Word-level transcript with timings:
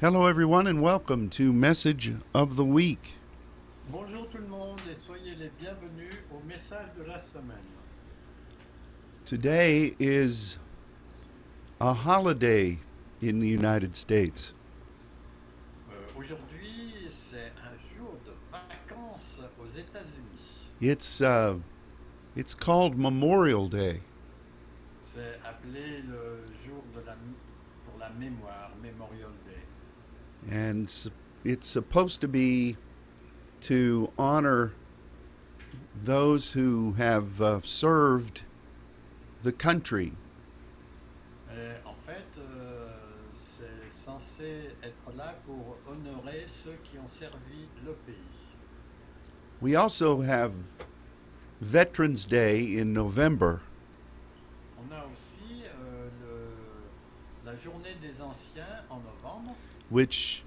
Hello, 0.00 0.26
everyone, 0.26 0.66
and 0.66 0.80
welcome 0.80 1.28
to 1.30 1.52
Message 1.52 2.12
of 2.34 2.56
the 2.56 2.64
Week. 2.64 3.16
Bonjour 3.92 4.26
tout 4.30 4.38
le 4.38 4.46
monde 4.48 4.80
et 4.90 4.96
soyez 4.96 5.34
les 5.38 5.50
bienvenus 5.60 6.14
au 6.34 6.40
message 6.46 6.88
de 6.98 7.04
la 7.04 7.18
semaine. 7.20 7.66
Today 9.26 9.94
is 9.98 10.58
a 11.80 11.92
holiday 11.92 12.78
in 13.20 13.38
the 13.40 13.48
United 13.48 13.94
States. 13.94 14.54
Euh, 15.90 16.18
Aujourd'hui, 16.18 17.08
c'est 17.10 17.52
un 17.62 17.76
jour 17.96 18.16
de 18.24 18.32
vacances 18.50 19.40
aux 19.62 19.66
États-Unis. 19.66 20.70
It's 20.80 21.20
uh, 21.20 21.58
it's 22.36 22.54
called 22.54 22.96
Memorial 22.98 23.68
Day, 23.68 24.00
C'est 25.02 25.38
appelé 25.44 26.02
le 26.08 26.40
jour 26.64 26.82
de 26.94 27.00
la, 27.04 27.14
pour 27.84 27.98
la 27.98 28.08
mémoire, 28.10 28.69
Memorial 28.69 28.69
Day. 28.69 28.69
And 30.50 30.88
it's 31.44 31.66
supposed 31.66 32.20
to 32.20 32.28
be 32.28 32.76
to 33.62 34.10
honor 34.18 34.72
those 36.04 36.52
who 36.52 36.92
have 36.94 37.40
uh, 37.40 37.60
served 37.62 38.42
the 39.42 39.52
country 39.52 40.12
en 41.84 41.94
fait, 42.06 42.38
euh, 42.38 42.88
c'est 43.32 43.90
censé 43.90 44.70
être 44.82 45.12
là 45.16 45.34
pour 45.46 45.76
honorer 45.86 46.46
ceux 46.48 46.76
qui 46.84 46.98
ont 46.98 47.06
servi 47.06 47.68
le 47.84 47.92
pays. 48.06 48.16
We 49.60 49.74
also 49.76 50.22
have 50.22 50.52
Veterans 51.60 52.24
Day 52.24 52.78
in 52.80 52.92
November, 52.94 53.60
On 54.78 54.90
a 54.94 55.04
aussi 55.12 55.64
euh, 55.64 56.08
le- 56.22 57.50
la 57.50 57.56
journée 57.58 57.94
des 58.00 58.22
anciens 58.22 58.64
en 58.88 58.96
novembre. 59.00 59.54
Which 59.90 60.42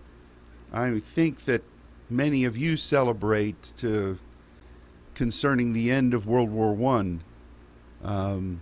I 0.73 0.99
think 0.99 1.45
that 1.45 1.61
many 2.09 2.43
of 2.45 2.57
you 2.57 2.77
celebrate 2.77 3.73
to 3.77 4.17
concerning 5.13 5.73
the 5.73 5.91
end 5.91 6.13
of 6.13 6.25
World 6.25 6.49
War 6.49 6.73
One. 6.73 7.21
Um, 8.03 8.61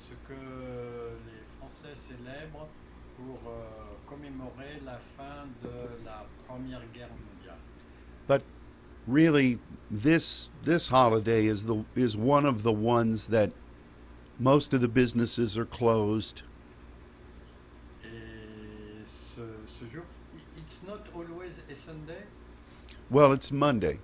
ce 0.00 0.14
que 0.26 0.34
les 0.34 1.42
Français 1.60 1.94
célèbrent 1.94 2.66
pour 3.16 3.38
euh, 3.46 3.94
commémorer 4.08 4.80
la 4.84 4.96
fin 4.98 5.46
de 5.62 5.68
la 6.04 6.24
Première 6.48 6.82
Guerre 6.94 7.08
mondiale. 7.10 7.58
but 8.26 8.42
really, 9.06 9.58
this 9.90 10.48
this 10.64 10.88
holiday 10.88 11.46
is 11.46 11.64
the 11.64 11.84
is 11.94 12.16
one 12.16 12.46
of 12.46 12.62
the 12.62 12.72
ones 12.72 13.26
that 13.28 13.50
most 14.38 14.72
of 14.72 14.80
the 14.80 14.88
businesses 14.88 15.56
are 15.58 15.66
closed. 15.66 16.42
Et 18.04 19.04
ce, 19.04 19.42
ce 19.66 19.84
jour, 19.92 20.02
i- 20.34 20.58
it's 20.58 20.82
not 20.86 21.06
a 21.72 21.76
Sunday. 21.76 22.22
Well, 23.10 23.32
it's 23.32 23.50
Monday. 23.50 23.98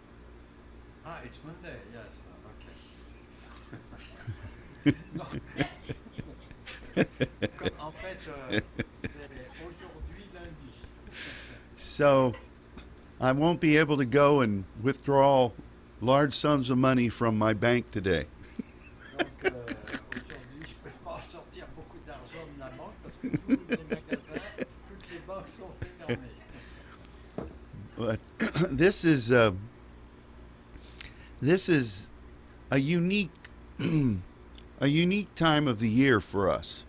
Ah, 1.05 1.19
it's 1.25 1.39
Monday, 1.45 1.77
yes, 1.93 2.23
ok. 4.87 4.95
En 7.81 7.91
fait, 7.93 8.19
euh, 8.29 8.61
c'est 9.03 9.67
aujourd'hui 9.67 10.25
lundi. 10.35 10.73
So 11.77 12.35
I 13.21 13.33
won't 13.33 13.61
be 13.61 13.77
able 13.77 13.99
to 13.99 14.07
go 14.07 14.41
and 14.41 14.65
withdraw 14.83 15.51
large 16.01 16.33
sums 16.33 16.71
of 16.71 16.79
money 16.79 17.09
from 17.11 17.37
my 17.37 17.53
bank 17.53 17.91
today. 17.91 18.27
But 27.99 28.21
this 28.71 29.05
is 29.05 29.33
uh, 29.33 29.51
this 31.43 31.69
is 31.69 32.11
a 32.71 32.79
unique 32.79 33.31
a 34.81 34.87
unique 34.87 35.35
time 35.35 35.67
of 35.67 35.81
the 35.81 35.89
year 35.89 36.21
for 36.21 36.49
us. 36.49 36.85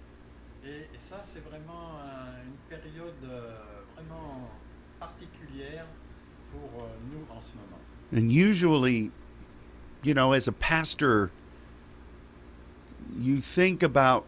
Et, 0.64 0.70
et 0.94 0.98
ça, 0.98 1.22
c'est 1.24 1.44
vraiment 1.44 1.98
un- 2.00 2.44
une 2.46 2.58
période 2.70 3.16
euh, 3.24 3.56
vraiment 3.96 4.50
particulière 5.00 5.86
pour 6.52 6.84
euh, 6.84 6.88
nous 7.12 7.26
en 7.36 7.40
ce 7.42 7.54
moment. 7.56 7.80
And 8.12 8.32
usually, 8.32 9.12
you 10.04 10.14
know, 10.14 10.34
as 10.34 10.48
a 10.48 10.52
pastor, 10.52 11.32
you 13.20 13.38
think 13.42 13.82
about 13.84 14.26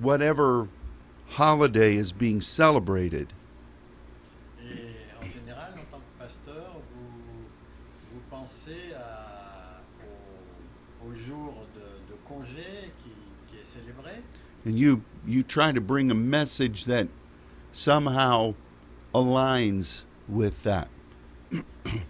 whatever 0.00 0.68
holiday 1.28 1.96
is 1.96 2.12
being 2.12 2.40
celebrated. 2.40 3.32
Et 4.62 4.94
en 5.20 5.28
général, 5.28 5.72
en 5.78 5.84
tant 5.90 5.98
que 6.00 6.18
pasteur, 6.22 6.80
vous, 6.92 7.44
vous 8.12 8.20
pensez 8.30 8.92
à- 8.96 9.80
au, 10.04 11.08
au 11.08 11.14
jour 11.14 11.66
de, 11.74 11.80
de 12.12 12.16
congé 12.28 12.92
qui, 13.02 13.10
qui 13.48 13.60
est 13.60 13.64
célébré 13.66 14.22
And 14.64 14.78
you 14.78 15.02
you 15.26 15.42
try 15.42 15.72
to 15.72 15.80
bring 15.80 16.10
a 16.10 16.14
message 16.14 16.84
that 16.86 17.08
somehow 17.72 18.54
aligns 19.14 20.04
with 20.28 20.62
that. 20.62 20.88
et, 21.52 21.62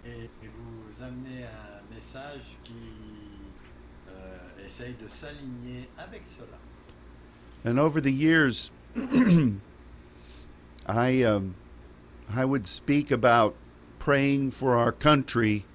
et 0.07 0.29
vous 0.43 1.03
amenez 1.03 1.43
un 1.43 1.93
message 1.93 2.57
qui 2.63 2.73
euh, 4.09 4.65
essaye 4.65 4.95
de 5.01 5.07
s'aligner 5.07 5.87
avec 5.97 6.25
cela. 6.25 6.57
And 7.63 7.79
over 7.79 7.99
the 7.99 8.11
years, 8.11 8.71
I 10.87 11.23
um, 11.23 11.55
I 12.29 12.45
would 12.45 12.67
speak 12.67 13.11
about 13.11 13.55
praying 13.99 14.51
for 14.51 14.75
our 14.75 14.91
country 14.91 15.65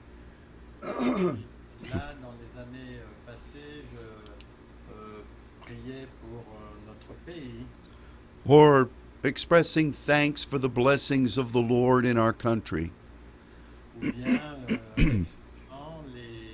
Là, 0.83 2.15
dans 2.23 2.33
les 2.41 2.59
années 2.59 2.97
euh, 3.01 3.31
passées, 3.31 3.85
je 3.93 4.95
euh, 4.95 5.23
priais 5.61 6.07
pour 6.23 6.41
euh, 6.41 6.87
notre 6.87 7.13
pays 7.27 7.67
or 8.51 8.89
expressing 9.23 9.93
thanks 9.93 10.43
for 10.43 10.59
the 10.59 10.69
blessings 10.69 11.39
of 11.39 11.53
the 11.53 11.61
Lord 11.61 12.05
in 12.05 12.19
our 12.19 12.33
country. 12.33 12.91
ou 14.03 14.11
bien 14.13 14.41
euh, 14.69 14.75
exprimant 14.75 16.05
les, 16.15 16.49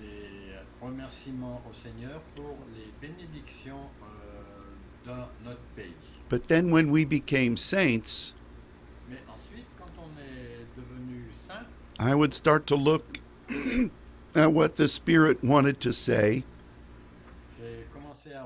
les 0.00 0.56
remerciements 0.82 1.62
au 1.70 1.72
Seigneur 1.72 2.20
pour 2.34 2.56
les 2.74 2.90
bénédictions 3.00 3.86
euh, 4.02 5.06
dans 5.06 5.28
notre 5.44 5.60
pays. 5.76 5.94
But 6.28 6.48
then 6.48 6.72
when 6.72 6.90
we 6.90 7.04
became 7.04 7.56
saints, 7.56 8.34
Mais 9.08 9.18
ensuite, 9.28 9.66
quand 9.78 9.92
on 9.96 10.10
est 10.18 10.66
saint, 11.32 11.66
I 12.00 12.14
would 12.16 12.34
start 12.34 12.66
to 12.66 12.74
look 12.74 13.20
at 14.34 14.52
what 14.52 14.74
the 14.74 14.88
Spirit 14.88 15.44
wanted 15.44 15.78
to 15.82 15.92
say 15.92 16.42
j'ai 17.60 17.86
commencé 17.92 18.32
à 18.32 18.42
regarder 18.42 18.45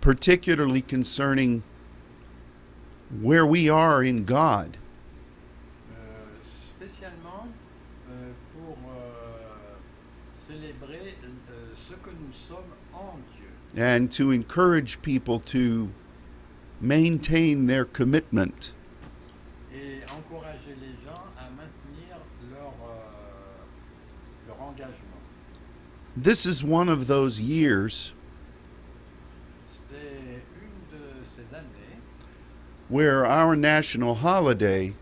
particularly 0.00 0.80
concerning 0.82 1.62
where 3.20 3.46
we 3.46 3.68
are 3.68 4.02
in 4.02 4.24
God. 4.24 4.76
Euh, 5.92 6.02
spécialement 6.42 7.48
euh, 8.10 8.32
pour 8.54 8.76
euh, 8.90 9.76
célébrer 10.34 11.14
ce 11.74 11.94
que 11.94 12.10
nous 12.10 12.32
sommes 12.32 12.72
en 12.92 13.16
Dieu. 13.36 13.82
and 13.82 14.10
to 14.10 14.32
encourage 14.32 15.00
people 15.02 15.40
to 15.40 15.90
maintain 16.80 17.66
their 17.66 17.84
commitment. 17.84 18.72
et 19.72 20.00
encourager 20.12 20.74
les 20.80 20.94
gens 21.04 21.24
à 21.38 21.50
maintenir 21.50 22.16
leur, 22.50 22.72
euh, 22.88 24.46
leur 24.48 24.60
engagement. 24.62 25.18
This 26.20 26.46
is 26.46 26.64
one 26.64 26.88
of 26.88 27.06
those 27.06 27.40
years 27.40 28.12
where 32.88 33.24
our 33.24 33.54
national 33.54 34.16
holiday 34.16 34.94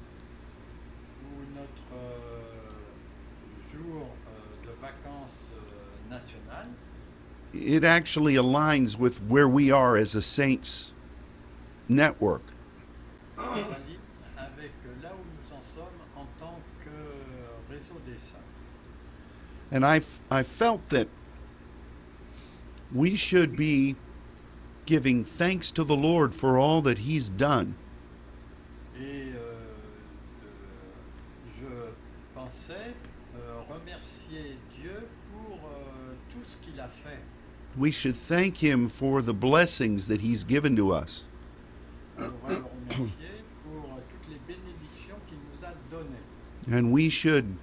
it 7.54 7.82
actually 7.82 8.34
aligns 8.34 8.98
with 8.98 9.22
where 9.22 9.48
we 9.48 9.70
are 9.70 9.96
as 9.96 10.14
a 10.14 10.20
saints 10.20 10.92
network. 11.88 12.42
s'aligne 13.36 13.96
avec 14.36 14.72
là 15.02 15.12
où 15.14 15.24
nous 15.24 15.56
en 15.56 15.62
sommes 15.62 15.86
en 16.14 16.26
tant 16.38 16.60
que 16.84 17.72
réseau 17.72 17.98
des 18.06 18.18
saints. 18.18 18.36
And 19.70 19.84
I 19.84 19.96
f- 19.96 20.24
I 20.30 20.42
felt 20.42 20.88
that 20.90 21.08
we 22.94 23.16
should 23.16 23.56
be 23.56 23.96
giving 24.86 25.24
thanks 25.24 25.70
to 25.72 25.82
the 25.84 25.96
Lord 25.96 26.34
for 26.34 26.56
all 26.58 26.80
that 26.82 26.98
he's 26.98 27.28
done. 27.28 27.74
Et 28.98 29.32
euh, 29.34 29.36
euh, 30.44 31.56
je 31.58 31.92
pensais 32.34 32.94
euh, 33.36 33.60
remercier 33.68 34.56
Dieu 34.80 35.06
pour 35.32 35.56
euh, 35.56 36.14
tout 36.32 36.42
ce 36.46 36.56
qu'il 36.64 36.80
a 36.80 36.88
fait. 36.88 37.18
we 37.76 37.90
should 37.90 38.16
thank 38.16 38.62
Him 38.62 38.88
for 38.88 39.20
the 39.20 39.34
blessings 39.34 40.06
that 40.08 40.20
He's 40.22 40.44
given 40.44 40.76
to 40.76 40.92
us. 40.92 41.24
On 42.16 42.22
devrait 42.22 42.54
le 42.54 42.64
remercier 42.94 43.44
pour 43.64 43.84
euh, 43.84 44.00
toutes 44.08 44.30
les 44.32 44.38
bénédictions 44.46 45.16
qu'il 45.26 45.36
nous 45.52 45.64
a 45.64 45.74
données. 45.90 46.22
And 46.72 46.90
we 46.92 47.10
should 47.10 47.56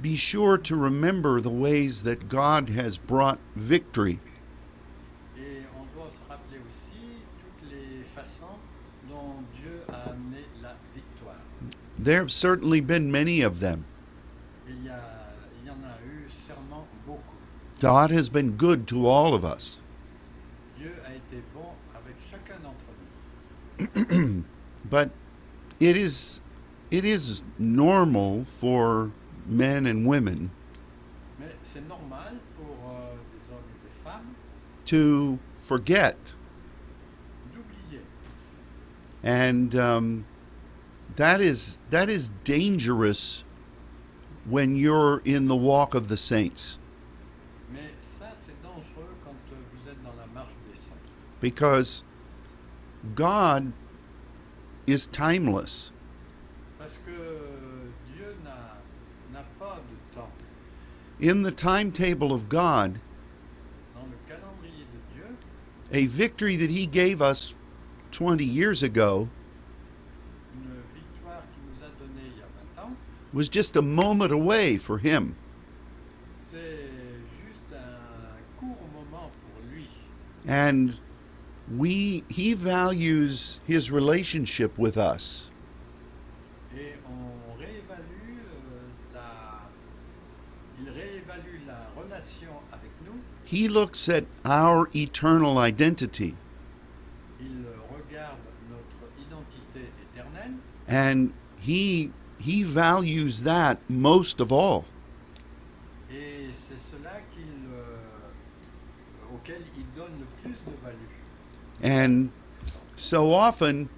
be 0.00 0.16
sure 0.16 0.58
to 0.58 0.76
remember 0.76 1.40
the 1.40 1.50
ways 1.50 2.02
that 2.04 2.28
God 2.28 2.68
has 2.70 2.98
brought 2.98 3.38
victory. 3.54 4.20
Et 5.36 5.64
on 5.76 5.86
doit 5.94 6.10
se 6.12 6.18
rappeler 6.28 6.58
aussi 6.66 7.22
toutes 7.40 7.70
les 7.70 8.02
façons 8.04 8.58
dont 9.08 9.44
Dieu 9.60 9.80
a 9.88 10.10
amené 10.10 10.44
la 10.62 10.74
victoire. 10.94 11.40
There 11.98 12.20
have 12.20 12.30
certainly 12.30 12.80
been 12.80 13.10
many 13.10 13.40
of 13.40 13.60
them. 13.60 13.84
Il 14.68 14.84
y, 14.84 14.88
a, 14.88 15.00
il 15.62 15.68
y 15.68 15.70
en 15.70 15.82
a 15.84 15.96
eu. 16.04 16.26
God 17.80 18.10
has 18.10 18.28
been 18.28 18.52
good 18.52 18.86
to 18.88 19.06
all 19.06 19.34
of 19.34 19.44
us. 19.44 19.78
Dieu 20.78 20.92
a 21.06 21.10
été 21.10 21.42
bon 21.54 21.74
avec 21.94 22.16
nous. 24.18 24.44
But 24.88 25.10
it 25.80 25.96
is 25.96 26.40
it 26.90 27.04
is 27.04 27.42
normal 27.58 28.44
for 28.44 29.10
men 29.46 29.86
and 29.86 30.06
women 30.06 30.50
Mais 31.38 31.54
c'est 31.62 31.86
normal 31.88 32.38
pour 32.56 32.90
euh, 32.90 33.14
des 33.34 33.48
hommes 33.50 33.58
et 33.70 33.88
des 33.88 33.94
femmes 34.04 34.34
to 34.86 35.38
forget. 35.58 36.16
And 39.24 39.74
um, 39.74 40.24
that 41.16 41.40
is 41.40 41.80
that 41.90 42.08
is 42.08 42.30
dangerous 42.44 43.44
when 44.44 44.76
you're 44.76 45.20
in 45.24 45.48
the 45.48 45.56
walk 45.56 45.94
of 45.94 46.06
the 46.08 46.16
saints. 46.16 46.78
Mais 47.72 47.90
ça, 48.02 48.30
c'est 48.34 48.54
dangereux 48.62 49.08
quand 49.24 49.34
euh, 49.52 49.56
vous 49.72 49.90
êtes 49.90 50.00
dans 50.04 50.14
la 50.16 50.26
marche 50.32 50.52
des 50.70 50.76
saints. 50.78 50.94
because 51.40 52.04
God 53.16 53.72
is 54.86 55.06
timeless 55.08 55.90
Parce 56.78 56.98
que 56.98 57.10
Dieu 58.14 58.36
n'a 58.44 58.78
n'a 59.32 59.44
pas 59.58 59.80
de 59.90 60.14
temps. 60.16 60.30
In 61.20 61.42
the 61.42 61.50
timetable 61.50 62.32
of 62.32 62.48
God 62.48 63.00
Dans 63.94 64.06
le 64.10 64.16
calendrier 64.28 64.84
de 64.92 65.14
Dieu, 65.14 65.36
a 65.92 66.06
victory 66.06 66.56
that 66.56 66.70
he 66.70 66.86
gave 66.86 67.22
us 67.22 67.54
20 68.12 68.40
years 68.40 68.82
ago 68.82 69.28
une 70.54 70.82
victoire 70.94 71.42
qu'il 71.52 71.62
nous 71.68 71.82
a 71.84 71.90
donnée 71.98 72.30
il 72.34 72.38
y 72.38 72.42
a 72.42 72.48
20 72.76 72.84
ans, 72.88 72.96
was 73.32 73.48
just 73.48 73.76
a 73.76 73.82
moment 73.82 74.30
away 74.32 74.76
for 74.76 74.98
him 74.98 75.34
c'est 76.44 76.88
juste 77.44 77.72
un 77.74 78.60
court 78.60 78.86
moment 78.94 79.30
pour 79.40 79.62
lui. 79.72 79.86
and 80.46 80.94
we 81.76 82.22
he 82.28 82.54
values 82.54 83.60
his 83.66 83.90
relationship 83.90 84.78
with 84.78 84.96
us 84.96 85.50
Et 86.76 86.94
on 87.08 87.58
réévalue 87.58 88.38
euh, 88.38 89.14
la... 89.14 89.68
Il 90.80 90.90
réévalue 90.90 91.66
la 91.66 91.88
relation 91.96 92.50
avec 92.70 92.90
nous. 93.04 93.18
He 93.46 93.68
looks 93.68 94.08
at 94.08 94.24
our 94.44 94.90
eternal 94.94 95.56
identity. 95.56 96.34
Il 97.40 97.64
regarde 97.88 98.38
notre 98.68 99.06
identité 99.20 99.86
éternelle. 100.02 100.56
And 100.88 101.32
he 101.60 102.10
he 102.38 102.64
values 102.64 103.44
that 103.44 103.78
most 103.88 104.40
of 104.40 104.52
all. 104.52 104.84
Et 106.10 106.48
c'est 106.50 106.78
cela 106.78 107.20
qu'il, 107.34 107.72
euh, 107.72 109.34
auquel 109.34 109.62
il 109.76 109.86
donne 109.96 110.18
le 110.18 110.26
plus 110.42 110.58
de 110.66 110.76
value. 110.82 110.96
and 111.82 112.30
so 112.96 113.32
often 113.32 113.88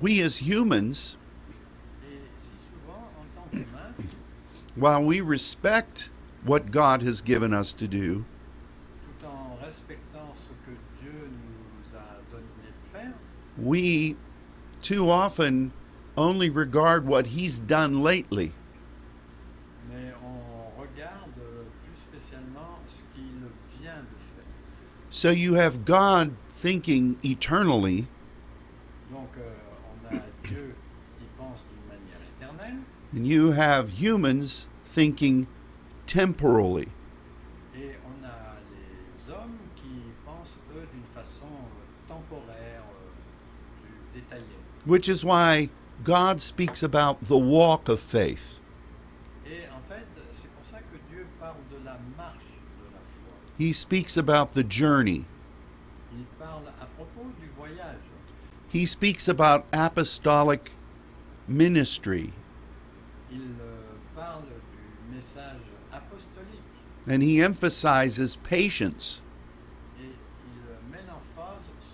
we 0.00 0.20
as 0.20 0.38
humans 0.38 1.16
si 2.36 2.66
souvent, 2.66 3.08
en 3.18 3.24
tant 3.34 3.48
qu'humain, 3.50 3.94
while 4.76 5.02
we 5.02 5.20
respect 5.22 6.10
what 6.44 6.70
God 6.70 7.02
has 7.02 7.22
given 7.22 7.54
us 7.54 7.72
to 7.72 7.86
do 7.86 8.24
tout 9.20 9.26
en 9.26 9.56
respectant 9.64 10.34
ce 10.34 10.52
que 10.64 10.76
Dieu 11.00 11.12
nous 11.12 11.96
a 11.96 12.20
donné 12.30 12.66
de 12.66 12.98
faire, 12.98 13.12
we 13.60 14.16
too 14.82 15.10
often 15.10 15.72
only 16.16 16.50
regard 16.50 17.06
what 17.06 17.28
he's 17.28 17.58
done 17.58 18.02
lately. 18.02 18.52
Mais 19.88 20.12
on 20.22 20.80
regarde 20.80 21.34
plus 21.34 21.96
spécialement 21.96 22.78
ce 22.86 23.02
qu'il 23.14 23.50
vient 23.80 24.00
de 24.00 24.16
faire. 24.34 24.44
so 25.10 25.30
you 25.30 25.54
have 25.54 25.84
God 25.84 26.34
thinking 26.56 27.16
eternally. 27.22 28.06
Donc 29.12 29.30
euh, 29.38 29.42
on 29.90 30.16
a 30.16 30.22
Dieu 30.44 30.74
qui 31.18 31.26
pense 31.38 31.58
d'une 31.68 31.88
manière 31.88 32.20
éternelle. 32.36 32.78
And 33.14 33.26
you 33.26 33.52
have 33.52 34.00
humans 34.00 34.68
thinking 34.84 35.46
temporally 36.06 36.88
et 37.74 37.96
on 38.04 38.24
a 38.24 38.56
les 38.70 39.32
hommes 39.32 39.58
qui 39.76 40.02
pensent 40.24 40.58
eux 40.74 40.86
d'une 40.92 41.08
façon 41.14 41.46
euh, 41.46 42.08
temporaire, 42.08 42.82
euh, 42.82 43.82
plus 43.82 44.20
détaillée. 44.20 44.58
Which 44.84 45.08
is 45.08 45.24
why 45.24 45.68
God 46.02 46.40
speaks 46.40 46.82
about 46.82 47.20
the 47.22 47.38
walk 47.38 47.88
of 47.88 48.00
faith. 48.00 48.58
Et 49.46 49.68
en 49.68 49.82
fait, 49.88 50.06
c'est 50.30 50.48
pour 50.48 50.64
ça 50.64 50.78
que 50.78 50.98
Dieu 51.10 51.26
parle 51.38 51.56
de 51.70 51.84
la 51.84 51.98
marche 52.16 52.58
de 52.78 52.84
la 52.92 53.00
foi. 53.00 53.36
he 53.58 53.72
speaks 53.72 54.16
about 54.16 54.54
the 54.54 54.64
journey. 54.64 55.26
Il 56.12 56.24
parle 56.38 56.68
à 56.80 56.86
du 57.38 57.50
he 58.72 58.86
speaks 58.86 59.28
about 59.28 59.66
apostolic 59.72 60.72
ministry. 61.48 62.32
Il 63.32 63.40
euh, 63.60 63.64
parle 64.16 64.44
du 64.44 64.54
and 67.12 67.22
he 67.22 67.42
emphasizes 67.42 68.36
patience. 68.36 69.20
Et 69.98 70.04
il 70.04 70.92
met 70.92 71.00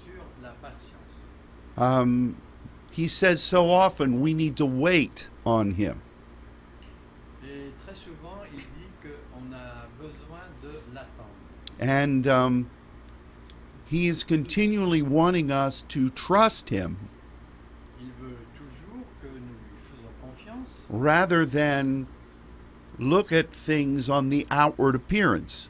sur 0.05 0.23
la 0.43 0.51
patience. 0.61 1.31
um, 1.77 2.37
he 2.97 3.07
says 3.07 3.43
so 3.43 3.69
often 3.71 4.21
we 4.21 4.33
need 4.33 4.57
to 4.57 4.65
wait 4.65 5.29
on 5.45 5.73
him 5.73 6.01
Et 7.45 7.71
très 7.79 7.95
souvent, 7.95 8.39
il 8.55 8.59
dit 8.61 8.91
qu'on 9.03 9.53
a 9.55 9.87
besoin 10.01 10.41
de 10.63 10.71
l'attendre. 10.95 11.35
and 11.79 12.27
um, 12.27 12.71
he 13.85 14.09
is 14.09 14.25
continually 14.25 15.03
wanting 15.03 15.51
us 15.53 15.83
to 15.89 16.09
trust 16.11 16.71
him 16.71 16.97
Il 18.01 18.07
veut 18.19 18.37
que 19.21 19.29
nous 19.29 19.55
lui 20.89 20.99
rather 20.99 21.45
than 21.45 22.07
look 22.99 23.31
at 23.31 23.53
things 23.53 24.09
on 24.09 24.31
the 24.31 24.47
outward 24.51 24.95
appearance. 24.95 25.69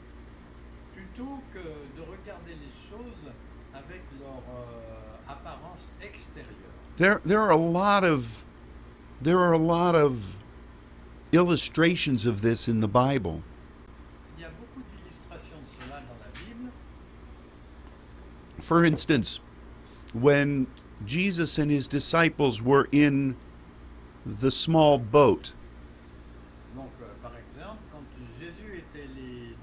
plutôt 0.95 1.41
que 1.53 1.59
de 1.59 2.01
regarder 2.03 2.53
les 2.55 2.71
choses 2.89 3.29
avec 3.73 4.01
leur 4.21 4.41
euh, 4.49 5.31
apparence 5.33 5.89
extérieure. 6.01 6.55
There, 6.97 7.21
there 7.23 7.41
are 7.41 7.51
a 7.51 7.55
lot 7.57 8.03
of, 8.03 8.43
there 9.21 9.39
are 9.39 9.53
a 9.53 9.59
lot 9.59 9.95
of 9.95 10.35
illustrations 11.31 12.25
of 12.25 12.41
this 12.41 12.67
in 12.67 12.79
the 12.79 12.87
Bible. 12.87 13.43
Il 14.37 14.43
y 14.43 14.45
a 14.45 14.49
beaucoup 14.49 14.81
d'illustrations 14.81 15.61
de 15.61 15.85
cela 15.85 16.01
dans 16.01 16.17
la 16.19 16.31
Bible. 16.33 16.71
For 18.61 18.83
instance, 18.83 19.39
when 20.13 20.67
Jesus 21.05 21.57
and 21.59 21.69
his 21.69 21.87
disciples 21.87 22.61
were 22.61 22.87
in 22.91 23.35
the 24.25 24.49
small 24.51 24.97
boat, 24.97 25.53
Donc, 26.75 26.89
euh, 27.01 27.05
par 27.21 27.33
exemple, 27.37 27.77
quand 27.91 28.03
Jésus 28.39 28.73
était, 28.75 29.07
les- 29.15 29.55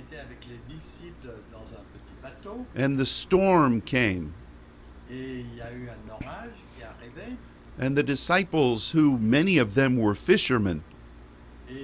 était 0.00 0.18
avec 0.18 0.44
les 0.48 0.58
disciples 0.74 1.30
dans 1.52 1.62
un 1.72 1.84
petit 1.92 2.14
bateau 2.22 2.66
and 2.76 2.96
the 2.98 3.06
storm 3.06 3.80
came, 3.80 4.32
et 5.08 5.40
il 5.40 5.54
y 5.56 5.60
a 5.60 5.72
eu 5.72 5.88
un 5.88 6.10
orage 6.12 6.50
qui 6.74 6.82
est 6.82 6.84
arrivé 6.84 7.36
and 7.78 7.96
the 7.96 8.02
disciples, 8.02 8.90
who 8.92 9.18
many 9.18 9.58
of 9.58 9.74
them 9.74 9.96
were 9.96 10.14
fishermen, 10.14 10.82
et 11.68 11.74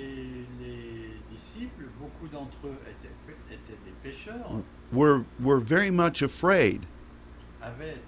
les 0.61 1.15
disciples, 1.31 1.85
beaucoup 2.01 2.29
d'entre 2.29 2.67
eux 2.67 2.77
étaient, 2.87 3.11
étaient 3.51 3.79
des 3.85 3.93
pêcheurs, 4.03 4.63
were, 4.93 5.25
were 5.41 5.59
very 5.61 5.91
much 5.91 6.23
afraid. 6.23 6.87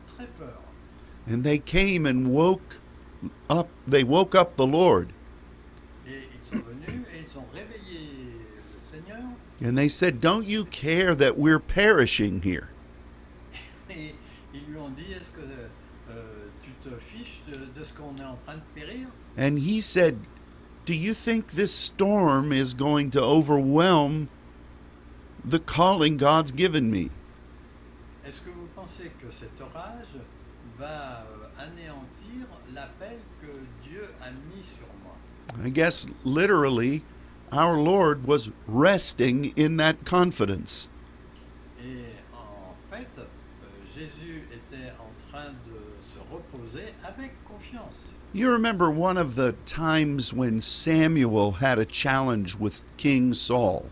très 0.07 0.27
peur. 0.39 0.61
And 1.27 1.43
they 1.43 1.59
came 1.59 2.07
and 2.07 2.29
woke 2.29 2.77
up, 3.51 3.69
they 3.87 4.05
woke 4.05 4.35
up 4.35 4.57
the 4.57 4.67
Lord. 4.67 5.09
Et 6.07 6.29
ils 6.35 6.45
sont 6.59 6.65
venus 6.65 7.07
et 7.15 7.21
ils 7.23 7.39
ont 7.39 7.47
réveillé 7.53 8.09
le 8.75 8.79
Seigneur 8.79 9.23
And 9.63 9.77
they 9.79 9.89
said, 9.89 10.21
Don't 10.21 10.47
you 10.47 10.65
care 10.67 11.15
that 11.15 11.39
we're 11.39 11.59
perishing 11.61 12.43
here? 12.43 12.69
et 13.91 14.15
ils 14.53 14.61
lui 14.69 14.77
ont 14.79 14.91
dit 14.95 15.13
Est-ce 15.13 15.31
que 15.33 15.41
euh, 16.11 16.49
tu 16.63 16.71
te 16.83 16.95
fiches 16.99 17.41
de, 17.49 17.55
de 17.79 17.85
ce 17.85 17.95
qu'on 17.95 18.15
est 18.17 18.24
en 18.24 18.24
train 18.24 18.24
de 18.24 18.24
périr 18.24 18.24
And 19.37 19.59
he 19.59 19.81
said, 19.81 20.19
Do 20.87 20.95
you 20.95 21.15
think 21.15 21.53
this 21.53 21.73
storm 21.73 22.53
is 22.53 22.75
going 22.75 23.11
to 23.13 23.23
overwhelm 23.23 24.29
the 25.45 25.59
calling 25.59 26.17
God's 26.17 26.53
given 26.53 26.91
me? 26.91 27.11
Est-ce 28.25 28.41
que 28.41 28.51
vous 28.51 28.69
pensez 28.75 29.11
que 29.21 29.31
cet 29.31 29.61
orage 29.61 30.21
va 30.79 31.27
euh, 31.27 31.47
anéantir 31.59 32.47
l'appel 32.75 33.19
que 33.41 33.53
Dieu 33.83 34.09
a 34.23 34.31
mis 34.31 34.65
sur 34.65 34.87
moi 35.03 35.15
I 35.63 35.71
guess 35.71 36.07
literally, 36.25 37.05
our 37.53 37.77
Lord 37.77 38.27
was 38.27 38.51
resting 38.67 39.53
in 39.57 39.77
that 39.77 40.05
confidence. 40.05 40.89
Et 41.79 42.07
en 42.33 42.75
fait, 42.91 43.09
euh, 43.19 43.25
Jésus 43.95 44.49
était 44.53 44.93
en 44.99 45.13
train 45.31 45.51
de 45.67 46.01
se 46.01 46.19
reposer 46.33 46.95
avec 47.05 47.33
confiance. 47.45 48.15
You 48.35 48.51
remember 48.51 48.91
one 48.91 49.17
of 49.17 49.37
the 49.37 49.53
times 49.65 50.33
when 50.33 50.61
Samuel 50.61 51.53
had 51.53 51.79
a 51.79 51.85
challenge 51.85 52.57
with 52.57 52.85
King 52.97 53.33
Saul. 53.33 53.91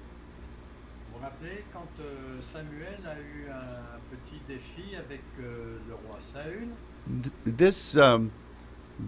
Vous 1.13 1.19
vous 1.21 1.25
rappelez 1.25 1.63
quand 1.73 1.87
euh, 2.01 2.41
Samuel 2.41 2.99
a 3.07 3.15
eu 3.21 3.49
un 3.49 4.01
petit 4.11 4.41
défi 4.49 4.97
avec 4.97 5.23
euh, 5.41 5.79
le 5.89 5.95
roi 5.95 6.19
Saül 6.19 6.69
Th- 7.23 7.57
This 7.57 7.97
um, 7.97 8.33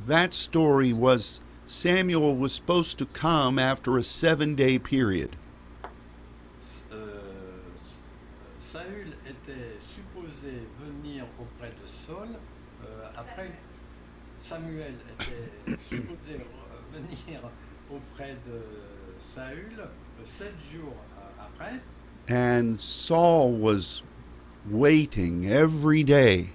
that 0.06 0.32
story 0.32 0.92
was 0.92 1.40
Samuel 1.66 2.36
was 2.36 2.52
supposed 2.52 2.96
to 2.98 3.06
come 3.06 3.58
after 3.58 3.96
a 3.98 4.02
7-day 4.02 4.78
period. 4.78 5.34
S- 6.60 6.84
euh, 6.92 6.96
S- 7.74 8.02
euh, 8.38 8.60
Saül 8.60 9.08
était 9.26 9.78
supposé 9.80 10.62
venir 10.80 11.24
auprès 11.40 11.70
de 11.70 11.86
Saul 11.88 12.28
euh, 12.84 13.08
après 13.16 13.50
Samuel 14.44 14.92
était 15.18 15.78
supposé 15.88 16.46
venir 16.92 17.40
auprès 17.90 18.36
de 18.46 18.60
Saül 19.18 19.88
sept 20.26 20.52
jours 20.70 20.92
après. 21.40 21.80
And 22.28 22.78
Saul 22.78 23.54
was 23.54 24.02
waiting 24.70 25.46
every 25.46 26.04
day. 26.04 26.50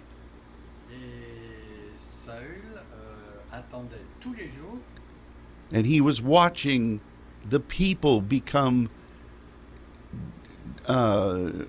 Et 0.91 1.89
Saül 2.11 2.61
euh, 2.77 3.57
attendait 3.57 4.05
tous 4.19 4.35
les 4.35 4.51
jours. 4.51 4.77
And 5.73 5.87
he 5.87 5.99
was 5.99 6.21
watching 6.21 7.01
the 7.49 7.59
people 7.59 8.21
become 8.21 8.91
uh, 10.87 11.65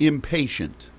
impatient 0.00 0.90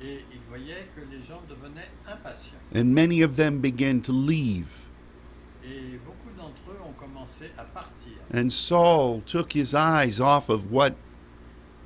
et 0.00 0.24
il 0.32 0.40
voyait 0.48 0.88
que 0.94 1.00
les 1.10 1.22
gens 1.22 1.42
devenaient 1.48 1.90
impatients 2.06 2.58
and 2.76 2.94
many 2.94 3.22
of 3.22 3.36
them 3.36 3.58
began 3.60 4.00
to 4.02 4.12
leave 4.12 4.84
et 5.64 5.94
eux 5.96 6.80
ont 6.84 6.94
à 7.58 8.36
and 8.38 8.52
Saul 8.52 9.20
took 9.22 9.52
his 9.52 9.74
eyes 9.74 10.20
off 10.20 10.48
of 10.48 10.70
what 10.70 10.94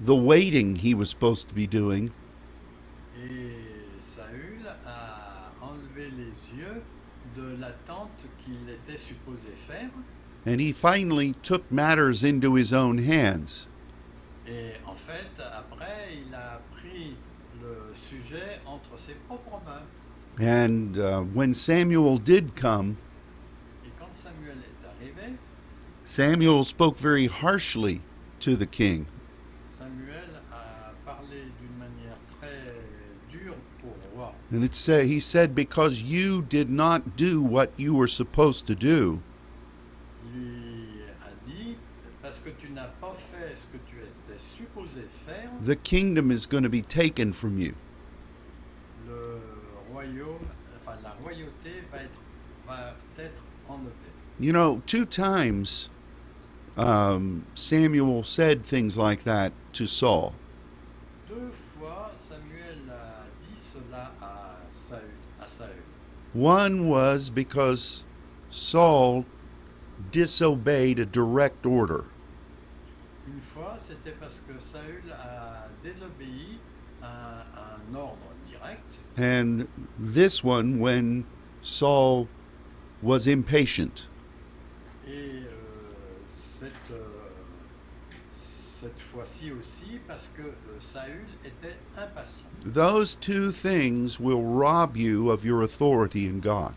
the 0.00 0.16
waiting 0.16 0.76
he 0.76 0.94
was 0.94 1.08
supposed 1.10 1.48
to 1.48 1.54
be 1.54 1.66
doing 1.66 2.10
Et 3.22 4.00
Saül 4.00 4.66
a 4.86 5.52
enlevé 5.62 6.10
les 6.16 6.34
yeux 6.58 6.82
de 7.36 7.56
l'attente 7.60 8.26
qu'il 8.38 8.68
était 8.68 8.98
supposé 8.98 9.50
faire. 9.68 9.90
and 10.46 10.60
he 10.60 10.72
finally 10.72 11.34
took 11.42 11.70
matters 11.70 12.24
into 12.24 12.54
his 12.54 12.72
own 12.72 12.98
hands 12.98 13.66
Et 14.48 14.72
en 14.86 14.94
fait, 14.96 15.30
après, 15.54 16.08
il 16.26 16.34
a 16.34 16.60
pris 16.72 17.14
le 17.62 17.92
sujet 17.94 18.58
entre 18.66 18.98
ses 18.98 19.14
propres 19.28 19.60
mains. 19.64 19.84
And 20.40 20.98
uh, 20.98 21.20
when 21.20 21.52
Samuel 21.52 22.16
did 22.16 22.56
come 22.56 22.96
Samuel 26.02 26.64
spoke 26.64 26.96
very 26.96 27.26
harshly 27.26 28.00
to 28.40 28.56
the 28.56 28.66
king 28.66 29.06
Samuel 29.66 30.16
a 30.50 31.08
parlé 31.08 31.52
très 32.40 32.74
dure 33.30 33.54
au 33.84 34.16
roi. 34.16 34.32
And 34.50 34.64
it 34.64 34.74
said, 34.74 35.06
he 35.06 35.20
said, 35.20 35.54
Because 35.54 36.02
you 36.02 36.42
did 36.42 36.68
not 36.68 37.16
do 37.16 37.42
what 37.42 37.70
you 37.76 37.94
were 37.94 38.08
supposed 38.08 38.66
to 38.66 38.74
do, 38.74 39.22
Il 40.24 40.40
lui 40.40 41.02
a 41.22 41.30
dit, 41.48 41.76
parce 42.22 42.40
que 42.40 42.50
tu 42.50 42.70
n'as 42.72 42.88
pas 43.00 43.14
fait 43.14 43.56
ce 43.56 43.66
que 43.66 43.78
tu 43.88 43.96
étais 43.98 44.38
supposé 44.38 45.02
faire, 45.26 45.50
the 45.62 45.76
kingdom 45.76 46.32
is 46.32 46.46
going 46.46 46.64
to 46.64 46.68
be 46.68 46.82
taken 46.82 47.32
from 47.32 47.58
you. 47.58 47.74
le 49.06 49.40
royaume, 49.92 50.46
enfin 50.76 50.98
la 51.02 51.10
royauté 51.22 51.82
va 51.92 52.02
être, 52.02 52.20
va 52.66 52.94
être 53.18 53.42
enlevée. 53.68 53.92
You 54.40 54.54
know, 54.54 54.80
two 54.86 55.04
times 55.04 55.90
um, 56.78 57.44
Samuel 57.54 58.24
said 58.24 58.64
things 58.64 58.96
like 58.96 59.24
that 59.24 59.52
to 59.74 59.86
Saul. 59.86 60.34
Deux 61.28 61.50
fois, 61.52 62.10
Samuel 62.14 62.78
dit 62.86 63.60
cela 63.60 64.10
à 64.22 64.56
Saül. 64.72 65.68
One 66.32 66.88
was 66.88 67.28
because 67.28 68.04
Saul 68.48 69.26
disobeyed 70.10 70.98
a 70.98 71.04
direct 71.04 71.66
order. 71.66 72.06
Une 73.26 73.42
fois, 73.42 73.76
c'était 73.76 74.18
parce 74.18 74.40
que 74.48 74.58
Saül 74.58 75.02
a 75.12 75.68
désobéi 75.84 76.58
à 77.02 77.44
un 77.56 77.94
ordre 77.94 78.16
direct. 78.50 78.96
And 79.18 79.68
this 79.98 80.42
one 80.42 80.78
when 80.80 81.26
Saul 81.60 82.26
was 83.02 83.26
impatient. 83.26 84.06
Et 85.10 85.42
euh, 85.42 85.50
cette, 86.28 86.72
euh, 86.92 87.04
cette 88.28 89.00
fois-ci 89.12 89.50
aussi, 89.50 89.98
parce 90.06 90.30
que 90.36 90.42
euh, 90.42 90.78
Saül 90.78 91.26
était 91.44 91.76
impatient. 91.96 92.46
Those 92.64 93.16
two 93.16 93.50
things 93.50 94.20
will 94.20 94.42
rob 94.42 94.96
you 94.96 95.30
of 95.30 95.44
your 95.44 95.62
authority 95.62 96.28
in 96.28 96.38
God. 96.40 96.74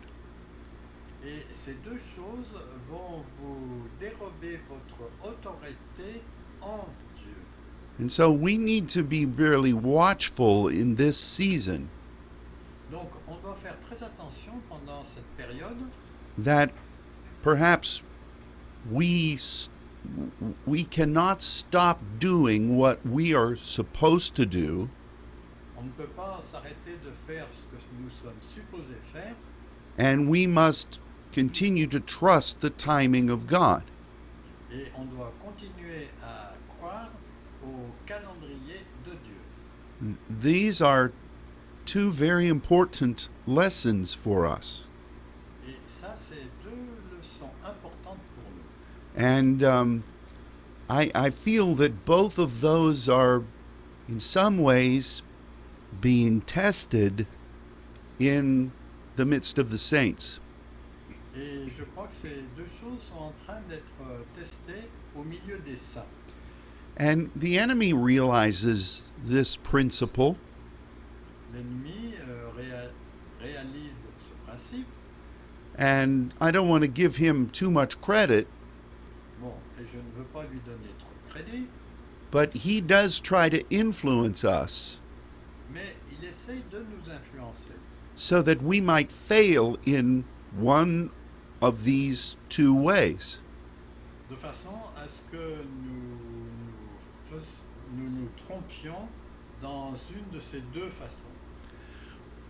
Et 1.24 1.46
ces 1.52 1.74
deux 1.84 1.98
choses 1.98 2.60
vont 2.90 3.24
vous 3.40 3.88
dérober 4.00 4.58
votre 4.68 5.10
autorité 5.22 6.22
en 6.60 6.88
Dieu. 7.16 8.04
And 8.04 8.10
so 8.10 8.32
we 8.32 8.58
need 8.58 8.88
to 8.88 9.04
be 9.04 9.24
really 9.24 9.72
watchful 9.72 10.68
in 10.68 10.96
this 10.96 11.16
season 11.16 11.88
Donc, 12.90 13.10
on 13.28 13.36
doit 13.36 13.56
faire 13.56 13.78
très 13.80 14.02
attention 14.04 14.52
pendant 14.68 15.02
cette 15.04 15.26
période 15.36 15.78
that 16.38 16.70
perhaps 17.42 18.02
we 18.90 19.38
we 20.66 20.84
cannot 20.84 21.40
stop 21.42 22.00
doing 22.18 22.76
what 22.76 23.04
we 23.06 23.34
are 23.34 23.56
supposed 23.56 24.34
to 24.34 24.44
do 24.44 24.88
On 25.78 25.84
ne 25.84 25.90
peut 25.90 26.12
pas 26.14 26.40
de 26.40 27.10
faire 27.26 27.46
ce 27.50 27.64
que 27.70 27.78
nous 28.00 28.10
faire 29.12 29.34
and 29.98 30.28
we 30.28 30.46
must 30.46 31.00
continue 31.32 31.86
to 31.86 32.00
trust 32.00 32.60
the 32.60 32.70
timing 32.70 33.30
of 33.30 33.46
God. 33.46 33.82
et 34.72 34.90
on 34.96 35.04
doit 35.04 35.32
continuer 35.44 36.08
à 36.22 36.52
croire 36.76 37.10
au 37.64 37.90
calendrier 38.06 38.80
de 39.04 39.12
Dieu. 39.24 40.16
These 40.28 40.80
are 40.80 41.12
two 41.86 42.10
very 42.10 42.48
important 42.48 43.28
lessons 43.46 44.14
for 44.14 44.46
us. 44.46 44.84
Et 45.68 45.76
ça, 45.86 46.14
c'est 46.16 46.48
deux 46.64 47.16
leçons 47.16 47.50
importantes 47.64 48.18
pour 48.34 48.50
nous. 48.50 48.64
And 49.14 49.62
um, 49.62 50.04
I, 50.90 51.10
I 51.14 51.30
feel 51.30 51.74
that 51.76 52.04
both 52.04 52.38
of 52.38 52.60
those 52.60 53.08
are, 53.08 53.42
in 54.08 54.18
some 54.20 54.58
ways, 54.58 55.22
being 56.00 56.40
tested 56.42 57.26
in 58.18 58.72
the 59.16 59.24
midst 59.24 59.58
of 59.58 59.70
the 59.70 59.78
saints. 59.78 60.40
Et 61.36 61.68
je 61.76 61.84
crois 61.94 62.06
que 62.06 62.14
ces 62.14 62.42
deux 62.56 62.66
choses 62.80 63.02
sont 63.08 63.18
en 63.18 63.32
train 63.44 63.60
d'être 63.68 63.92
euh, 64.02 64.18
testées 64.38 64.88
au 65.16 65.22
milieu 65.24 65.58
des 65.64 65.76
saints. 65.76 66.06
And 66.96 67.30
the 67.34 67.58
enemy 67.58 67.92
realizes 67.92 69.04
this 69.24 69.56
principle, 69.56 70.36
L'ennemi 71.52 72.14
euh, 72.20 72.50
réa- 72.56 72.90
réalise 73.40 74.06
ce 74.18 74.32
principe. 74.46 74.86
and 75.76 76.32
I 76.40 76.52
don't 76.52 76.68
want 76.68 76.82
to 76.82 76.88
give 76.88 77.16
him 77.16 77.48
too 77.48 77.70
much 77.70 78.00
credit, 78.00 78.46
crédit, 81.30 81.66
but 82.30 82.52
he 82.54 82.80
does 82.80 83.20
try 83.20 83.48
to 83.48 83.62
influence 83.70 84.44
us 84.44 84.98
mais 85.72 85.94
il 86.12 86.62
de 86.70 86.78
nous 86.78 87.02
so 88.16 88.40
that 88.42 88.62
we 88.62 88.80
might 88.80 89.10
fail 89.10 89.76
in 89.84 90.24
one 90.56 91.10
of 91.60 91.84
these 91.84 92.36
two 92.48 92.74
ways. 92.74 93.40
de 94.30 94.36
façon 94.36 94.74
à 94.96 95.08
ce 95.08 95.20
que 95.30 95.64
nous 95.82 96.14
nous, 97.30 97.40
nous, 97.96 98.10
nous 98.10 98.28
trompions 98.46 99.08
dans 99.60 99.94
une 100.10 100.30
de 100.32 100.40
ces 100.40 100.60
deux 100.72 100.90
façons. 100.90 101.26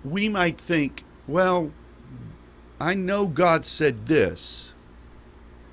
we 0.04 0.28
might 0.28 0.60
think, 0.60 1.04
well, 1.26 1.70
I 2.80 2.94
know 2.94 3.26
God 3.26 3.64
said 3.64 4.06
this, 4.06 4.74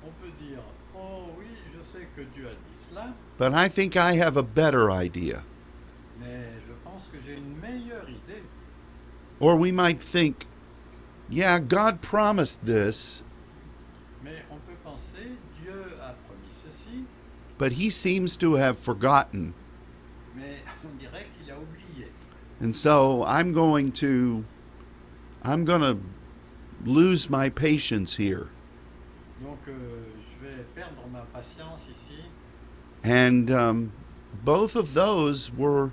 On 0.04 0.10
peut 0.22 0.32
dire, 0.38 0.62
oh 0.96 1.26
oui, 1.38 1.46
je 1.76 1.82
sais 1.82 2.06
que 2.16 2.22
Dieu 2.34 2.46
a 2.46 2.50
dit 2.50 2.78
cela, 2.88 3.14
but 3.42 3.52
I 3.52 3.66
think 3.66 3.96
I 3.96 4.12
have 4.12 4.36
a 4.36 4.42
better 4.44 4.88
idea. 4.88 5.42
mais 6.20 6.60
je 6.64 6.74
pense 6.84 7.08
que 7.10 7.18
une 7.28 7.56
idée. 8.06 8.40
Or 9.40 9.56
we 9.56 9.72
might 9.72 10.00
think, 10.00 10.46
yeah, 11.28 11.58
God 11.58 12.00
promised 12.02 12.64
this, 12.64 13.24
Mais 14.22 14.42
on 14.48 14.58
peut 14.58 14.78
penser, 14.84 15.36
Dieu 15.60 15.74
a 16.00 16.14
ceci, 16.50 17.04
but 17.58 17.72
he 17.72 17.90
seems 17.90 18.36
to 18.36 18.54
have 18.54 18.78
forgotten. 18.78 19.54
mais 20.36 20.60
on 20.84 20.90
a. 21.50 22.64
And 22.64 22.76
so 22.76 23.24
I'm 23.24 23.52
going 23.52 23.90
to 24.02 24.44
I'm 25.42 25.64
going 25.64 25.80
to 25.80 25.98
lose 26.84 27.28
my 27.28 27.50
patience 27.50 28.14
here. 28.14 28.50
Donc 29.42 29.58
euh, 29.66 30.12
And 33.04 33.50
um, 33.50 33.92
both 34.44 34.76
of 34.76 34.94
those 34.94 35.52
were 35.52 35.92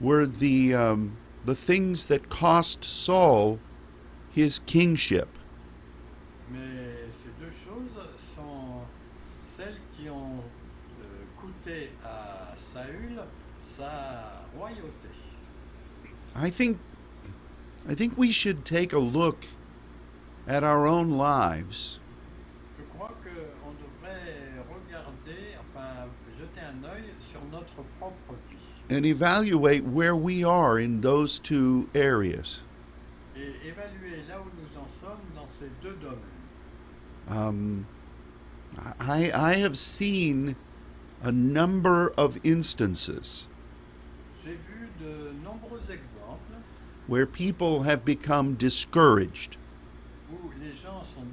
were 0.00 0.26
the 0.26 0.74
um, 0.74 1.16
the 1.44 1.54
things 1.54 2.06
that 2.06 2.28
cost 2.28 2.84
Saul 2.84 3.58
his 4.34 4.58
kingship. 4.60 5.28
Mais 6.50 7.10
ces 7.10 7.30
deux 7.40 7.50
choses 7.50 7.98
sont 8.16 8.82
celles 9.42 9.78
qui 9.96 10.08
ont 10.08 10.38
euh, 11.00 11.04
coûté 11.36 11.90
à 12.04 12.52
Saül 12.56 13.20
sa 13.58 14.44
royauté. 14.56 15.08
I 16.36 16.50
think 16.50 16.78
I 17.88 17.94
think 17.94 18.16
we 18.16 18.30
should 18.30 18.64
take 18.64 18.92
a 18.92 18.98
look 18.98 19.46
at 20.46 20.62
our 20.62 20.86
own 20.86 21.10
lives 21.12 21.98
Je 22.78 22.84
crois 22.96 23.14
qu'on 23.22 23.72
devrait 23.72 24.62
regarder, 24.68 25.56
enfin 25.60 26.06
jeter 26.38 26.60
un 26.60 26.84
œil 26.84 27.04
sur 27.18 27.40
notre 27.50 27.67
propre 27.67 27.67
vie 27.67 27.67
and 28.90 29.04
evaluate 29.04 29.84
where 29.84 30.16
we 30.16 30.42
are 30.42 30.78
in 30.78 31.00
those 31.00 31.38
two 31.38 31.88
areas. 31.94 32.60
et 33.36 33.72
là 34.28 34.40
où 34.40 34.50
nous 34.56 34.78
en 34.78 34.86
dans 35.34 35.46
ces 35.46 35.70
deux. 35.82 35.98
Um, 37.28 37.86
I, 39.00 39.30
I 39.34 39.54
have 39.56 39.76
seen 39.76 40.56
a 41.22 41.32
number 41.32 42.12
of 42.16 42.38
instances 42.44 43.46
vu 44.44 44.88
de 44.98 45.32
where 47.06 47.26
people 47.26 47.82
have 47.84 48.04
become 48.04 48.54
discouraged, 48.54 49.56
où 50.30 50.50
les 50.60 50.74
gens 50.74 51.04
sont 51.14 51.26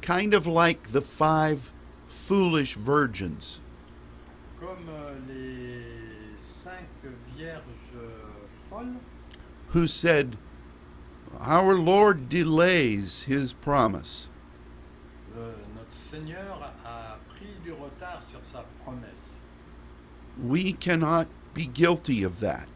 kind 0.00 0.34
of 0.34 0.46
like 0.46 0.92
the 0.92 1.00
five 1.00 1.72
foolish 2.06 2.74
virgins. 2.74 3.60
Comme 4.60 4.88
euh, 4.88 5.14
les 5.28 6.38
cinq 6.38 6.88
vierges 7.36 7.62
euh, 7.96 8.08
folles 8.68 8.96
who 9.72 9.86
said, 9.86 10.36
Our 11.40 11.74
Lord 11.74 12.28
delays 12.28 13.22
his 13.22 13.52
promise. 13.52 14.28
Euh, 15.36 15.52
notre 15.76 15.92
Seigneur 15.92 16.72
a 16.84 17.18
pris 17.28 17.52
du 17.64 17.72
retard 17.72 18.22
sur 18.22 18.40
sa 18.42 18.64
promesse 18.82 19.36
We 20.42 20.72
cannot 20.72 21.26
be 21.54 21.66
guilty 21.66 22.24
of 22.24 22.40
that. 22.40 22.68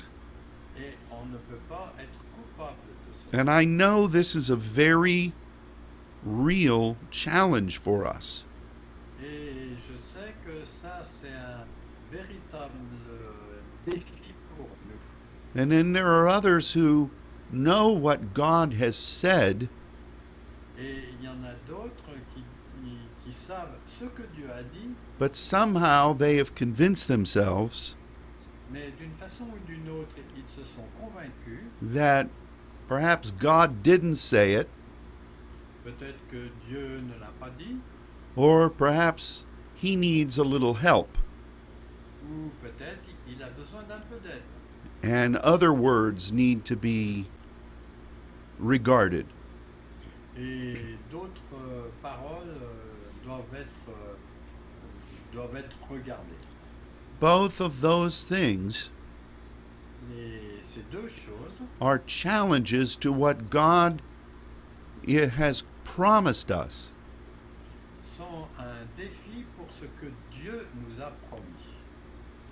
et 0.76 0.94
on 1.10 1.26
ne 1.26 1.38
peut 1.38 1.60
pas 1.68 1.92
être 1.98 2.18
coupable 2.34 2.76
de 3.08 3.14
cela. 3.14 3.40
And 3.40 3.48
I 3.50 3.64
know 3.64 4.06
this 4.06 4.34
is 4.34 4.50
a 4.50 4.56
very 4.56 5.32
real 6.24 6.96
challenge 7.10 7.78
for 7.78 8.06
us. 8.06 8.44
Et 9.22 9.76
je 9.88 9.96
sais 9.96 10.34
que 10.44 10.64
ça, 10.64 11.00
c'est 11.02 11.28
un 11.28 11.64
véritable 12.10 12.72
défi 13.86 14.34
pour 14.56 14.66
nous. 14.88 14.98
And 15.54 15.70
then 15.70 15.92
there 15.92 16.12
are 16.12 16.28
others 16.28 16.72
who 16.72 17.10
know 17.50 17.88
what 17.88 18.32
God 18.34 18.74
has 18.74 18.96
said, 18.96 19.68
qui, 20.76 21.02
qui, 22.34 23.34
but 25.18 25.36
somehow 25.36 26.12
they 26.14 26.36
have 26.36 26.54
convinced 26.54 27.08
themselves 27.08 27.96
mais 28.72 28.90
façon 29.20 29.44
ou 29.44 29.58
autre, 29.90 30.16
ils 30.36 30.48
se 30.48 30.64
sont 30.64 30.82
that 31.82 32.28
perhaps 32.88 33.30
God 33.32 33.82
didn't 33.82 34.16
say 34.16 34.54
it, 34.54 34.68
que 35.84 36.50
Dieu 36.66 37.00
ne 37.00 37.18
pas 37.38 37.50
dit, 37.50 37.76
or 38.34 38.70
perhaps 38.70 39.44
he 39.74 39.94
needs 39.94 40.38
a 40.38 40.44
little 40.44 40.74
help. 40.74 41.18
Ou 45.02 45.08
peut-être 45.08 45.08
il 45.08 45.08
a 45.08 45.08
besoin 45.08 45.08
d'un 45.08 45.08
peu 45.08 45.08
d'aide. 45.08 45.12
and 45.12 45.36
other 45.44 45.72
words 45.72 46.32
need 46.32 46.64
to 46.64 46.76
be 46.76 47.26
regarded. 48.58 49.26
Et 50.36 50.96
d'autres 51.10 51.42
euh, 51.54 51.88
paroles 52.02 52.48
euh, 52.48 53.26
doivent 53.26 53.54
être, 53.54 53.88
euh, 53.88 54.14
doivent 55.34 55.56
être 55.56 55.76
regardées. 55.90 56.38
Both 57.20 57.60
of 57.60 57.80
those 57.80 58.24
things 58.24 58.90
ces 60.62 60.82
deux 60.90 61.08
choses 61.08 61.62
are 61.80 62.00
challenges 62.06 62.96
to 62.98 63.12
what 63.12 63.50
God 63.50 64.00
i- 65.06 65.26
has 65.26 65.62
promised 65.84 66.50
us. 66.50 66.88
sont 68.00 68.48
un 68.58 68.86
défi 68.96 69.44
pour 69.56 69.66
ce 69.70 69.84
que 70.00 70.06
Dieu 70.32 70.66
nous 70.88 71.00
a 71.00 71.12
promis. 71.28 71.44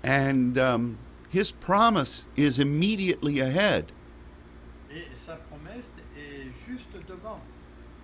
And 0.04 0.56
um, 0.58 0.98
His 1.30 1.52
promise 1.52 2.26
is 2.36 2.58
immediately 2.58 3.38
ahead. 3.38 3.92
Et 4.90 5.06
sa 5.14 5.36
promesse 5.36 5.90
est 6.16 6.52
juste 6.66 6.90
devant. 7.06 7.40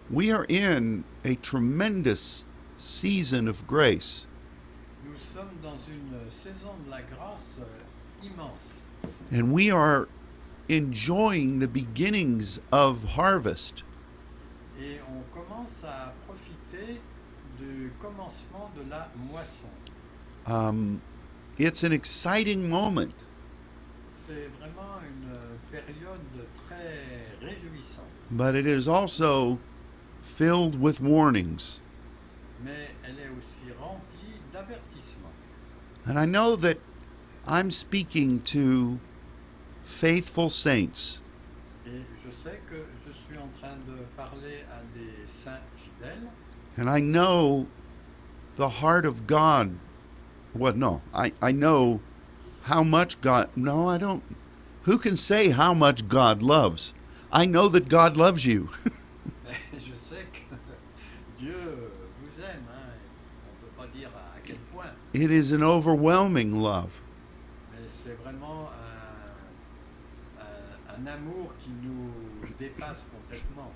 We 0.09 0.31
are 0.31 0.47
in 0.49 1.03
a 1.25 1.35
tremendous 1.35 2.45
season 2.79 3.49
of 3.49 3.67
grace. 3.67 4.27
Nous 5.05 5.19
sommes 5.19 5.59
dans 5.61 5.79
une 5.89 6.31
saison 6.31 6.77
de 6.85 6.91
la 6.91 7.01
grâce 7.03 7.61
immense. 8.23 8.83
And 9.33 9.51
we 9.53 9.73
are 9.73 10.09
enjoying 10.69 11.59
the 11.59 11.67
beginnings 11.67 12.61
of 12.71 13.03
harvest. 13.17 13.83
Et 14.81 15.01
on 15.11 15.23
commence 15.33 15.83
à 15.83 16.13
profiter 16.29 17.01
du 17.59 17.91
commencement 18.01 18.71
de 18.77 18.89
la 18.89 19.09
moisson. 19.17 19.71
Um, 20.47 21.01
it's 21.59 21.83
an 21.83 21.93
exciting 21.93 22.69
moment. 22.69 23.15
Vraiment 24.59 25.01
une 25.03 25.31
euh, 25.31 25.57
période 25.71 26.47
très 26.69 27.47
réjouissante. 27.47 28.05
but 28.31 28.57
it 28.57 28.67
is 28.67 28.89
also 28.89 29.59
filled 30.21 30.81
with 30.81 31.01
warnings. 31.01 31.81
mais 32.65 32.89
elle 33.05 33.19
est 33.19 33.39
aussi. 33.39 33.67
And 36.09 36.21
I 36.21 36.25
know 36.25 36.55
that 36.57 36.79
I'm 37.49 37.71
speaking 37.73 38.41
to 38.43 39.01
faithful 39.83 40.49
saints, 40.49 41.19
Et 41.85 42.01
je 42.25 42.31
sais 42.31 42.61
que 42.71 42.87
je 43.05 43.13
suis 43.13 43.37
en 43.39 43.49
train 43.61 43.77
de 43.89 44.05
parler 44.17 44.65
à 44.71 44.83
des 44.97 45.27
saints 45.27 45.61
fidèles, 45.75 46.29
and 46.79 46.89
I 46.89 47.01
know 47.01 47.67
the 48.57 48.69
heart 48.69 49.05
of 49.05 49.27
God. 49.27 49.77
What? 50.57 50.77
No, 50.77 51.03
I, 51.15 51.33
I 51.43 51.53
know 51.53 52.01
how 52.65 52.83
much 52.83 53.21
God. 53.21 53.49
No, 53.57 53.89
I 53.89 53.99
don't. 53.99 54.23
Who 54.83 54.99
can 54.99 55.17
say 55.17 55.51
how 55.51 55.75
much 55.75 56.09
God 56.09 56.43
loves? 56.43 56.93
I 57.33 57.45
know 57.47 57.69
that 57.69 57.89
God 57.89 58.17
loves 58.17 58.45
you. 58.47 58.69
je 59.79 59.93
sais 59.97 60.25
que 60.33 60.57
Dieu 61.39 61.55
vous 62.23 62.41
aime. 62.43 62.67
hein. 62.71 62.93
On 63.49 63.67
peut 63.67 63.73
pas 63.77 63.87
dire 63.99 64.11
à 64.15 64.39
quel 64.45 64.57
point, 64.73 64.91
it 65.13 65.31
is 65.31 65.53
an 65.53 65.63
overwhelming 65.63 66.61
love. 66.61 66.91
mais 67.73 67.87
c'est 67.89 68.17
vraiment 68.23 68.71
un, 70.39 70.43
un- 70.43 70.95
un 71.03 71.07
amour 71.07 71.53
qui 71.59 71.71
nous 71.83 72.11
dépasse 72.59 73.07
complètement. 73.13 73.73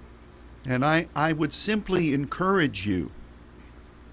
And 0.69 0.85
I, 0.85 1.09
I 1.17 1.33
would 1.33 1.53
simply 1.53 2.15
encourage 2.15 2.87
you 2.87 3.11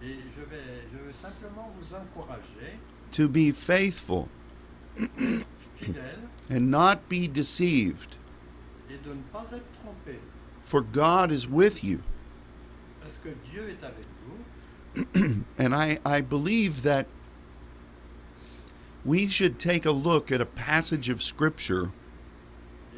Et 0.02 0.16
je 0.36 0.42
vais, 0.50 0.88
je 0.94 0.98
veux 1.06 1.12
simplement 1.12 1.72
vous 1.80 1.94
encourager, 1.94 2.78
to 3.18 3.28
be 3.28 3.52
faithful 3.52 4.30
and 6.50 6.70
not 6.70 7.10
be 7.10 7.28
deceived. 7.28 8.16
et 8.92 9.04
de 9.04 9.10
ne 9.10 9.22
pas 9.34 9.52
être 9.54 9.64
For 10.62 10.82
God 10.82 11.32
is 11.32 11.48
with 11.48 11.84
you. 11.84 12.04
parce 13.02 13.18
que 13.18 13.30
Dieu 13.52 13.70
est 13.70 13.84
avec 13.84 14.06
vous. 14.24 15.44
And 15.58 15.74
I, 15.74 15.98
I 16.06 16.22
believe 16.22 16.84
that 16.84 17.08
we 19.04 19.28
should 19.28 19.58
take 19.58 19.86
a 19.88 19.92
look 19.92 20.32
at 20.32 20.40
a 20.42 20.46
passage 20.46 21.10
of 21.10 21.24
Scripture 21.24 21.92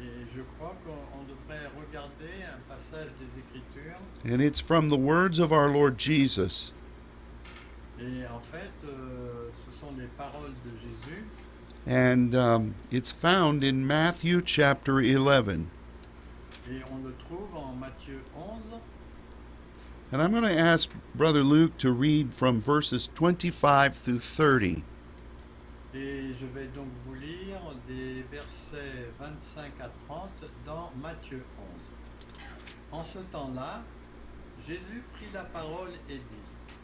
Et 0.02 0.26
je 0.34 0.42
crois 0.58 0.76
qu'on 0.84 1.18
on 1.18 1.24
devrait 1.24 1.66
regarder 1.78 2.44
un 2.44 2.58
passage 2.68 3.08
des 3.18 3.38
Écritures. 3.40 3.96
and 4.24 4.42
it's 4.42 4.60
from 4.60 4.90
the 4.90 4.98
words 4.98 5.38
of 5.38 5.50
our 5.50 5.70
Lord 5.70 5.96
Jesus. 5.96 6.72
Et 8.00 8.24
en 8.26 8.40
fait, 8.40 8.70
And 11.90 12.36
um, 12.36 12.76
it's 12.92 13.10
found 13.10 13.64
in 13.64 13.84
Matthew 13.84 14.42
chapter 14.42 15.00
11. 15.00 15.68
Et 16.70 16.82
on 16.92 17.02
le 17.02 17.12
trouve 17.18 17.52
en 17.56 17.74
Matthieu 17.80 18.20
11. 18.36 18.80
And 20.12 20.22
I'm 20.22 20.30
going 20.30 20.44
to 20.44 20.56
ask 20.56 20.88
Brother 21.16 21.42
Luke 21.42 21.76
to 21.78 21.90
read 21.90 22.32
from 22.32 22.60
verses 22.60 23.10
25 23.16 23.96
through 23.96 24.20
30. 24.20 24.84
Et 25.92 26.32
je 26.38 26.46
vais 26.54 26.68
donc 26.76 26.86
vous 27.04 27.14
lire 27.14 27.58
des 27.88 28.22
versets 28.30 29.10
25 29.18 29.72
à 29.80 29.90
30 30.06 30.30
dans 30.64 30.92
Matthieu 31.02 31.44
11. 31.74 31.90
En 32.92 33.02
ce 33.02 33.18
temps-là, 33.18 33.82
Jésus 34.64 35.02
prit 35.14 35.26
la 35.34 35.42
parole 35.42 35.90
et 36.08 36.18
dit, 36.18 36.76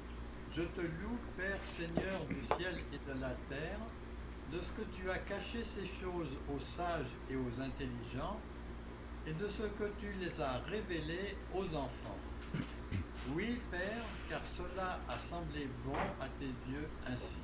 Je 0.50 0.62
te 0.62 0.80
loue, 0.80 1.16
Père 1.36 1.62
Seigneur 1.62 2.24
du 2.28 2.42
ciel 2.42 2.74
et 2.92 3.14
de 3.14 3.20
la 3.20 3.36
terre, 3.48 3.78
de 4.52 4.60
ce 4.60 4.72
que 4.72 4.82
tu 4.96 5.10
as 5.10 5.18
caché 5.18 5.64
ces 5.64 5.86
choses 5.86 6.30
aux 6.54 6.60
sages 6.60 7.14
et 7.30 7.36
aux 7.36 7.60
intelligents, 7.60 8.38
et 9.26 9.32
de 9.32 9.48
ce 9.48 9.62
que 9.62 9.90
tu 9.98 10.12
les 10.20 10.40
as 10.40 10.58
révélées 10.70 11.36
aux 11.52 11.74
enfants. 11.74 12.18
Oui, 13.34 13.60
Père, 13.72 14.04
car 14.30 14.44
cela 14.46 15.00
a 15.08 15.18
semblé 15.18 15.68
bon 15.84 15.98
à 16.20 16.28
tes 16.38 16.46
yeux 16.70 16.88
ainsi. 17.08 17.42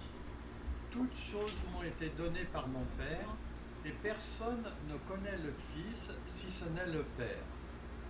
Toutes 0.93 1.17
choses 1.17 1.53
m'ont 1.73 1.83
été 1.83 2.09
données 2.11 2.47
par 2.53 2.69
mon 2.69 2.85
Père, 2.99 3.29
et 3.85 3.91
personne 4.03 4.63
ne 4.89 4.97
connaît 5.13 5.39
le 5.39 5.53
Fils 5.73 6.11
si 6.27 6.51
ce 6.51 6.67
n'est 6.67 6.93
le 6.93 7.03
Père. 7.19 7.45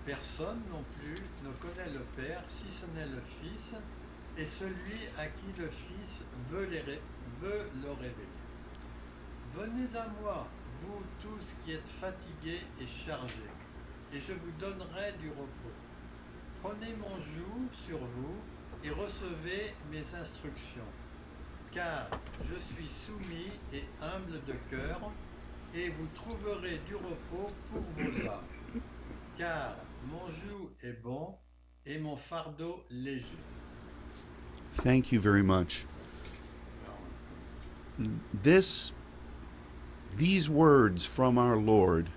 Personne 0.05 0.61
non 0.71 0.85
plus 0.99 1.17
ne 1.45 1.53
connaît 1.63 1.91
le 1.95 2.05
Père 2.23 2.45
si 2.49 2.71
ce 2.71 2.85
n'est 2.95 3.07
le 3.07 3.23
Fils, 3.23 3.75
et 4.37 4.45
celui 4.45 5.07
à 5.19 5.27
qui 5.27 5.59
le 5.59 5.69
Fils 5.71 6.23
veut, 6.51 6.69
veut 7.41 7.71
le 7.83 7.91
révéler. 7.93 8.42
Venez 9.55 9.97
à 9.97 10.09
moi, 10.23 10.49
vous 10.81 11.03
tous 11.21 11.55
qui 11.63 11.73
êtes 11.73 11.87
fatigués 11.87 12.61
et 12.81 12.87
chargés, 12.87 13.53
et 14.11 14.19
je 14.19 14.33
vous 14.33 14.51
donnerai 14.59 15.13
du 15.21 15.29
repos. 15.29 15.77
Prenez 16.63 16.95
mon 16.95 17.15
joug 17.17 17.69
sur 17.87 17.99
vous 17.99 18.37
et 18.83 18.89
recevez 18.89 19.75
mes 19.91 20.15
instructions, 20.15 20.89
car 21.71 22.09
je 22.41 22.55
suis 22.55 22.89
soumis 22.89 23.53
et 23.75 23.85
humble 24.01 24.43
de 24.47 24.55
cœur, 24.71 25.11
et 25.75 25.91
vous 25.91 26.07
trouverez 26.15 26.81
du 26.87 26.95
repos 26.95 27.53
pour 27.71 27.83
vos 27.97 28.31
âmes. 28.31 28.81
Car 29.37 29.77
mon 30.07 30.29
joug 30.29 30.71
est 30.83 31.03
bon 31.03 31.37
et 31.85 31.99
mon 31.99 32.17
fardeau 32.17 32.85
léger. 32.91 33.39
Thank 34.83 35.13
you 35.13 35.21
very 35.21 35.43
much. 35.43 35.85
This 38.43 38.95
these 40.17 40.49
words 40.49 41.05
from 41.05 41.39
our 41.39 41.57
Lord 41.57 42.09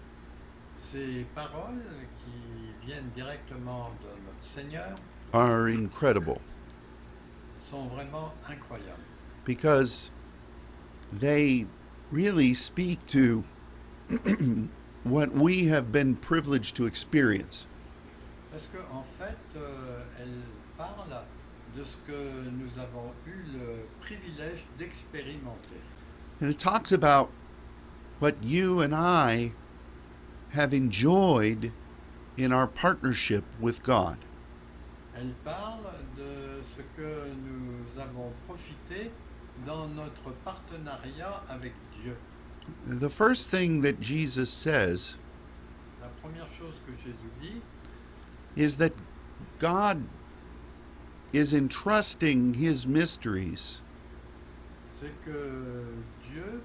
Ces 0.77 1.25
paroles 1.35 1.81
qui 2.23 2.85
viennent 2.85 3.11
directement 3.15 3.91
de 4.01 4.09
notre 4.25 4.41
Seigneur 4.41 4.95
are 5.33 5.67
incredible 5.67 6.39
sont 7.57 7.87
vraiment 7.89 8.31
incroyables. 8.49 8.99
because 9.45 10.11
they 11.11 11.65
really 12.11 12.53
speak 12.53 13.05
to 13.07 13.43
what 15.03 15.31
we 15.31 15.65
have 15.65 15.91
been 15.91 16.15
privileged 16.15 16.75
to 16.75 16.85
experience. 16.85 17.65
Parce 18.51 18.67
qu'en 18.67 18.99
en 18.99 19.03
fait, 19.19 19.37
euh, 19.57 20.01
elle 20.19 20.29
parle 20.77 21.23
de 21.75 21.83
ce 21.83 21.97
que 22.07 22.49
nous 22.51 22.79
avons 22.79 23.11
eu 23.25 23.43
le 23.51 23.87
privilège 24.01 24.63
d'expérimenter. 24.77 25.81
And 26.41 26.49
it 26.49 26.59
talks 26.59 26.91
about 26.91 27.29
what 28.25 28.43
you 28.43 28.81
and 28.81 28.91
I 28.95 29.51
have 30.49 30.73
enjoyed 30.73 31.71
in 32.37 32.51
our 32.51 32.65
partnership 32.65 33.43
with 33.59 33.83
God. 33.83 34.17
Elle 35.15 35.35
parle 35.45 35.93
de 36.17 36.63
ce 36.63 36.81
que 36.97 37.29
nous 37.45 38.01
avons 38.01 38.33
profité 38.47 39.11
dans 39.63 39.87
notre 39.89 40.31
partenariat 40.43 41.43
avec 41.49 41.73
Dieu. 42.01 42.17
The 42.87 43.11
first 43.11 43.51
thing 43.51 43.81
that 43.81 44.01
Jesus 44.01 44.49
says 44.49 45.17
La 46.01 46.09
première 46.23 46.47
chose 46.47 46.81
que 46.87 46.93
Jésus 46.93 47.29
dit, 47.39 47.61
is 48.55 48.77
that 48.77 48.93
God 49.59 50.01
is 51.31 51.53
entrusting 51.53 52.55
his 52.55 52.87
mysteries 52.87 53.81
c'est 54.95 55.13
que 55.25 55.83
Dieu 56.31 56.61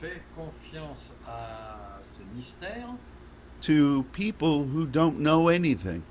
fait 0.00 0.22
confiance 0.36 1.14
à 1.26 1.98
mystères 2.34 2.94
to 3.60 4.04
people 4.12 4.64
who 4.64 4.86
don't 4.86 5.18
know 5.18 5.48
anything. 5.48 6.02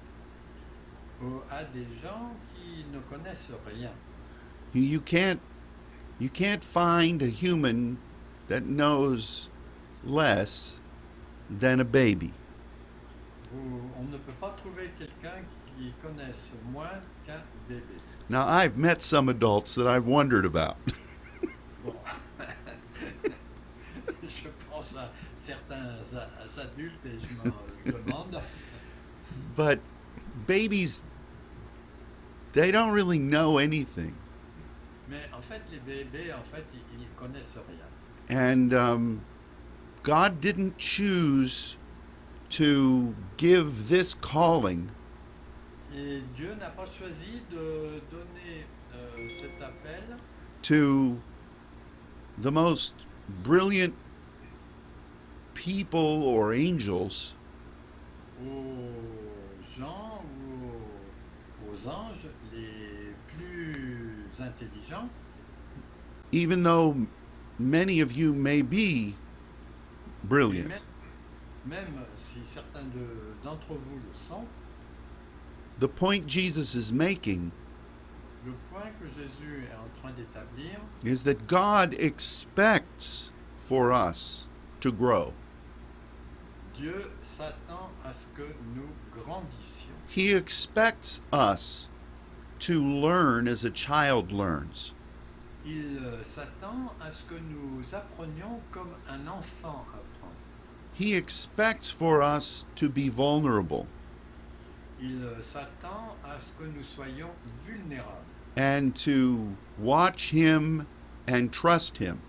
à 1.50 1.64
des 1.74 1.88
gens 2.04 2.32
qui 2.54 2.86
ne 2.92 3.00
connaissent 3.00 3.52
rien. 3.66 3.92
You, 4.74 4.82
you 4.84 5.00
can't 5.00 5.40
you 6.20 6.30
can't 6.30 6.64
find 6.64 7.22
a 7.22 7.28
human 7.28 7.98
that 8.50 8.66
knows 8.66 9.50
less 10.04 10.80
than 11.50 11.80
a 11.80 11.86
baby. 11.86 12.34
On 13.54 14.04
ne 14.12 14.18
peut 14.18 14.34
pas 14.40 14.56
trouver 14.58 14.92
quelqu'un 15.00 15.44
qui 15.78 15.94
connaisse 16.02 16.52
moins 16.72 17.02
qu'un 17.26 17.42
bébé. 17.70 17.96
Now 18.30 18.46
I've 18.46 18.78
met 18.78 19.02
some 19.02 19.30
adults 19.30 19.76
that 19.76 19.88
I've 19.88 20.06
wondered 20.06 20.46
about. 20.46 20.78
Pense 24.88 24.98
à 24.98 25.12
certains 25.36 25.96
adultes 26.62 27.06
et 27.06 27.20
je 27.20 27.50
me 27.50 28.04
demande, 28.04 28.42
but 29.56 29.80
babies 30.48 31.04
they 32.54 32.72
don't 32.72 32.92
really 32.92 33.20
know 33.20 33.58
anything. 33.58 34.14
mais 35.10 35.22
en 35.34 35.42
fait 35.42 35.62
les 35.72 35.80
bébés, 35.80 36.34
en 36.34 36.44
fait, 36.44 36.66
ils, 36.74 37.02
ils 37.02 37.08
connaissent 37.16 37.58
rien. 37.68 37.88
And 38.30 38.74
um, 38.74 39.22
God 40.04 40.42
didn't 40.42 40.78
choose 40.78 41.78
to 42.50 43.16
give 43.38 43.88
this 43.90 44.14
calling 44.14 44.90
Et 45.96 46.22
Dieu 46.36 46.54
n'a 46.60 46.70
pas 46.70 46.86
choisi 46.86 47.42
de 47.50 48.02
donner 48.12 48.66
euh, 48.94 49.30
cet 49.30 49.62
appel 49.62 50.18
to 50.62 51.18
the 52.38 52.52
most 52.52 52.94
brilliant 53.44 53.94
people 55.58 56.24
or 56.24 56.54
angels 56.54 57.34
aux 58.40 58.94
gens 59.78 60.24
ou 60.48 61.68
aux, 61.68 61.72
aux 61.72 61.88
anges 61.90 62.28
les 62.54 63.14
plus 63.36 64.28
intelligents, 64.40 65.10
even 66.32 66.62
though 66.64 66.96
many 67.58 68.00
of 68.02 68.12
you 68.12 68.34
may 68.34 68.62
be 68.62 69.16
brilliant. 70.26 70.70
même, 71.66 71.80
même 71.96 72.06
si 72.16 72.40
certains 72.44 72.86
de- 72.94 73.36
vous 73.76 73.96
le 73.96 74.14
sont, 74.14 74.46
The 75.80 75.88
point 75.88 76.28
Jesus 76.28 76.76
is 76.76 76.92
making 76.92 77.52
le 78.46 78.54
point 78.72 78.90
que 79.00 79.08
Jésus 79.08 79.66
est 79.70 79.76
en 79.76 79.90
train 80.02 80.14
is 81.04 81.24
that 81.24 81.48
God 81.48 81.94
expects 82.00 83.32
for 83.58 83.92
us 83.92 84.48
to 84.80 84.92
grow. 84.92 85.34
Dieu 86.78 87.10
s'attend 87.22 87.90
à 88.06 88.14
ce 88.14 88.28
que 88.36 88.48
nous 88.76 88.90
grandissions. 89.24 89.94
He 90.08 90.34
expects 90.34 91.22
us 91.34 91.90
to 92.60 92.80
learn 92.82 93.48
as 93.48 93.64
a 93.66 93.72
child 93.72 94.32
learns. 94.32 94.94
Il 95.66 95.98
euh, 96.06 96.24
s'attend 96.24 96.94
à 97.02 97.12
ce 97.12 97.24
que 97.26 97.36
nous 97.36 97.84
apprenions 97.94 98.62
comme 98.72 98.92
un 99.10 99.28
enfant 99.28 99.86
apprend. 99.94 100.32
He 100.94 101.14
expects 101.16 101.90
for 101.90 102.22
us 102.22 102.66
to 102.76 102.90
be 102.90 103.10
vulnerable 103.10 103.86
Il 105.00 105.24
euh, 105.24 105.42
s'attend 105.42 106.16
à 106.26 106.40
ce 106.40 106.54
que 106.56 106.64
nous 106.66 106.84
soyons 106.84 107.30
vulnérables 107.66 108.26
and 108.56 108.96
to 108.96 109.56
watch 109.78 110.32
Him 110.32 110.88
and 111.28 111.52
trust 111.52 111.98
Him. 112.00 112.20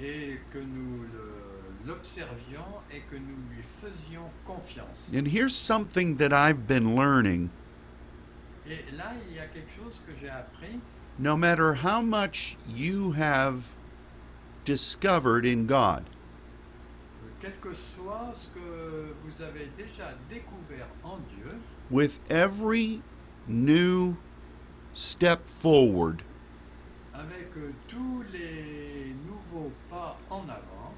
et 0.00 0.38
que 0.50 0.58
nous 0.58 1.02
le- 1.02 1.39
l'observions 1.86 2.82
et 2.92 3.00
que 3.10 3.16
nous 3.16 3.36
lui 3.50 3.62
faisions 3.80 4.30
confiance. 4.46 5.10
And 5.14 5.26
here's 5.26 5.54
something 5.54 6.16
that 6.16 6.32
I've 6.32 6.66
been 6.66 6.94
learning 6.94 7.50
Et 8.66 8.84
là, 8.92 9.12
il 9.28 9.36
y 9.36 9.40
a 9.40 9.46
quelque 9.46 9.70
chose 9.76 10.00
que 10.06 10.14
j'ai 10.20 10.28
appris, 10.28 10.80
no 11.18 11.36
matter 11.36 11.74
how 11.74 12.00
much 12.00 12.56
you 12.68 13.12
have 13.12 13.64
discovered 14.64 15.44
in 15.44 15.66
God, 15.66 16.04
euh, 17.24 17.30
quel 17.40 17.52
que 17.60 17.74
soit 17.74 18.32
ce 18.34 18.46
que 18.54 19.14
vous 19.24 19.42
avez 19.42 19.68
déjà 19.76 20.14
découvert 20.28 20.86
en 21.02 21.18
Dieu, 21.34 21.58
with 21.90 22.20
every 22.30 23.02
new 23.48 24.16
step 24.92 25.48
forward, 25.48 26.22
avec 27.12 27.50
euh, 27.56 27.72
tous 27.88 28.22
les 28.32 29.14
nouveaux 29.26 29.72
pas 29.90 30.16
en 30.30 30.44
avant, 30.44 30.94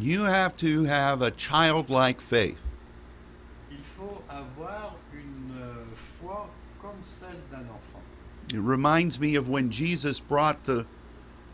you 0.00 0.24
have 0.24 0.56
to 0.58 0.84
have 0.84 1.22
a 1.22 1.30
childlike 1.30 2.20
faith. 2.20 2.60
il 3.70 3.78
faut 3.78 4.22
avoir 4.28 4.94
une 5.12 5.52
euh, 5.60 5.84
foi 6.20 6.48
comme 6.80 7.00
celle 7.00 7.40
d'un 7.50 7.66
enfant. 7.74 8.00
It 8.50 8.60
reminds 8.60 9.20
me 9.20 9.36
of 9.36 9.48
when 9.48 9.70
Jesus 9.70 10.20
brought 10.20 10.64
the, 10.64 10.86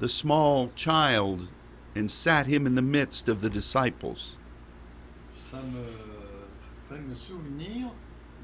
the 0.00 0.08
small 0.08 0.70
child 0.76 1.48
and 1.96 2.08
sat 2.10 2.46
him 2.46 2.66
in 2.66 2.74
the 2.76 2.82
midst 2.82 3.28
of 3.28 3.40
the 3.40 3.50
disciples. 3.50 4.36
Ça 5.34 5.58
me 5.62 5.84
fait 6.88 7.00
me 7.00 7.14
souvenir 7.14 7.90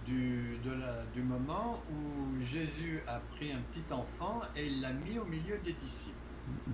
du, 0.07 0.59
de 0.65 0.71
la- 0.73 1.05
du 1.15 1.23
moment 1.23 1.81
où 1.93 2.41
Jésus 2.41 3.01
a 3.07 3.21
pris 3.37 3.53
un 3.53 3.61
petit 3.73 3.93
enfant 3.93 4.43
et 4.57 4.69
l'a 4.81 4.93
mis 4.93 5.19
au 5.19 5.25
milieu 5.25 5.59
des 5.65 5.75
disciples. 5.75 6.15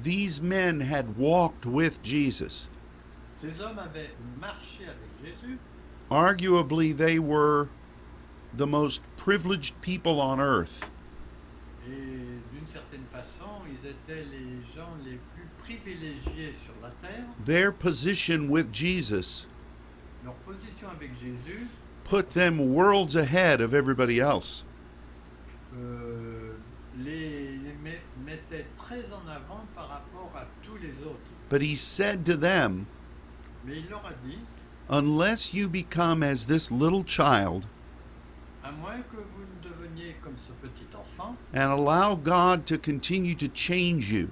These 0.03 0.41
men 0.41 0.81
had 0.81 1.17
walked 1.19 1.67
with 1.67 2.03
Jesus. 2.03 2.69
Ces 3.37 3.61
hommes 3.61 3.79
avaient 3.79 4.15
marché 4.41 4.85
avec 4.85 5.11
Jésus. 5.23 5.59
Arguably, 6.11 6.93
they 6.97 7.19
were 7.19 7.69
the 8.57 8.67
most 8.67 9.03
privileged 9.17 9.75
people 9.83 10.21
on 10.21 10.41
earth. 10.41 10.91
Et 11.87 12.41
d'une 12.53 12.67
certaine 12.67 13.05
façon, 13.13 13.45
ils 13.71 13.87
étaient 13.87 14.25
les 14.31 14.63
gens 14.75 14.89
les 15.05 15.19
plus 15.35 15.47
privilégiés 15.63 16.53
sur 16.55 16.73
la 16.83 16.91
terre. 17.07 17.25
Their 17.45 17.73
position 17.73 18.49
with 18.49 18.73
Jesus 18.73 19.47
Leur 20.25 20.35
position 20.47 20.89
avec 20.89 21.11
Jésus 21.21 21.67
put 22.05 22.31
them 22.31 22.59
worlds 22.73 23.15
ahead 23.17 23.61
of 23.61 23.75
everybody 23.75 24.19
else. 24.19 24.65
euh, 25.77 26.55
les, 26.99 27.59
les 27.59 27.75
met- 27.85 28.01
mettait 28.25 28.67
très 28.77 29.13
en 29.13 29.29
avant 29.29 29.65
par 29.75 29.89
rapport 29.89 30.33
à 30.35 30.47
tous 30.65 30.77
les 30.83 31.03
autres. 31.03 31.19
But 31.51 31.61
he 31.63 31.77
said 31.77 32.25
to 32.25 32.37
them, 32.37 32.87
Mais 33.67 33.79
il 33.79 33.91
leur 33.91 34.05
a 34.07 34.13
dit, 34.27 34.39
Unless 34.89 35.53
you 35.53 35.69
become 35.69 36.23
as 36.23 36.47
this 36.47 36.71
little 36.71 37.05
child 37.05 37.67
à 38.67 38.73
moins 38.73 39.01
que 39.11 39.17
vous 39.17 39.45
ne 39.45 39.69
deveniez 39.69 40.17
comme 40.23 40.37
ce 40.37 40.53
petit 40.53 40.89
enfant 40.97 41.37
and 41.55 41.71
allow 41.71 42.17
God 42.17 42.67
to 42.67 42.77
continue 42.79 43.35
to 43.35 43.47
change 43.55 44.11
you, 44.11 44.29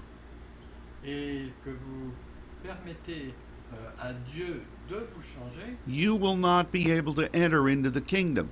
et 1.05 1.53
que 1.65 1.71
vous 1.71 2.13
permettez 2.63 3.35
euh, 3.73 3.91
à 4.01 4.13
Dieu 4.33 4.63
de 4.89 4.97
vous 4.97 5.23
changer, 5.23 5.77
you 5.87 6.17
will 6.17 6.37
not 6.37 6.73
be 6.73 6.91
able 6.91 7.15
to 7.15 7.27
enter 7.35 7.69
into 7.69 7.91
the 7.91 8.01
kingdom. 8.01 8.49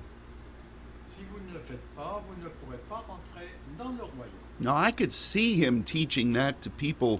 si 1.05 1.21
vous 1.31 1.39
ne 1.47 1.53
le 1.53 1.59
faites 1.59 1.95
pas, 1.95 2.23
vous 2.27 2.41
ne 2.41 2.49
pourrez 2.49 2.79
pas 2.89 3.03
rentrer 3.07 3.47
dans 3.77 3.91
le 3.91 4.03
royaume. 4.03 4.31
Now, 4.59 4.75
I 4.75 4.91
could 4.91 5.11
see 5.11 5.55
him 5.55 5.83
teaching 5.83 6.33
that 6.33 6.61
to 6.61 6.69
people 6.69 7.19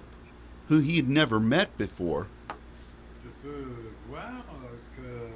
who 0.68 0.78
he 0.78 0.96
had 0.96 1.08
never 1.08 1.38
met 1.38 1.76
before. 1.76 2.28
Je 3.22 3.28
peux 3.42 3.66
voir 4.08 4.44
euh, 5.02 5.28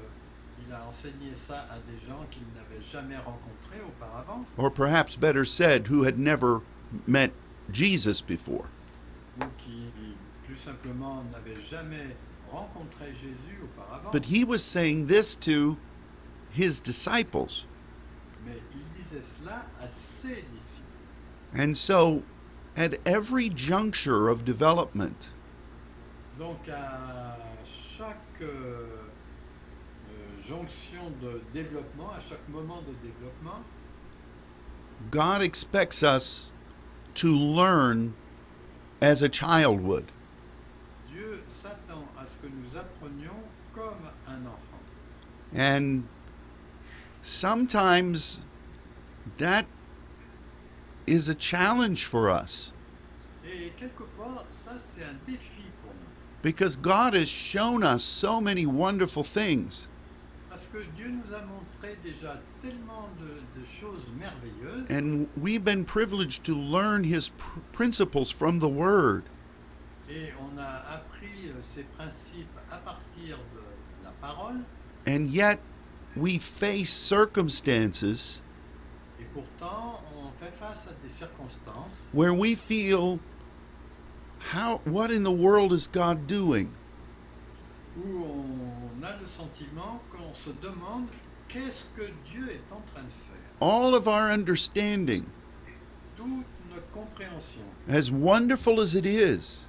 qu'il 0.64 0.72
a 0.72 0.86
enseigné 0.86 1.34
ça 1.48 1.66
à 1.70 1.78
des 1.90 1.98
gens 2.06 2.26
qu'il 2.30 2.42
n'avait 2.54 2.82
jamais 2.82 3.16
rencontrés 3.16 3.80
auparavant, 3.86 4.44
or 4.58 4.70
perhaps 4.70 5.16
better 5.16 5.46
said, 5.46 5.86
who 5.86 6.04
had 6.04 6.18
never 6.18 6.60
met 7.06 7.32
Jesus 7.72 8.20
before. 8.20 8.66
ou 9.40 9.46
qui, 9.56 9.90
plus 10.44 10.56
simplement, 10.58 11.24
n'avaient 11.32 11.60
jamais 11.62 12.14
rencontré 12.50 13.14
Jésus 13.14 13.58
auparavant. 13.62 14.12
But 14.12 14.26
he 14.26 14.44
was 14.44 14.62
saying 14.62 15.06
this 15.06 15.34
to 15.36 15.78
his 16.50 16.80
disciples. 16.80 17.64
Mais 18.44 18.60
il 18.74 19.02
disait 19.02 19.22
cela 19.22 19.64
à 19.82 19.88
ses 19.88 20.44
disciples. 20.54 20.84
And 21.54 21.74
so, 21.74 22.22
at 22.76 22.94
every 23.06 23.48
juncture 23.48 24.28
of 24.28 24.44
development, 24.44 25.30
Donc 26.38 26.68
à 26.68 27.36
chaque 27.64 28.42
euh, 28.42 29.07
jonction 30.48 31.10
de 31.20 31.42
développement, 31.52 32.10
à 32.16 32.20
chaque 32.20 32.48
moment 32.48 32.82
de 32.86 32.94
développement, 33.06 33.62
God 35.10 35.42
expects 35.42 36.02
us 36.02 36.50
to 37.14 37.28
learn 37.28 38.14
as 39.00 39.22
a 39.22 39.28
child 39.28 39.80
would. 39.80 40.10
Dieu 41.12 41.40
s'attend 41.46 42.04
à 42.18 42.26
ce 42.26 42.36
que 42.38 42.48
nous 42.48 42.76
apprenions 42.76 43.42
comme 43.74 44.08
un 44.26 44.46
enfant. 44.46 44.78
And 45.54 46.04
sometimes 47.22 48.42
that 49.38 49.66
is 51.06 51.28
a 51.28 51.34
challenge 51.34 52.04
for 52.04 52.28
us 52.30 52.72
Et 53.44 53.72
quelquefois, 53.78 54.44
ça 54.50 54.78
c'est 54.78 55.02
un 55.04 55.16
défi 55.26 55.62
pour 55.82 55.92
nous. 55.92 56.42
because 56.42 56.76
God 56.76 57.14
has 57.14 57.28
shown 57.28 57.82
us 57.82 58.02
so 58.02 58.40
many 58.40 58.66
wonderful 58.66 59.22
things. 59.24 59.87
And 64.90 65.28
we've 65.36 65.64
been 65.64 65.84
privileged 65.84 66.44
to 66.44 66.54
learn 66.54 67.04
His 67.04 67.30
pr- 67.30 67.60
principles 67.72 68.30
from 68.30 68.58
the 68.60 68.68
Word. 68.68 69.24
et 70.10 70.32
on 70.40 70.58
a 70.58 70.84
appris 70.88 71.50
euh, 71.50 71.82
principes 71.96 72.48
à 72.70 72.78
partir 72.78 73.36
de 73.52 73.60
la 74.04 74.10
parole 74.22 74.64
And 75.06 75.28
yet 75.28 75.58
we 76.16 76.38
face 76.38 76.90
circumstances 76.90 78.40
et 79.20 79.24
pourtant 79.34 80.02
on 80.16 80.30
fait 80.40 80.52
face 80.54 80.86
à 80.88 80.94
des 81.02 81.10
circonstances 81.10 82.08
where 82.12 82.32
we 82.32 82.54
feel, 82.54 83.20
how, 84.52 84.80
what 84.84 85.10
in 85.10 85.24
the 85.24 85.30
world 85.30 85.72
is 85.74 85.86
God 85.86 86.26
doing? 86.26 86.70
où 88.02 88.24
on 88.24 88.87
a 89.02 89.16
le 89.20 89.26
sentiment 89.26 90.00
qu'on 90.10 90.34
se 90.34 90.50
demande 90.62 91.06
qu'est-ce 91.48 91.84
que 91.96 92.10
Dieu 92.30 92.48
est 92.50 92.72
en 92.72 92.80
train 92.92 93.02
de 93.02 93.10
faire. 93.10 93.36
All 93.60 93.94
of 93.94 94.06
our 94.06 94.30
understanding, 94.30 95.24
Toute 96.16 96.44
notre 96.70 96.90
compréhension, 96.92 97.62
as 97.88 98.10
wonderful 98.10 98.80
as 98.80 98.94
it 98.94 99.06
is, 99.06 99.66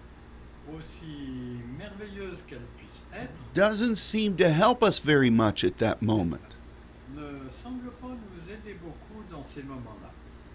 aussi 0.75 1.59
merveilleuse 1.77 2.43
qu'elle 2.47 2.65
puisse 2.77 3.05
être, 3.13 3.31
doesn't 3.53 3.95
seem 3.97 4.35
to 4.35 4.49
help 4.49 4.83
us 4.83 4.99
very 4.99 5.29
much 5.29 5.63
at 5.63 5.77
that 5.77 6.01
moment. 6.01 6.55
ne 7.15 7.49
semble 7.49 7.89
pas 8.01 8.07
nous 8.09 8.49
aider 8.51 8.77
beaucoup 8.81 9.23
dans 9.31 9.43
ces 9.43 9.63
moments-là. 9.63 10.11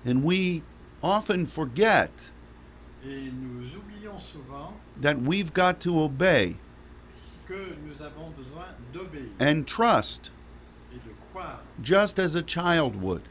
And 0.06 0.22
we 0.22 0.62
often 1.02 1.46
forget 1.46 2.10
Et 3.06 3.30
nous 3.30 3.66
oublions 3.76 4.18
souvent 4.18 4.72
that 5.02 5.16
we've 5.20 5.52
got 5.52 5.80
to 5.80 6.00
obey 6.00 6.56
que 7.46 7.76
nous 7.86 8.00
avons 8.02 8.30
besoin 8.30 8.53
and 9.40 9.64
trust 9.66 10.30
et 10.92 10.96
de 11.04 11.12
croire 11.32 11.60
just 11.82 12.18
as 12.18 12.34
a 12.34 12.42
child 12.42 12.96
would. 13.02 13.22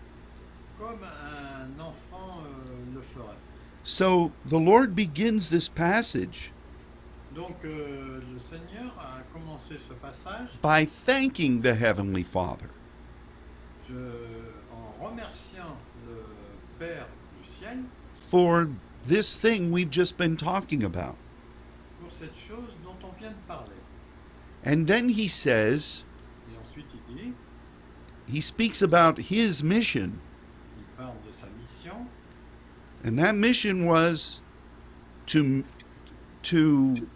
comme 0.79 0.99
un 1.03 1.79
enfant 1.79 2.41
euh. 2.45 3.33
So 3.85 4.31
the 4.45 4.57
Lord 4.59 4.95
begins 4.95 5.49
this 5.49 5.67
passage 5.67 6.51
Donc 7.35 7.65
euh, 7.65 8.21
le 8.31 8.37
Seigneur 8.39 8.91
a 8.99 9.21
commencé 9.33 9.77
ce 9.77 9.93
passage 9.93 10.49
by 10.61 10.85
thanking 10.85 11.61
the 11.61 11.73
Heavenly 11.75 12.23
Father. 12.23 12.69
je- 13.89 13.93
en 14.71 15.05
remerciant 15.05 15.75
le 16.07 16.23
Père 16.79 17.07
du 17.41 17.49
ciel 17.49 17.79
for 18.13 18.67
this 19.05 19.35
thing 19.35 19.71
we've 19.71 19.91
just 19.91 20.17
been 20.17 20.37
talking 20.37 20.83
about. 20.83 21.15
And 24.63 24.87
then 24.87 25.09
he 25.09 25.27
says, 25.27 26.03
Et 26.47 26.57
ensuite 26.57 26.85
il 27.09 27.15
dit, 27.15 27.33
he 28.27 28.39
speaks 28.41 28.81
about 28.81 29.17
his 29.19 29.61
mission. 29.63 30.21
il 30.77 30.85
parle 30.97 31.15
de 31.25 31.31
sa 31.33 31.47
mission, 31.61 32.07
And 33.03 33.17
that 33.19 33.35
mission 33.35 33.85
was 33.85 34.41
to 35.27 35.63
to 36.43 37.07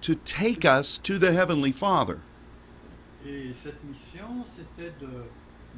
to 0.00 0.14
take 0.24 0.64
us 0.64 0.98
to 0.98 1.18
the 1.18 1.32
heavenly 1.32 1.72
Father. 1.72 2.20
et 3.26 3.52
cette 3.54 3.82
mission 3.84 4.44
c'était 4.44 4.92
de 5.00 5.24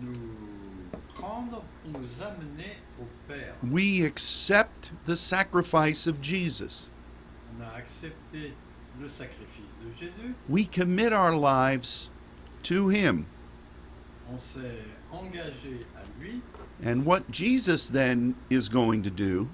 nous 0.00 0.12
prendre 1.14 1.62
pour 1.84 2.00
nous 2.00 2.22
amener 2.22 2.76
au 3.00 3.06
Père. 3.28 3.54
We 3.62 4.02
accept 4.04 4.92
the 5.04 5.16
sacrifice 5.16 6.06
of 6.06 6.20
Jesus. 6.20 6.88
On 7.56 7.62
a 7.62 7.76
accepté 7.76 8.54
le 9.00 9.08
sacrifice 9.08 9.76
de 9.84 9.92
Jésus, 9.98 10.34
We 10.48 10.66
commit 10.66 11.12
our 11.12 11.34
lives 11.34 12.10
to 12.64 12.88
him. 12.90 13.26
on 14.32 14.36
s'est 14.38 14.84
engagé 15.10 15.86
à 15.96 16.02
lui, 16.20 16.40
And 16.84 17.04
what 17.04 17.30
Jesus 17.30 17.88
then 17.90 18.34
is 18.50 18.68
going 18.68 19.02
to 19.02 19.10
do 19.10 19.48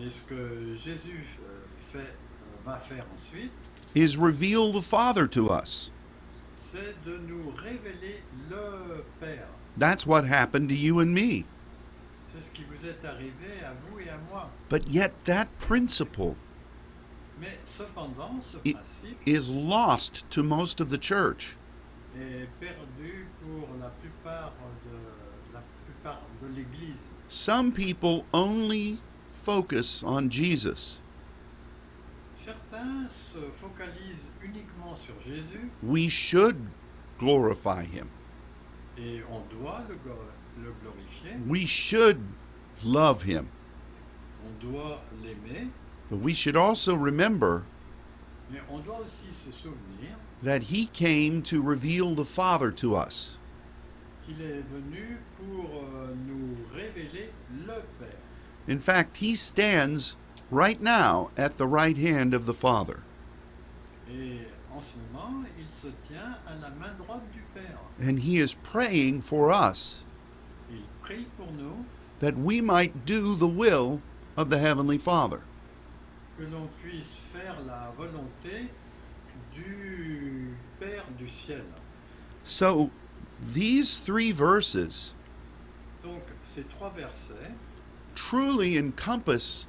et 0.00 0.08
ce 0.10 0.22
que 0.22 0.74
Jésus 0.76 1.24
euh, 1.44 1.60
fait, 1.92 1.98
euh, 2.00 2.64
va 2.64 2.78
faire 2.78 3.04
ensuite, 3.14 3.52
is 3.94 4.16
reveal 4.16 4.72
the 4.72 4.82
Father 4.82 5.26
to 5.28 5.50
us. 5.50 5.90
c'est 6.54 6.94
de 7.04 7.18
nous 7.18 7.50
révéler 7.56 8.22
le 8.50 9.04
Père. 9.20 9.46
That's 9.78 10.06
what 10.06 10.24
happened 10.24 10.68
to 10.70 10.74
you 10.74 11.00
and 11.00 11.12
me. 11.14 11.44
C'est 12.26 12.40
ce 12.42 12.50
qui 12.50 12.64
vous 12.64 12.86
est 12.86 13.04
arrivé 13.06 13.62
à 13.64 13.72
vous 13.90 14.00
et 14.00 14.08
à 14.08 14.18
moi. 14.30 14.50
But 14.70 14.90
yet, 14.90 15.12
that 15.24 15.46
principle 15.58 16.34
Mais 17.31 17.31
cependant, 17.31 17.31
ce 17.31 17.31
It- 17.31 17.31
principe 17.31 17.31
is 19.26 19.50
lost 19.50 20.24
to 20.30 20.42
most 20.42 20.80
of 20.80 20.90
the 20.90 20.98
church. 20.98 21.56
est 22.16 22.48
perdu 22.60 23.26
pour 23.40 23.68
la 23.80 23.88
plupart 23.88 24.52
de 24.84 25.54
la 25.54 25.60
plupart 25.86 26.22
de 26.42 26.48
l'Église. 26.48 27.08
Some 27.28 27.72
people 27.72 28.24
only 28.34 28.98
focus 29.30 30.02
on 30.04 30.28
Jesus. 30.28 30.98
Se 32.34 32.50
sur 34.94 35.14
Jésus 35.20 35.70
We 35.82 36.08
should 36.08 36.56
glorify 37.18 37.84
him. 37.84 38.08
et 38.98 39.22
on 39.30 39.42
doit 39.48 39.84
le, 39.88 39.96
le 40.62 40.72
We 41.48 41.66
should 41.66 42.20
love 42.84 43.22
him. 43.22 43.48
On 46.12 46.18
doit 46.18 46.20
l'aimer, 46.20 46.20
But 46.20 46.20
we 46.20 46.34
should 46.34 46.56
also 46.56 46.94
remember 46.94 47.64
mais 48.50 48.60
on 48.70 48.80
doit 48.82 49.00
aussi 49.00 49.32
se 49.32 49.50
souvenir 49.50 50.16
that 50.42 50.64
he 50.64 50.86
came 50.86 51.42
to 51.42 51.62
reveal 51.62 52.14
the 52.14 52.24
Father 52.24 52.70
to 52.72 52.94
us. 52.94 53.38
est 54.28 54.64
venu 54.72 55.18
pour 55.36 55.82
euh, 55.82 56.14
nous 56.26 56.56
révéler 56.74 57.30
le 57.66 57.82
Père. 57.98 58.18
In 58.68 58.78
fact, 58.78 59.18
he 59.18 59.34
stands 59.34 60.16
right 60.50 60.80
now 60.80 61.30
at 61.36 61.56
the 61.58 61.66
right 61.66 61.96
hand 61.96 62.34
of 62.34 62.46
the 62.46 62.54
Father. 62.54 63.02
Et 64.08 64.46
en 64.72 64.80
ce 64.80 64.94
moment, 65.12 65.44
il 65.58 65.70
se 65.70 65.88
tient 66.06 66.36
à 66.46 66.54
la 66.60 66.70
main 66.70 66.94
droite 66.98 67.24
du 67.32 67.42
Père. 67.54 67.78
And 68.00 68.20
he 68.20 68.38
is 68.38 68.54
praying 68.54 69.20
for 69.22 69.50
us 69.52 70.04
Il 70.70 70.82
prie 71.02 71.26
pour 71.36 71.52
nous 71.52 71.84
that 72.20 72.36
we 72.36 72.60
might 72.60 73.04
do 73.04 73.34
the 73.34 73.48
will 73.48 74.00
of 74.36 74.50
the 74.50 74.58
Heavenly 74.58 74.98
Father. 74.98 75.40
Que 76.38 76.44
l'on 76.44 76.68
puisse 76.82 77.20
faire 77.32 77.56
la 77.66 77.92
volonté 77.96 78.68
du 79.54 80.54
Père 80.80 81.04
du 81.18 81.28
ciel. 81.28 81.64
So, 82.42 82.90
these 83.54 83.98
three 83.98 84.32
verses 84.32 85.14
Donc 86.02 86.22
ces 86.42 86.64
trois 86.64 86.90
versets 86.90 87.54
truly 88.14 88.76
encompass 88.76 89.66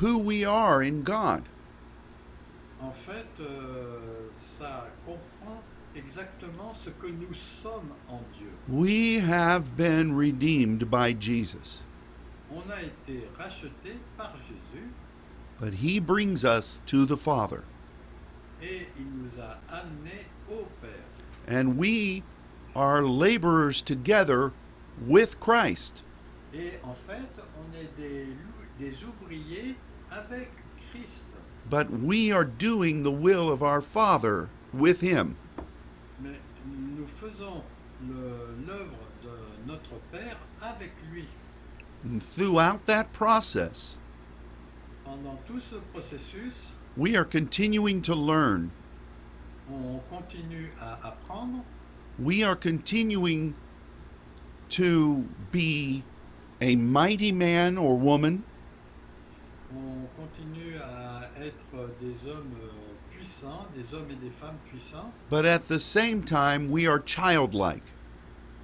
who 0.00 0.18
we 0.18 0.44
are 0.44 0.82
in 0.82 1.02
God. 1.02 1.42
En 2.80 2.92
fait, 2.92 3.26
euh, 3.40 4.28
ça 4.30 4.86
comprend 5.04 5.62
exactement 5.96 6.72
ce 6.72 6.90
que 6.90 7.08
nous 7.08 7.34
sommes 7.34 7.92
en 8.08 8.20
Dieu. 8.38 8.50
We 8.68 9.18
have 9.20 9.76
been 9.76 10.14
redeemed 10.16 10.88
by 10.90 11.12
Jesus, 11.12 11.82
On 12.50 12.70
a 12.70 12.80
été 12.80 13.28
rachetés 13.36 13.98
par 14.16 14.34
Jésus 14.36 14.88
but 15.60 15.74
he 15.74 15.98
brings 15.98 16.44
us 16.44 16.80
to 16.86 17.04
the 17.04 17.16
Father. 17.16 17.64
et 18.62 18.88
il 18.98 19.06
nous 19.22 19.38
a 19.40 19.56
au 20.50 20.66
Père. 20.82 21.04
And 21.46 21.76
we 21.78 22.22
are 22.74 23.02
laborers 23.02 23.80
together 23.82 24.52
with 25.06 25.38
Christ. 25.40 26.02
Et 26.52 26.72
en 26.82 26.94
fait, 26.94 27.40
on 27.60 27.76
est 27.76 27.88
des, 27.96 28.26
des 28.78 28.96
ouvriers 29.04 29.76
avec 30.10 30.50
Christ. 30.90 31.24
But 31.70 31.90
we 31.90 32.32
are 32.32 32.44
doing 32.44 33.02
the 33.02 33.10
will 33.12 33.50
of 33.50 33.62
our 33.62 33.80
Father 33.80 34.48
with 34.72 35.00
him. 35.00 35.36
Mais 36.20 36.38
nous 36.66 37.06
faisons 37.06 37.62
le- 38.06 38.48
de 39.22 39.66
notre 39.66 40.00
Père 40.10 40.36
avec 40.62 40.92
lui. 41.12 41.26
And 42.04 42.22
throughout 42.22 42.86
that 42.86 43.12
process, 43.12 43.98
Pendant 44.97 44.97
tout 44.97 44.97
ce 44.97 44.97
processus, 44.97 44.97
we 46.96 47.16
are 47.16 47.24
continuing 47.24 48.02
to 48.02 48.14
learn. 48.14 48.70
on 49.70 50.00
continue 50.10 50.70
à 50.80 50.98
apprendre, 51.02 51.64
We 52.18 52.42
are 52.42 52.56
continuing 52.56 53.54
to 54.70 55.24
be 55.52 56.02
a 56.60 56.74
mighty 56.74 57.30
man 57.30 57.78
or 57.78 57.96
woman, 57.96 58.42
on 59.72 60.08
continue 60.16 60.76
à 60.78 61.28
être 61.40 61.90
des 62.00 62.26
hommes 62.26 62.56
euh, 62.60 63.16
puissants, 63.16 63.68
des 63.74 63.94
hommes 63.94 64.10
et 64.10 64.16
des 64.16 64.30
femmes 64.30 64.58
puissants, 64.68 65.12
but 65.30 65.44
at 65.44 65.68
the 65.68 65.78
same 65.78 66.22
time, 66.22 66.70
we 66.70 66.86
are 66.86 66.98
childlike. 66.98 67.84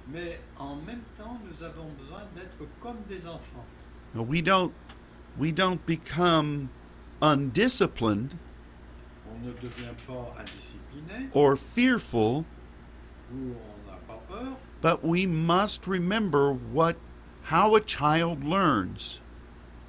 mais 0.07 0.39
en 0.59 0.75
même 0.85 1.03
temps, 1.17 1.39
nous 1.45 1.63
avons 1.63 1.89
besoin 1.97 2.23
d'être 2.35 2.67
comme 2.81 2.97
des 3.07 3.25
enfants. 3.27 3.65
We 4.15 4.41
don't, 4.41 4.71
we 5.37 5.51
don't 5.51 5.85
become 5.85 6.69
undisciplined 7.21 8.37
On 9.31 9.45
ne 9.45 9.51
devient 9.53 9.95
pas 10.07 10.33
indiscipliné 10.39 11.29
or 11.33 11.55
fearful, 11.55 12.45
ou 13.33 13.55
on 13.55 13.91
n'a 13.91 13.97
pas 14.07 14.19
peur, 14.29 14.55
but 14.81 15.03
we 15.03 15.25
must 15.25 15.87
remember 15.87 16.53
what, 16.53 16.95
how 17.43 17.75
a 17.75 17.81
child 17.81 18.43
learns, 18.43 19.19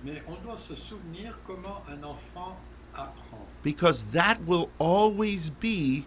mais 0.05 0.21
on 0.29 0.37
doit 0.45 0.59
se 0.59 0.75
souvenir 0.75 1.37
comment 1.47 1.83
un 1.89 2.03
enfant 2.05 2.57
apprend. 2.95 3.47
because 3.63 4.07
that 4.07 4.43
will 4.47 4.71
always 4.79 5.51
be 5.51 6.05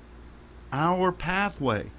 our 0.74 1.12
pathway. 1.12 1.90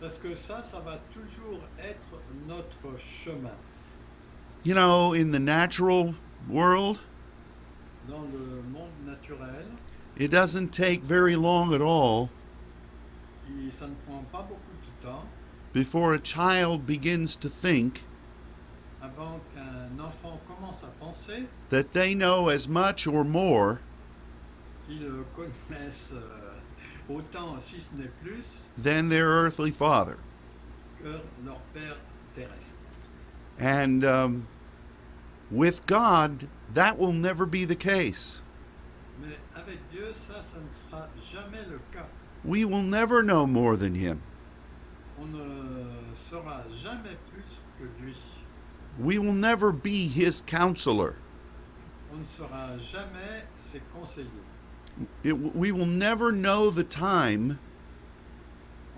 Parce 0.00 0.18
que 0.18 0.34
ça, 0.34 0.62
ça 0.62 0.80
va 0.84 0.98
toujours 1.12 1.60
être 1.78 2.20
notre 2.46 2.98
chemin. 3.00 3.56
You 4.62 4.74
know, 4.74 5.14
in 5.14 5.30
the 5.30 5.38
natural 5.38 6.14
world, 6.48 7.00
Dans 8.08 8.22
le 8.32 8.62
monde 8.72 8.90
naturel, 9.04 9.66
it 10.16 10.30
doesn't 10.30 10.72
take 10.72 11.02
very 11.02 11.36
long 11.36 11.74
at 11.74 11.80
all 11.80 12.30
ça 13.70 13.88
ne 13.88 13.94
prend 14.06 14.24
pas 14.32 14.42
beaucoup 14.42 14.76
de 14.82 15.06
temps 15.06 15.24
before 15.72 16.14
a 16.14 16.18
child 16.18 16.86
begins 16.86 17.36
to 17.36 17.48
think 17.48 18.04
avant 19.02 19.40
enfant 20.00 20.40
commence 20.46 20.84
à 20.84 20.90
penser 21.00 21.46
that 21.70 21.92
they 21.92 22.14
know 22.14 22.48
as 22.48 22.68
much 22.68 23.06
or 23.06 23.24
more 23.24 23.80
euh, 24.88 25.24
autant, 27.08 27.60
si 27.60 27.80
ce 27.80 27.90
plus, 28.22 28.70
than 28.78 29.08
their 29.08 29.26
earthly 29.26 29.70
father. 29.70 30.16
leur 31.02 31.60
père 31.74 31.96
terrestre. 32.34 32.82
And 33.58 34.04
um, 34.04 34.46
with 35.50 35.86
God, 35.86 36.48
that 36.74 36.98
will 36.98 37.12
never 37.12 37.46
be 37.46 37.64
the 37.64 37.76
case. 37.76 38.40
Dieu, 39.96 40.12
ça, 40.12 40.42
ça 40.42 40.58
ne 40.60 40.70
sera 40.70 41.08
jamais 41.20 41.64
le 41.70 41.80
cas. 41.90 42.06
We 42.44 42.64
will 42.64 42.82
never 42.82 43.22
know 43.22 43.46
more 43.46 43.76
than 43.76 43.94
Him. 43.94 44.20
On 45.18 45.32
ne 45.32 46.14
sera 46.14 46.62
jamais 46.70 47.16
plus 47.32 47.60
que 47.78 47.88
lui. 48.02 48.14
We 48.98 49.18
will 49.18 49.32
never 49.32 49.72
be 49.72 50.06
His 50.06 50.42
counselor. 50.42 51.16
On 52.12 52.18
ne 52.18 52.24
sera 52.24 52.76
jamais 52.78 53.42
ses 53.54 53.80
conseillers. 53.94 54.30
It, 55.22 55.32
we 55.32 55.72
will 55.72 55.86
never 55.86 56.30
know 56.32 56.70
the 56.70 56.84
time 56.84 57.58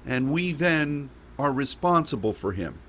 and 0.07 0.31
we 0.31 0.51
then 0.51 1.09
are 1.37 1.51
responsible 1.51 2.33
for 2.33 2.51
Him. 2.51 2.79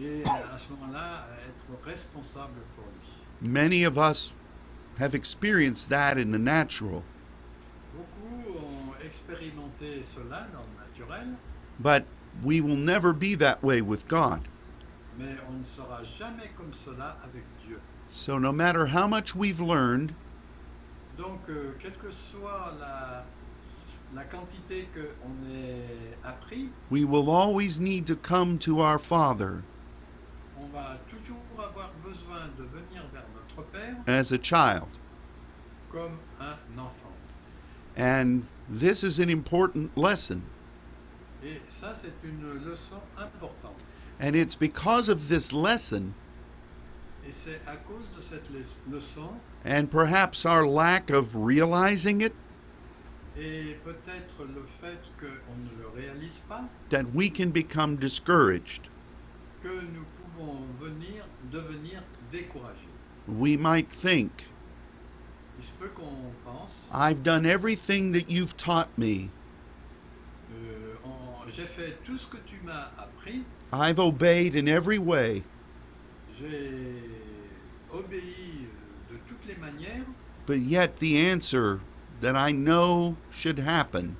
et 0.00 0.22
euh, 0.22 0.26
à 0.26 0.58
ce 0.58 0.72
euh, 0.72 1.48
être 1.48 1.84
responsable 1.84 2.60
pour 2.74 2.84
lui. 2.84 3.50
Many 3.50 3.84
of 3.84 3.96
us 3.98 4.32
have 4.98 5.14
experienced 5.14 5.88
that 5.90 6.18
in 6.18 6.32
the 6.32 6.38
natural, 6.38 7.04
ont 7.94 8.02
cela 10.02 10.48
dans 10.52 10.62
le 10.62 10.88
naturel, 10.88 11.36
but 11.78 12.04
we 12.42 12.60
will 12.60 12.76
never 12.76 13.12
be 13.12 13.36
that 13.36 13.62
way 13.62 13.80
with 13.80 14.08
God. 14.08 14.48
mais 15.18 15.36
on 15.48 15.58
ne 15.58 15.64
sera 15.64 16.02
jamais 16.02 16.50
comme 16.56 16.72
cela 16.72 17.16
avec 17.22 17.44
Dieu. 17.66 17.78
So, 18.10 18.38
no 18.38 18.52
matter 18.52 18.86
how 18.86 19.06
much 19.06 19.34
we've 19.34 19.60
learned, 19.60 20.14
Donc, 21.16 21.48
euh, 21.50 21.74
quelle 21.78 21.96
que 21.98 22.10
soit 22.10 22.72
la, 24.14 24.24
quantité 24.24 24.88
qu'on 24.92 25.50
ait 25.54 26.16
appris, 26.24 26.68
we 26.90 27.04
will 27.04 27.30
always 27.30 27.80
need 27.80 28.06
to 28.06 28.16
come 28.16 28.58
to 28.58 28.80
our 28.80 28.98
Father 28.98 29.62
on 30.58 30.66
va 30.72 30.98
toujours 31.10 31.38
avoir 31.58 31.90
besoin 32.04 32.48
de 32.56 32.64
venir 32.64 33.02
vers 33.12 33.24
notre 33.34 33.62
Père 33.70 33.96
as 34.06 34.32
a 34.32 34.38
child. 34.38 34.88
comme 35.90 36.18
un 36.40 36.78
enfant. 36.78 37.12
And 37.96 38.44
this 38.70 39.02
is 39.02 39.18
an 39.18 39.28
important 39.28 39.90
lesson. 39.96 40.42
Et 41.44 41.60
ça, 41.68 41.92
c'est 41.94 42.14
une 42.24 42.64
leçon 42.64 43.00
importante. 43.18 43.76
And 44.20 44.34
it's 44.36 44.54
because 44.54 45.08
of 45.08 45.28
this 45.28 45.52
lesson 45.52 46.14
Et 47.26 47.32
c'est 47.32 47.60
à 47.66 47.76
cause 47.76 48.08
de 48.16 48.20
cette 48.22 48.48
le- 48.50 48.96
leçon 48.96 49.34
and 49.64 49.90
perhaps 49.90 50.44
our 50.46 50.66
lack 50.66 51.10
of 51.10 51.34
realizing 51.36 52.20
it 52.20 52.32
that 56.90 57.14
we 57.14 57.30
can 57.30 57.50
become 57.50 57.96
discouraged. 57.96 58.88
que 59.62 59.68
nous 59.68 60.04
pouvons 60.18 60.66
venir, 60.80 61.24
devenir 61.52 62.02
découragés. 62.32 62.88
We 63.28 63.56
might 63.56 63.88
think, 63.88 64.48
Il 65.58 65.64
se 65.64 65.72
peut 65.78 65.90
pense, 66.44 66.90
I've 66.92 67.22
done 67.22 67.46
everything 67.46 68.10
that 68.12 68.28
you've 68.28 68.56
taught 68.56 68.88
me. 68.98 69.30
euh, 70.52 70.94
en- 71.04 71.48
j'ai 71.48 71.66
fait 71.66 72.02
tout 72.04 72.18
ce 72.18 72.26
que 72.26 72.38
tu 72.38 72.56
m'as 72.64 72.88
appris, 72.98 73.44
I've 73.72 74.00
obeyed 74.00 74.56
in 74.56 74.66
every 74.66 74.98
way, 74.98 75.44
j'ai 76.38 76.98
obéi 77.92 78.66
euh, 78.66 79.12
de 79.12 79.18
toutes 79.28 79.46
les 79.46 79.54
manières, 79.60 80.04
but 80.46 80.58
yet 80.58 80.96
the 80.98 81.16
answer 81.18 81.80
that 82.22 82.34
I 82.36 82.52
know 82.52 83.16
should 83.30 83.58
happen 83.58 84.16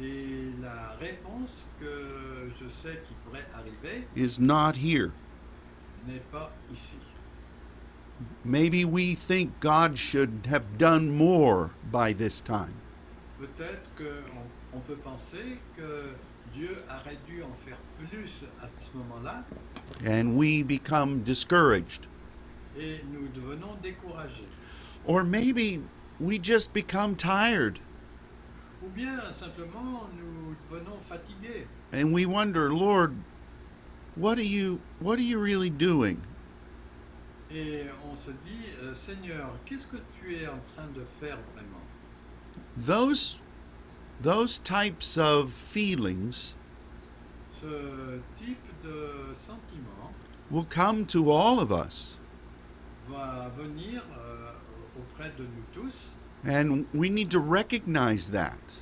et 0.00 0.50
la 0.60 0.96
réponse 1.00 1.68
que 1.78 2.50
je 2.60 2.68
sais 2.68 2.98
qui 3.06 3.14
pourrait 3.24 3.46
arriver 3.54 4.06
is 4.16 4.40
not 4.40 4.74
here. 4.76 5.12
n'est 6.06 6.22
pas 6.32 6.50
ici. 6.72 6.96
Maybe 8.44 8.84
we 8.84 9.14
think 9.14 9.52
God 9.60 9.96
should 9.96 10.46
have 10.46 10.78
done 10.78 11.10
more 11.16 11.70
by 11.92 12.12
this 12.12 12.40
time. 12.40 12.74
Peut-être 13.38 13.82
qu'on 13.96 14.46
on 14.78 14.80
peut 14.80 14.96
penser 14.96 15.58
que 15.76 16.14
Dieu 16.54 16.76
aurait 16.88 17.18
dû 17.28 17.42
en 17.42 17.52
faire 17.54 17.78
plus 17.98 18.44
à 18.62 18.68
ce 18.78 18.96
moment-là, 18.96 19.44
And 20.04 20.36
we 20.36 20.62
become 20.64 21.22
discouraged. 21.22 22.08
et 22.78 23.04
nous 23.12 23.28
devenons 23.28 23.76
découragés. 23.82 24.48
Or 25.06 25.24
maybe 25.24 25.82
we 26.20 26.38
just 26.38 26.72
become 26.72 27.16
tired. 27.16 27.80
Ou 28.84 28.88
bien 28.94 29.20
simplement 29.30 30.08
nous 30.16 30.56
devenons 30.70 30.98
fatigués. 31.00 31.66
And 31.92 32.12
we 32.12 32.26
wonder, 32.26 32.72
Lord, 32.72 33.14
what 34.16 34.38
are 34.38 34.42
you 34.42 34.80
what 35.00 35.18
are 35.18 35.22
you 35.22 35.38
really 35.38 35.70
doing? 35.70 36.20
et 37.54 37.84
on 38.10 38.16
se 38.16 38.30
dit 38.30 38.70
euh, 38.82 38.94
Seigneur, 38.94 39.50
qu'est-ce 39.66 39.86
que 39.86 39.98
tu 40.18 40.34
es 40.36 40.46
en 40.46 40.58
train 40.74 40.86
de 40.94 41.04
faire 41.20 41.36
vraiment? 41.54 41.82
Those 42.78 43.40
those 44.22 44.58
types 44.58 45.18
of 45.18 45.50
feelings 45.52 46.54
Ce 47.50 47.66
type 48.38 48.56
de 48.82 49.34
sentiment 49.34 50.14
will 50.50 50.64
come 50.64 51.04
to 51.06 51.30
all 51.30 51.60
of 51.60 51.70
us. 51.70 52.18
va 53.08 53.50
venir 53.56 54.02
euh, 54.16 54.51
auprès 54.98 55.30
de 55.36 55.42
nous 55.42 55.64
tous 55.72 56.12
and 56.44 56.86
we 56.92 57.08
need 57.08 57.30
to 57.30 57.38
recognize 57.38 58.30
that. 58.30 58.80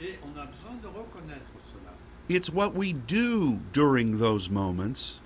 et 0.00 0.18
on 0.24 0.38
a 0.38 0.46
besoin 0.46 0.76
de 0.80 0.88
reconnaître 0.88 1.52
cela. 1.58 1.92
It's 2.28 2.50
what 2.50 2.74
we 2.74 2.92
do 2.92 3.60
during 3.72 4.18
those 4.18 4.50
moments 4.50 5.20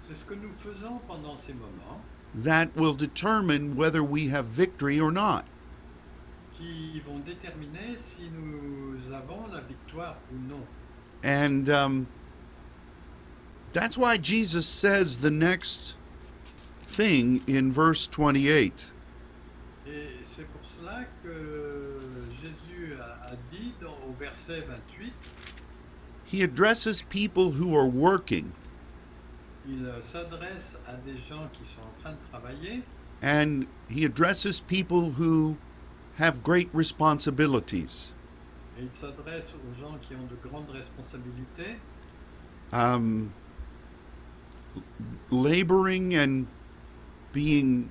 C'est 0.00 0.14
ce 0.14 0.24
que 0.24 0.34
nous 0.34 0.52
faisons 0.58 1.00
pendant 1.08 1.36
ces 1.36 1.54
moments 1.54 2.00
that 2.34 2.76
will 2.76 2.94
determine 2.94 3.74
whether 3.76 4.02
we 4.02 4.28
have 4.28 4.46
victory 4.46 5.00
or 5.00 5.10
not. 5.10 5.44
qui 6.56 7.00
vont 7.06 7.20
déterminer 7.24 7.96
si 7.96 8.30
nous 8.30 9.12
avons 9.12 9.46
la 9.52 9.60
victoire 9.62 10.16
ou 10.32 10.38
non. 10.48 10.66
And 11.22 11.68
um, 11.68 12.06
that's 13.72 13.96
why 13.96 14.18
Jesus 14.18 14.66
says 14.66 15.18
the 15.18 15.30
next 15.30 15.96
thing 16.86 17.42
in 17.46 17.72
verse 17.72 18.06
28. 18.06 18.92
Et 19.86 20.08
c'est 20.22 20.46
pour 20.48 20.64
cela 20.64 21.04
que 21.22 22.00
Jésus 22.42 22.94
a, 23.00 23.32
a 23.32 23.36
dit 23.52 23.74
dans- 23.80 23.98
au 24.08 24.12
verset 24.18 24.62
28, 24.62 25.12
He 26.32 26.42
addresses 26.42 27.02
people 27.02 27.50
who 27.52 27.76
are 27.76 27.86
working 27.88 28.50
il 29.66 29.86
s'adresse 30.00 30.78
à 30.86 30.94
des 31.06 31.16
gens 31.18 31.48
qui 31.52 31.64
sont 31.64 31.80
en 31.82 32.00
train 32.02 32.12
de 32.12 32.18
travailler 32.30 32.82
and 33.22 33.64
he 33.88 34.04
addresses 34.04 34.60
people 34.60 35.10
who 35.18 35.56
have 36.18 36.42
great 36.42 36.68
responsibilities. 36.74 38.12
et 38.78 38.82
il 38.82 38.92
s'adresse 38.92 39.54
aux 39.54 39.74
gens 39.74 39.96
qui 40.02 40.14
ont 40.14 40.26
de 40.26 40.36
grandes 40.48 40.70
responsabilités, 40.70 41.78
Um, 42.72 43.30
laboring 45.30 46.16
and 46.16 46.46
being 47.32 47.90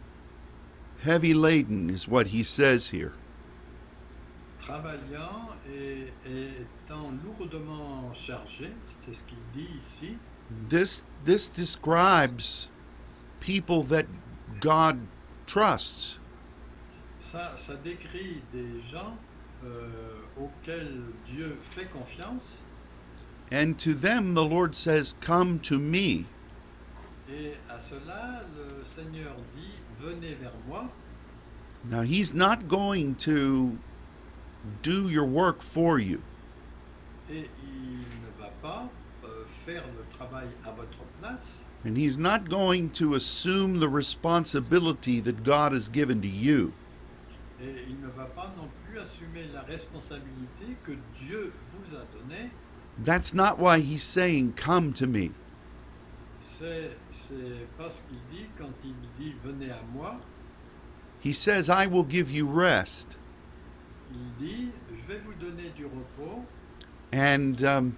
heavy 1.03 1.33
laden 1.33 1.89
is 1.89 2.07
what 2.07 2.27
he 2.27 2.43
says 2.43 2.89
here. 2.89 3.13
travaillant 4.59 5.49
et, 5.69 6.07
étant 6.25 7.11
lourdement 7.23 8.13
chargés, 8.13 8.71
c'est 9.01 9.13
ce 9.13 9.23
qu'il 9.25 9.37
dit 9.53 9.67
ici. 9.77 10.17
This 10.69 11.03
this 11.25 11.47
describes 11.47 12.69
people 13.39 13.83
that 13.83 14.05
God 14.59 14.99
trusts. 15.47 16.19
Ça, 17.17 17.53
ça 17.57 17.75
décrit 17.75 18.41
des 18.51 18.81
gens 18.91 19.17
euh, 19.63 19.89
auxquels 20.37 21.03
Dieu 21.25 21.57
fait 21.61 21.85
confiance 21.85 22.61
And 23.51 23.77
to 23.79 23.93
them 23.93 24.33
the 24.33 24.43
Lord 24.43 24.75
says, 24.75 25.15
Come 25.21 25.59
to 25.59 25.77
me. 25.77 26.25
Et 27.33 27.53
à 27.69 27.79
cela 27.79 28.41
le 28.57 28.83
Seigneur 28.83 29.35
dit 29.55 29.71
venez 29.99 30.35
vers 30.35 30.53
moi. 30.67 30.89
Now 31.89 32.01
he's 32.01 32.33
not 32.33 32.67
going 32.67 33.15
to 33.15 33.77
do 34.81 35.09
your 35.09 35.25
work 35.25 35.61
for 35.61 35.99
you. 35.99 36.21
et 37.29 37.49
il 37.63 37.97
ne 37.99 38.41
va 38.41 38.49
pas 38.61 38.89
euh, 39.23 39.27
faire 39.65 39.83
le 39.97 40.03
travail 40.17 40.47
à 40.65 40.71
votre 40.71 41.03
place 41.19 41.63
And 41.85 41.97
he's 41.97 42.17
not 42.17 42.47
going 42.49 42.89
to 42.91 43.13
assume 43.15 43.79
the 43.81 43.89
responsibility 43.89 45.19
that 45.19 45.43
God 45.43 45.73
has 45.73 45.89
given 45.89 46.21
to 46.21 46.27
you. 46.27 46.71
et 47.61 47.75
il 47.89 47.99
ne 48.01 48.07
va 48.15 48.25
pas 48.25 48.53
non 48.57 48.69
plus 48.85 48.99
assumer 48.99 49.45
la 49.53 49.61
responsabilité 49.61 50.77
que 50.85 50.93
Dieu 51.25 51.51
vous 51.73 51.95
a 51.95 52.05
donnée. 52.17 52.49
That's 53.03 53.33
not 53.33 53.57
why 53.57 53.79
he's 53.79 54.03
saying, 54.03 54.53
Come 54.55 54.93
to 54.93 55.07
me. 55.07 55.31
C'est 56.43 56.91
c'est 57.11 57.67
pas 57.77 57.89
ce 57.89 58.01
qu'il 58.03 58.19
dit 58.31 58.45
quand 58.57 58.71
il 58.83 58.95
dit 59.17 59.35
venez 59.43 59.71
à 59.71 59.81
moi. 59.93 60.19
He 61.23 61.33
says, 61.33 61.69
I 61.69 61.87
will 61.87 62.03
give 62.05 62.29
you 62.31 62.45
rest. 62.47 63.17
Il 64.11 64.45
dit 64.45 64.71
je 64.89 65.07
vais 65.07 65.19
vous 65.19 65.33
donner 65.39 65.69
du 65.75 65.85
repos 65.85 66.43
And 67.13 67.63
um, 67.63 67.95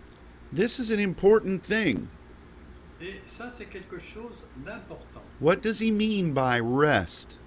this 0.54 0.80
is 0.80 0.92
an 0.92 1.00
important 1.00 1.64
thing. 1.64 2.08
et 3.02 3.20
ça 3.26 3.50
c'est 3.50 3.66
quelque 3.66 4.00
chose 4.00 4.46
d'important. 4.64 5.24
What 5.40 5.62
does 5.62 5.80
he 5.80 5.92
mean 5.92 6.34
by 6.34 6.60
rest? 6.62 7.40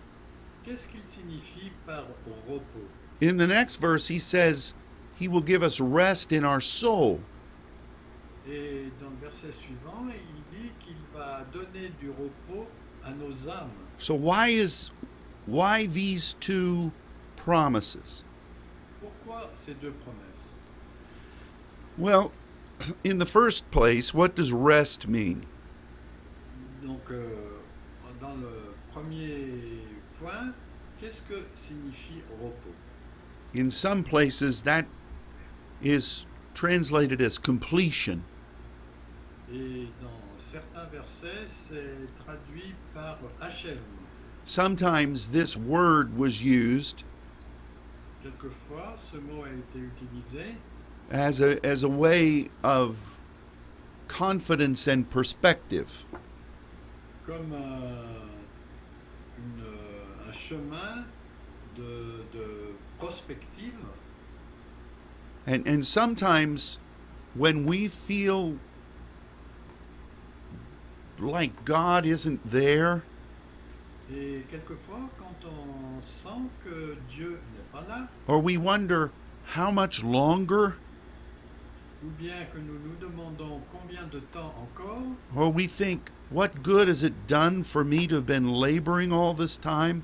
Qu'est-ce 0.64 0.88
qu'il 0.88 1.00
signifie 1.06 1.70
par 1.86 2.06
repos 2.48 2.88
In 3.22 3.36
the 3.36 3.46
next 3.46 3.76
verse, 3.80 4.08
he 4.08 4.18
says, 4.18 4.74
He 5.18 5.26
will 5.26 5.40
give 5.42 5.62
us 5.62 5.80
rest 5.80 6.32
in 6.32 6.44
our 6.44 6.60
soul. 6.60 7.20
Et 8.50 8.90
dans 9.00 9.10
le 9.10 9.16
verset 9.20 9.52
suivant, 9.52 10.06
il 10.08 10.58
dit 10.58 10.72
qu'il 10.80 10.96
va 11.14 11.44
donner 11.52 11.92
du 12.00 12.10
repos 12.10 12.66
à 13.04 13.10
nos 13.12 13.48
âmes. 13.48 13.70
So 13.98 14.14
why 14.14 14.48
is 14.48 14.90
why 15.46 15.86
these 15.86 16.34
two 16.40 16.90
promises? 17.36 18.24
Pourquoi 19.00 19.50
ces 19.52 19.74
deux 19.74 19.92
promesses 19.92 20.56
Well, 21.98 22.32
in 23.04 23.18
the 23.18 23.26
first 23.26 23.70
place, 23.70 24.14
what 24.14 24.34
does 24.34 24.52
rest 24.52 25.08
mean? 25.08 25.44
Donc, 26.82 27.10
euh, 27.10 27.58
dans 28.20 28.36
le 28.36 28.74
premier 28.92 29.82
point, 30.20 30.54
qu'est-ce 31.00 31.22
que 31.22 31.44
signifie 31.54 32.22
repos 32.40 32.74
In 33.54 33.70
some 33.70 34.02
places 34.02 34.62
that 34.62 34.86
is 35.82 36.24
translated 36.54 37.20
as 37.20 37.38
completion. 37.38 38.22
Et 39.52 39.88
dans 40.02 40.38
certains 40.38 40.84
versets, 40.92 41.46
c'est 41.46 42.08
traduit 42.24 42.74
par. 42.94 43.18
Sometimes 44.44 45.28
this 45.28 45.56
word 45.56 46.16
was 46.16 46.42
used 46.42 47.02
Quelquefois, 48.22 48.96
ce 49.10 49.16
mot 49.18 49.44
a 49.44 49.48
été 49.50 49.78
utilisé 49.78 50.56
as 51.10 51.40
a 51.40 51.56
as 51.64 51.82
a 51.84 51.88
way 51.88 52.50
of 52.62 52.98
confidence 54.08 54.86
and 54.88 55.08
perspective. 55.08 55.90
comme 57.26 57.52
un, 57.52 58.28
une- 59.38 60.28
un 60.28 60.32
chemin 60.32 61.04
de, 61.76 62.24
de 62.32 62.74
prospective. 62.98 63.74
And 65.46 65.66
and 65.68 65.84
sometimes 65.84 66.78
when 67.34 67.64
we 67.66 67.86
feel 67.88 68.56
like 71.20 71.64
God 71.64 72.04
isn't 72.06 72.40
there, 72.44 73.02
Et 74.10 74.42
quelquefois, 74.50 75.10
quand 75.18 75.36
on 75.44 76.00
sent 76.00 76.48
que 76.64 76.96
Dieu 77.10 77.38
n'est 77.54 77.70
pas 77.72 77.86
là, 77.88 78.08
or 78.26 78.40
we 78.40 78.56
wonder 78.56 79.10
how 79.54 79.70
much 79.70 80.02
longer, 80.02 80.74
ou 82.02 82.08
bien 82.18 82.46
que 82.52 82.58
nous 82.58 82.78
nous 82.78 82.96
demandons 83.00 83.60
combien 83.70 84.06
de 84.10 84.20
temps 84.32 84.54
encore, 84.62 85.02
or 85.36 85.50
we 85.50 85.66
think, 85.66 86.10
what 86.30 86.62
good 86.62 86.88
has 86.88 87.02
it 87.02 87.26
done 87.26 87.62
for 87.62 87.84
me 87.84 88.06
to 88.06 88.14
have 88.14 88.26
been 88.26 88.48
laboring 88.50 89.12
all 89.12 89.34
this 89.34 89.58
time? 89.58 90.02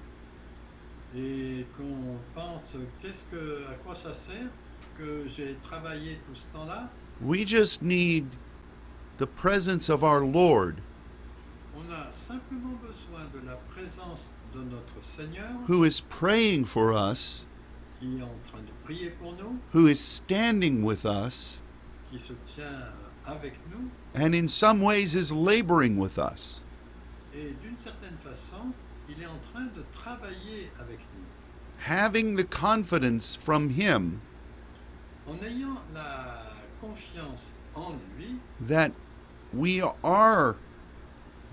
et 1.16 1.64
qu'on 1.76 2.18
pense 2.34 2.76
qu'est-ce 3.00 3.22
que, 3.30 3.64
à 3.70 3.74
quoi 3.84 3.94
ça 3.94 4.12
sert 4.12 4.48
que 4.98 5.26
j'ai 5.28 5.54
travaillé 5.62 6.18
tout 6.26 6.34
ce 6.34 6.46
temps-là, 6.52 6.90
We 7.22 7.46
just 7.46 7.80
need 7.80 8.26
the 9.18 9.26
presence 9.26 9.88
of 9.88 10.02
our 10.02 10.24
Lord, 10.24 10.80
who 15.66 15.84
is 15.84 16.00
praying 16.00 16.64
for 16.64 16.92
us, 16.92 17.44
qui 18.00 18.18
est 18.18 18.22
en 18.22 18.38
train 18.48 18.62
de 18.62 18.72
prier 18.84 19.10
pour 19.10 19.32
nous, 19.32 19.58
who 19.72 19.86
is 19.86 19.98
standing 19.98 20.82
with 20.84 21.04
us, 21.04 21.60
qui 22.10 22.18
se 22.18 22.34
tient 22.44 22.92
avec 23.26 23.54
nous, 23.70 23.90
and 24.14 24.34
in 24.34 24.46
some 24.48 24.80
ways 24.80 25.14
is 25.14 25.32
laboring 25.32 25.98
with 25.98 26.18
us. 26.18 26.60
et 27.34 27.54
d'une 27.62 27.76
certaine 27.78 28.16
façon, 28.22 28.72
il 29.08 29.20
est 29.22 29.26
en 29.26 29.38
train 29.52 29.66
de 29.74 29.84
travailler 29.92 30.70
avec 30.80 30.98
nous. 30.98 31.24
Having 31.78 32.36
the 32.36 32.44
confidence 32.44 33.36
from 33.36 33.70
Him 33.70 34.20
En 35.26 35.36
ayant 35.42 35.78
la 35.92 36.42
confiance 36.80 37.54
en 37.74 37.94
lui, 38.16 38.36
that 38.60 38.92
we 39.52 39.80
are 40.02 40.56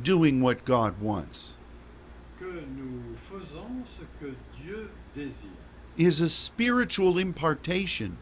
doing 0.03 0.41
what 0.41 0.63
God 0.65 0.99
wants 1.01 1.55
que 2.39 2.45
nous 2.75 3.15
faisons 3.17 3.85
ce 3.85 4.01
que 4.19 4.33
Dieu 4.63 4.89
désire. 5.15 5.49
is 5.97 6.21
a 6.21 6.29
spiritual 6.29 7.17
impartation. 7.19 8.17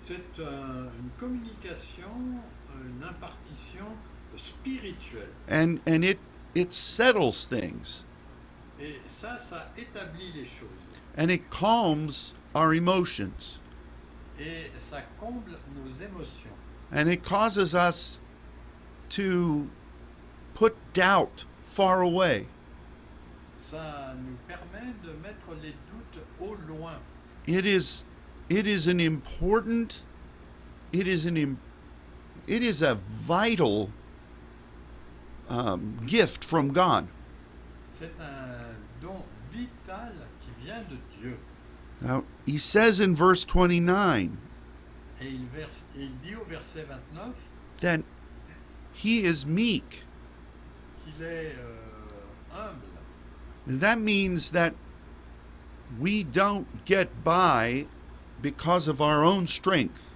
C'est 0.00 0.16
une 0.38 1.10
communication, 1.18 2.40
une 2.84 3.04
impartition 3.04 3.86
spirituelle. 4.36 5.28
And, 5.48 5.78
and 5.86 6.04
it, 6.04 6.18
it 6.54 6.72
settles 6.72 7.46
things 7.46 8.02
Et 8.80 8.96
ça, 9.06 9.38
ça 9.38 9.68
établit 9.78 10.32
les 10.34 10.44
choses. 10.46 10.68
and 11.16 11.30
it 11.30 11.48
calms 11.50 12.34
our 12.54 12.72
emotions 12.74 13.60
Et 14.40 14.70
ça 14.78 15.02
comble 15.20 15.56
nos 15.76 15.88
émotions. 15.88 16.50
and 16.90 17.08
it 17.08 17.22
causes 17.22 17.74
us 17.74 18.18
to 19.10 19.68
put 20.62 20.76
doubt 20.92 21.44
far 21.64 22.02
away. 22.02 22.46
Ça 23.58 24.14
nous 24.14 24.36
permet 24.46 24.92
de 25.02 25.10
mettre 25.20 25.50
les 25.60 25.74
doutes 25.90 26.22
au 26.40 26.54
loin. 26.68 26.98
It 27.46 27.66
is, 27.66 28.04
it 28.48 28.64
is 28.68 28.86
an 28.86 29.00
important, 29.00 30.02
it 30.92 31.08
is 31.08 31.26
an, 31.26 31.36
im- 31.36 31.58
it 32.46 32.62
is 32.62 32.80
a 32.80 32.94
vital 32.94 33.90
um, 35.48 35.98
gift 36.06 36.44
from 36.44 36.72
God. 36.72 37.08
C'est 37.90 38.12
un 38.20 38.76
don 39.00 39.24
vital 39.50 40.12
qui 40.40 40.64
vient 40.64 40.84
de 40.88 40.96
Dieu. 41.20 41.38
Now, 42.00 42.24
he 42.46 42.56
says 42.56 43.00
in 43.00 43.16
verse 43.16 43.44
29 43.44 44.30
Et 45.20 45.26
il, 45.26 45.46
verse, 45.52 45.82
il 45.96 46.10
dit 46.22 46.36
au 46.36 46.44
29 46.44 47.34
that 47.80 48.02
he 48.92 49.24
is 49.24 49.44
meek. 49.44 50.04
qu'il 51.04 51.11
est 51.11 51.11
euh, 51.11 51.11
humble. 51.11 51.11
And 51.11 51.11
Euh, 51.22 52.72
that 53.66 54.00
means 54.00 54.50
that 54.50 54.74
we 55.98 56.24
don't 56.24 56.66
get 56.84 57.22
by 57.22 57.86
because 58.40 58.88
of 58.88 59.00
our 59.00 59.24
own 59.24 59.46
strength. 59.46 60.10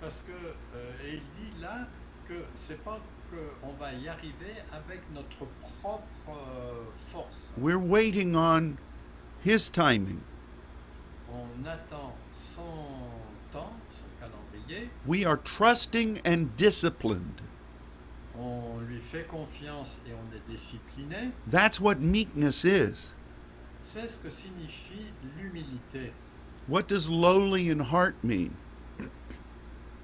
Parce 0.00 0.22
que, 0.26 0.32
euh, 0.76 0.92
il 1.04 1.20
dit 1.38 1.60
là 1.60 1.86
que 2.26 2.34
c'est 2.54 2.82
pas 2.84 2.98
qu'on 3.30 3.72
va 3.78 3.92
y 3.92 4.08
arriver 4.08 4.56
avec 4.72 5.00
notre 5.14 5.46
propre 5.80 6.04
euh, 6.28 6.84
force. 7.12 7.52
We're 7.56 7.78
waiting 7.78 8.34
on 8.34 8.76
his 9.44 9.68
timing. 9.70 10.22
On 11.30 11.64
attend 11.64 12.14
son 12.32 12.62
temps, 13.52 13.72
son 14.00 14.08
calendrier, 14.20 14.90
We 15.06 15.24
are 15.24 15.36
trusting 15.36 16.20
and 16.24 16.56
disciplined. 16.56 17.40
On 18.42 18.80
lui 18.88 19.00
fait 19.00 19.26
confiance 19.26 20.00
et 20.08 20.12
on 20.12 20.36
est 20.36 20.50
discipliné. 20.50 21.30
That's 21.50 21.80
what 21.80 21.96
meekness 22.00 22.64
is. 22.64 23.12
C'est 23.80 24.08
ce 24.08 24.18
que 24.18 24.30
signifie 24.30 25.12
l'humilité. 25.36 26.12
What 26.68 26.88
does 26.88 27.08
lowly 27.08 27.70
in 27.70 27.80
heart 27.80 28.14
mean? 28.22 28.50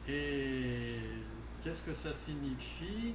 Et 0.09 0.99
qu'est-ce 1.63 1.83
que 1.83 1.93
ça 1.93 2.13
signifie 2.13 3.15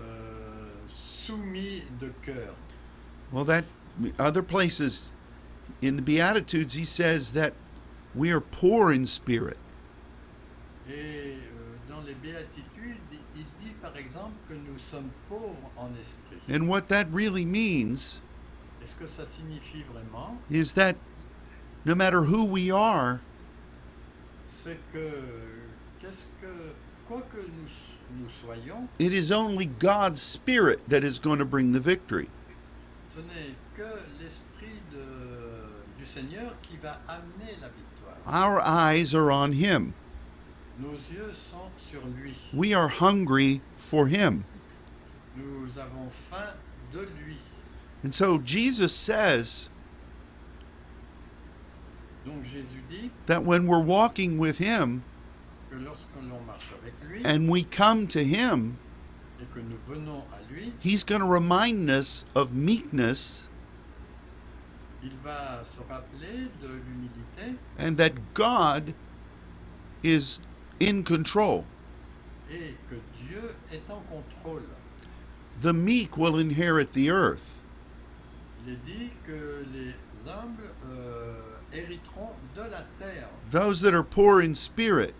euh, 0.00 0.72
soumis 0.88 1.82
de 2.00 2.10
cœur 2.22 2.54
Well, 3.32 3.44
that 3.44 3.64
other 4.18 4.42
places 4.42 5.12
in 5.82 5.96
the 5.96 6.02
Beatitudes, 6.02 6.74
he 6.74 6.84
says 6.84 7.32
that 7.32 7.52
we 8.14 8.30
are 8.30 8.40
poor 8.40 8.92
in 8.92 9.04
spirit. 9.06 9.58
Et 10.88 10.92
euh, 10.92 11.76
dans 11.88 12.02
les 12.02 12.14
béatitudes, 12.14 12.96
And 16.48 16.68
what 16.68 16.88
that 16.88 17.10
really 17.12 17.44
means 17.44 18.20
que 18.94 19.06
ça 19.06 19.26
signifie 19.26 19.84
vraiment 19.92 20.38
is 20.50 20.72
that 20.74 20.96
no 21.84 21.94
matter 21.94 22.22
who 22.22 22.44
we 22.44 22.70
are, 22.70 23.20
que, 24.92 25.22
qu'est-ce 26.00 26.26
que, 26.40 26.74
quoi 27.08 27.22
que 27.30 27.38
nous, 27.38 28.20
nous 28.20 28.28
soyons, 28.28 28.88
it 28.98 29.12
is 29.12 29.30
only 29.32 29.66
God's 29.66 30.20
Spirit 30.22 30.88
that 30.88 31.04
is 31.04 31.18
going 31.18 31.38
to 31.38 31.44
bring 31.44 31.72
the 31.72 31.80
victory. 31.80 32.28
ce 33.12 33.20
que 33.74 33.84
de- 34.92 35.06
du 35.98 36.04
qui 36.62 36.76
va 36.82 36.98
la. 37.06 37.68
Our 38.26 38.60
eyes 38.60 39.14
are 39.14 39.30
on 39.30 39.52
Him. 39.52 39.94
Nos 40.78 40.98
yeux 41.10 41.32
sont 41.32 41.70
sur 41.76 42.02
lui. 42.20 42.34
We 42.52 42.74
are 42.74 42.88
hungry 42.88 43.62
for 43.86 44.06
Him. 44.08 44.44
Nous 45.36 45.78
avons 45.78 46.10
faim 46.10 46.54
de 46.92 47.00
lui. 47.00 47.36
And 48.02 48.14
so 48.14 48.38
Jesus 48.38 48.94
says 48.94 49.68
Donc 52.24 52.44
Jésus 52.44 52.82
dit 52.90 53.10
that 53.26 53.44
when 53.44 53.66
we're 53.66 53.80
walking 53.80 54.38
with 54.38 54.58
Him 54.58 55.02
que 55.70 55.76
lorsque 55.78 56.08
l'on 56.16 56.44
marche 56.46 56.72
avec 56.82 56.94
lui 57.08 57.22
and 57.24 57.48
we 57.48 57.64
come 57.64 58.06
to 58.08 58.24
Him, 58.24 58.78
et 59.40 59.46
que 59.54 59.60
nous 59.60 59.76
à 60.32 60.50
lui, 60.50 60.72
He's 60.80 61.04
going 61.04 61.20
to 61.20 61.26
remind 61.26 61.90
us 61.90 62.24
of 62.34 62.52
meekness 62.52 63.48
il 65.02 65.12
va 65.22 65.62
se 65.64 65.80
rappeler 65.88 66.48
de 66.60 67.56
and 67.78 67.96
that 67.96 68.34
God 68.34 68.94
is 70.02 70.40
in 70.80 71.04
control. 71.04 71.64
et 72.50 72.74
que 72.88 72.96
Dieu 73.36 73.54
est 73.72 73.90
en 73.90 74.00
contrôle. 74.08 74.62
The 75.60 75.72
meek 75.72 76.16
will 76.16 76.38
inherit 76.38 76.92
the 76.92 77.10
earth. 77.10 77.60
Il 78.66 78.72
est 78.72 78.84
dit 78.84 79.10
que 79.24 79.64
les 79.72 79.94
humbles 80.28 80.70
euh, 80.90 81.34
hériteront 81.72 82.34
de 82.54 82.62
la 82.62 82.84
terre. 82.98 83.28
Those 83.50 83.80
that 83.80 83.94
are 83.94 84.02
poor 84.02 84.40
in 84.40 84.54
spirit 84.54 85.14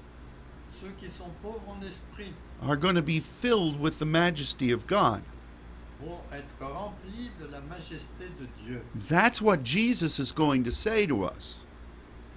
Ceux 0.81 0.93
qui 0.99 1.09
sont 1.09 1.31
pauvres 1.43 1.69
en 1.69 1.83
esprit 1.83 2.33
are 2.63 2.77
going 2.77 2.95
to 2.95 3.03
be 3.03 3.21
filled 3.21 3.81
with 3.81 3.99
the 3.99 4.07
majesty 4.07 4.73
of 4.73 4.87
God. 4.87 5.23
vont 6.01 6.21
être 6.33 6.55
remplis 6.61 7.31
de 7.41 7.47
la 7.51 7.61
majesté 7.63 8.25
de 8.39 8.47
Dieu. 8.65 8.83
That's 9.09 9.41
what 9.41 9.63
Jesus 9.63 10.19
is 10.19 10.33
going 10.33 10.65
to 10.65 10.73
say 10.73 11.07
to 11.07 11.25
us. 11.25 11.59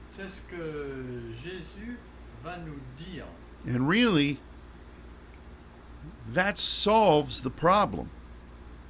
C'est 0.07 0.29
ce 0.29 0.41
que 0.41 1.33
Jésus 1.33 1.97
va 2.43 2.57
nous 2.57 2.79
dire. 2.97 3.25
And 3.67 3.87
really, 3.87 4.39
that 6.33 6.57
solves 6.57 7.41
the 7.41 7.49
problem 7.49 8.09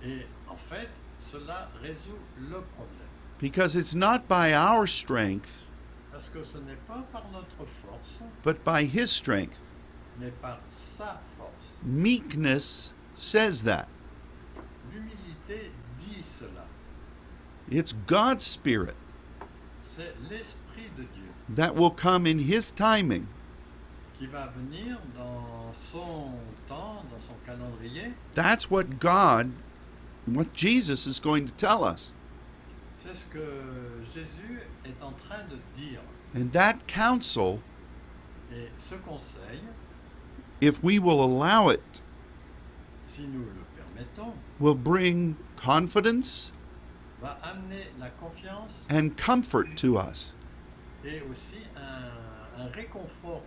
Et 0.03 0.25
en 0.49 0.55
fait, 0.57 0.89
cela 1.17 1.69
résout 1.81 2.17
le 2.37 2.61
problème. 2.75 3.07
because 3.39 3.75
it's 3.75 3.95
not 3.95 4.27
by 4.27 4.53
our 4.53 4.85
strength, 4.87 5.65
Parce 6.11 6.29
que 6.29 6.43
ce 6.43 6.57
n'est 6.57 6.75
pas 6.87 7.01
par 7.13 7.23
notre 7.31 7.65
force, 7.69 8.19
but 8.43 8.63
by 8.65 8.83
His 8.83 9.09
strength. 9.11 9.57
mais 10.19 10.31
par 10.41 10.59
sa 10.69 11.19
force. 11.37 11.51
Meekness 11.83 12.93
says 13.15 13.63
that. 13.63 13.87
L'humilité 14.91 15.71
dit 15.99 16.21
cela. 16.23 16.65
It's 17.69 17.93
God's 18.07 18.45
Spirit 18.45 18.95
C'est 19.81 20.13
l'Esprit 20.29 20.89
de 20.97 21.03
Dieu 21.03 21.29
that 21.55 21.75
will 21.75 21.91
come 21.91 22.25
in 22.25 22.39
His 22.39 22.71
timing. 22.71 23.27
Qui 24.19 24.27
va 24.27 24.47
venir 24.47 24.99
dans 25.15 25.71
son 25.73 26.31
temps, 26.67 27.03
dans 27.09 27.19
son 27.19 27.33
calendrier. 27.45 28.13
That's 28.35 28.69
what 28.69 28.99
God 28.99 29.51
what 30.27 30.53
Jesus 30.53 31.07
is 31.07 31.19
going 31.19 31.45
to 31.47 31.53
tell 31.53 31.83
us. 31.83 32.11
C'est 32.97 33.15
ce 33.15 33.25
que 33.27 34.03
Jésus 34.13 34.59
est 34.85 35.01
en 35.01 35.13
train 35.13 35.43
de 35.49 35.57
dire. 35.75 36.01
And 36.35 36.51
that 36.51 36.85
counsel, 36.85 37.59
Et 38.51 38.69
ce 38.77 38.95
conseil, 38.95 39.61
if 40.59 40.83
we 40.83 40.99
will 40.99 41.21
allow 41.23 41.69
it, 41.69 42.01
si 43.07 43.21
nous 43.25 43.45
le 43.45 43.63
permettons, 43.77 44.33
will 44.59 44.75
bring 44.75 45.35
confidence 45.55 46.51
va 47.21 47.37
amener 47.43 47.87
la 47.99 48.09
confiance 48.19 48.85
and 48.89 49.15
comfort 49.17 49.75
to 49.77 49.97
us. 49.97 50.33
et 51.05 51.21
aussi 51.31 51.59
un, 51.77 52.63
un 52.63 52.67
réconfort. 52.71 53.43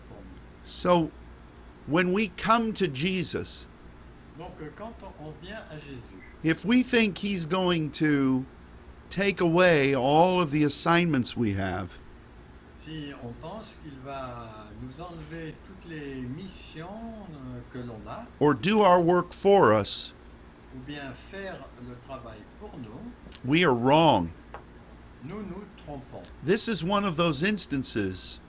So 0.64 1.10
when 1.86 2.12
we 2.12 2.28
come 2.36 2.72
to 2.74 2.86
Jesus, 2.86 3.66
Donc 4.38 4.52
euh, 4.60 4.68
quand 4.76 4.94
on, 5.02 5.26
on 5.26 5.32
vient 5.42 5.62
à 5.70 5.78
Jésus, 5.78 6.16
if 6.42 6.64
we 6.64 6.82
think 6.82 7.18
he's 7.18 7.44
going 7.46 7.90
to 7.90 8.44
take 9.10 9.40
away 9.40 9.94
all 9.94 10.40
of 10.40 10.50
the 10.50 10.64
assignments 10.64 11.36
we 11.36 11.52
have, 11.52 11.90
si 12.76 13.12
on 13.22 13.32
pense 13.40 13.76
qu'il 13.82 13.98
va 14.04 14.68
nous 14.80 15.00
enlever 15.00 15.54
toutes 15.66 15.90
les 15.90 16.22
missions 16.36 16.86
euh, 16.86 17.60
que 17.72 17.78
l'on 17.78 18.00
a, 18.08 18.26
or 18.40 18.54
do 18.54 18.80
our 18.82 19.00
work 19.02 19.32
for 19.32 19.72
us, 19.72 20.14
ou 20.74 20.78
bien 20.86 21.12
faire 21.14 21.58
le 21.88 21.96
travail 22.06 22.38
pour 22.60 22.70
nous, 22.78 23.12
we 23.44 23.64
are 23.64 23.74
wrong. 23.74 24.30
nous 25.24 25.42
nous 25.42 25.64
trompons. 25.84 26.22
This 26.44 26.68
is 26.68 26.82
one 26.82 27.04
of 27.04 27.16
those 27.16 27.42
instances 27.42 28.40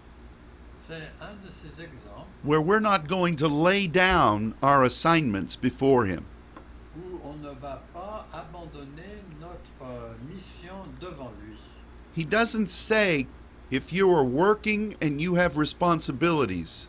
C'est 0.72 0.72
un 0.72 0.72
de 0.72 0.72
ces 0.72 0.72
exemples 0.72 0.72
where 2.43 2.61
we're 2.61 2.79
not 2.79 3.07
going 3.07 3.35
to 3.37 3.47
lay 3.47 3.87
down 3.87 4.53
our 4.61 4.83
assignments 4.83 5.55
before 5.55 6.05
him. 6.05 6.25
où 6.95 7.19
on 7.23 7.41
ne 7.41 7.53
va 7.59 7.81
pas 7.93 8.27
abandonner 8.31 9.23
notre 9.39 9.57
euh, 9.81 10.13
mission 10.31 10.75
devant 11.01 11.31
lui. 11.41 11.57
He 12.15 12.23
doesn't 12.23 12.69
say, 12.69 13.25
if 13.71 13.91
you 13.91 14.09
are 14.11 14.23
working 14.23 14.95
and 15.01 15.19
you 15.19 15.35
have 15.35 15.57
responsibilities, 15.57 16.87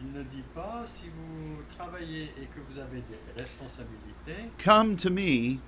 Il 0.00 0.12
ne 0.12 0.22
dit 0.22 0.44
pas 0.54 0.86
si 0.86 1.08
vous 1.08 1.62
travaillez 1.76 2.30
et 2.40 2.46
que 2.46 2.60
vous 2.70 2.78
avez 2.78 3.02
des 3.02 3.40
responsabilités, 3.40 4.50
come 4.58 4.96
to 4.96 5.10
me 5.10 5.60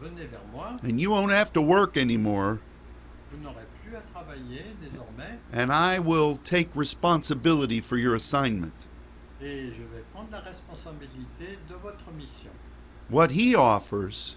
venez 0.00 0.26
vers 0.26 0.40
moi, 0.52 0.78
and 0.82 1.00
you 1.00 1.10
won't 1.10 1.30
have 1.30 1.52
to 1.52 1.60
work 1.62 1.96
anymore, 1.96 2.60
vous 3.94 4.00
n'aurez 4.00 4.02
plus 4.02 4.10
à 4.10 4.12
travailler 4.12 4.64
désormais 4.82 5.38
and 5.52 5.70
I 5.72 5.98
will 5.98 6.38
take 6.38 6.70
responsibility 6.74 7.80
for 7.80 7.96
your 7.96 8.14
assignment. 8.14 8.72
et 9.40 9.72
je 9.72 9.82
vais 9.82 10.02
prendre 10.12 10.30
la 10.32 10.40
responsabilité 10.40 11.58
de 11.68 11.74
votre 11.76 12.10
mission. 12.16 12.50
What 13.10 13.30
he 13.32 13.54
offers 13.54 14.36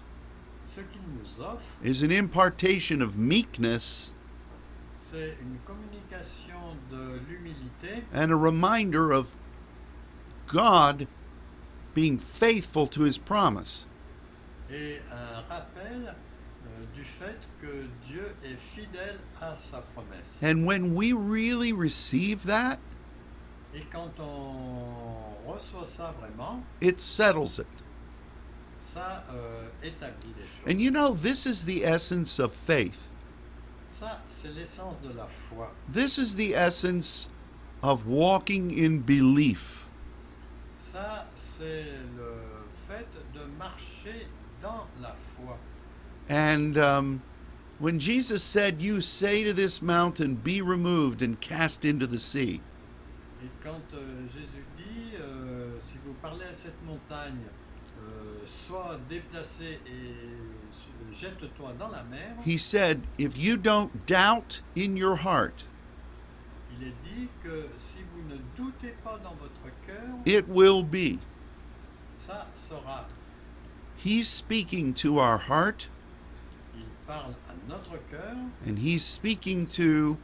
Ce 0.66 0.80
qu'il 0.82 1.00
nous 1.18 1.40
offre, 1.42 1.64
is 1.82 2.02
an 2.04 2.10
impartation 2.12 3.00
of 3.02 3.16
meekness 3.16 4.12
c'est 4.96 5.36
une 5.40 5.58
communication 5.64 6.76
de 6.90 7.18
l'humilité 7.28 8.04
and 8.12 8.30
a 8.30 8.36
reminder 8.36 9.10
of 9.12 9.34
God 10.46 11.06
being 11.94 12.18
faithful 12.18 12.86
to 12.88 13.02
his 13.04 13.16
promise. 13.18 13.86
et 14.70 15.00
un 15.10 15.40
rappel 15.48 16.14
du 16.98 17.04
fait 17.04 17.38
que 17.60 17.86
Dieu 18.08 18.34
est 18.44 18.58
fidèle 18.58 19.20
à 19.40 19.56
sa 19.56 19.82
promesse. 19.94 20.42
And 20.42 20.64
when 20.66 20.94
we 20.94 21.12
really 21.12 21.72
receive 21.72 22.44
that, 22.46 22.78
Et 23.74 23.84
quand 23.92 24.10
on 24.18 25.46
reçoit 25.46 25.84
ça 25.84 26.14
vraiment, 26.18 26.64
it 26.80 26.98
settles 26.98 27.58
it. 27.60 27.66
ça 28.78 29.24
euh, 29.30 29.68
établit 29.82 30.34
les 30.36 30.42
choses. 30.44 30.74
And 30.74 30.80
you 30.80 30.90
know, 30.90 31.14
this 31.14 31.46
is 31.46 31.64
the 31.64 31.84
essence 31.84 32.40
of 32.40 32.52
faith. 32.52 33.08
Ça, 33.90 34.20
c'est 34.28 34.52
l'essence 34.54 35.00
de 35.02 35.12
la 35.12 35.26
foi. 35.26 35.70
This 35.92 36.18
is 36.18 36.34
the 36.36 36.54
essence 36.54 37.28
of 37.82 38.06
walking 38.06 38.70
in 38.72 38.98
belief. 39.04 39.88
Ça, 40.80 41.26
c'est 41.34 41.84
le 42.16 42.34
fait 42.88 43.06
de 43.34 43.44
marcher 43.58 44.26
dans 44.62 44.86
la 45.00 45.14
foi. 45.14 45.27
And 46.28 46.76
um, 46.76 47.22
when 47.78 47.98
Jesus 47.98 48.42
said, 48.42 48.82
You 48.82 49.00
say 49.00 49.44
to 49.44 49.52
this 49.52 49.80
mountain, 49.80 50.34
Be 50.34 50.60
removed 50.60 51.22
and 51.22 51.40
cast 51.40 51.84
into 51.84 52.06
the 52.06 52.18
sea, 52.18 52.60
Et 53.42 53.48
quand 53.62 53.80
euh, 53.94 54.26
Jésus 54.34 54.64
dit, 54.76 55.16
euh, 55.20 55.70
si 55.78 55.96
vous 56.04 56.14
parlez 56.20 56.44
à 56.44 56.52
cette 56.52 56.82
montagne, 56.84 57.38
euh, 58.00 58.36
sois 58.46 58.98
déplacé 59.08 59.78
et 59.86 59.90
euh, 59.90 61.12
jette-toi 61.12 61.72
dans 61.78 61.88
la 61.88 62.02
mer, 62.04 62.34
he 62.44 62.58
said, 62.58 63.00
If 63.16 63.38
you 63.38 63.56
don't 63.56 63.90
doubt 64.06 64.60
in 64.76 64.96
your 64.96 65.16
heart, 65.16 65.66
il 66.80 66.88
est 66.88 66.94
dit 67.04 67.28
que 67.44 67.68
si 67.76 67.98
vous 68.12 68.28
ne 68.28 68.38
doutez 68.56 68.94
pas 69.04 69.18
dans 69.22 69.36
votre 69.40 69.72
cœur, 69.86 70.16
it 70.26 70.46
will 70.48 70.82
be. 70.82 71.18
ça 72.16 72.46
sera. 72.52 73.06
He's 73.96 74.28
speaking 74.28 74.92
to 74.94 75.18
our 75.18 75.38
heart, 75.38 75.88
Il 76.76 76.82
parle 76.82 76.82
à 76.82 76.82
notre 76.82 76.86
cœur 76.86 76.97
and 78.66 78.78
he's 78.78 79.04
speaking 79.04 79.66
to 79.66 80.18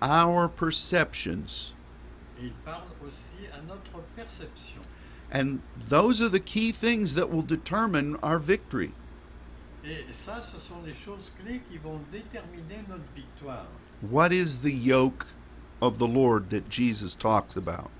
our 0.00 0.48
perceptions. 0.48 1.74
il 2.40 2.52
parle 2.64 2.88
aussi 3.06 3.46
à 3.52 3.62
notre 3.66 4.02
perception. 4.16 4.82
And 5.30 5.60
those 5.88 6.20
are 6.20 6.28
the 6.28 6.40
key 6.40 6.72
things 6.72 7.14
that 7.14 7.30
will 7.30 7.42
determine 7.42 8.16
our 8.22 8.38
victory. 8.38 8.92
Ça, 10.12 10.40
ce 10.40 10.58
sont 10.58 10.82
les 10.84 10.94
clés 11.42 11.60
qui 11.68 11.76
vont 11.76 12.00
notre. 12.88 13.66
What 14.00 14.32
is 14.32 14.62
the 14.62 14.72
yoke 14.72 15.26
of 15.82 15.98
the 15.98 16.06
Lord 16.06 16.50
that 16.50 16.68
Jesus 16.70 17.14
talks 17.14 17.56
about? 17.56 17.90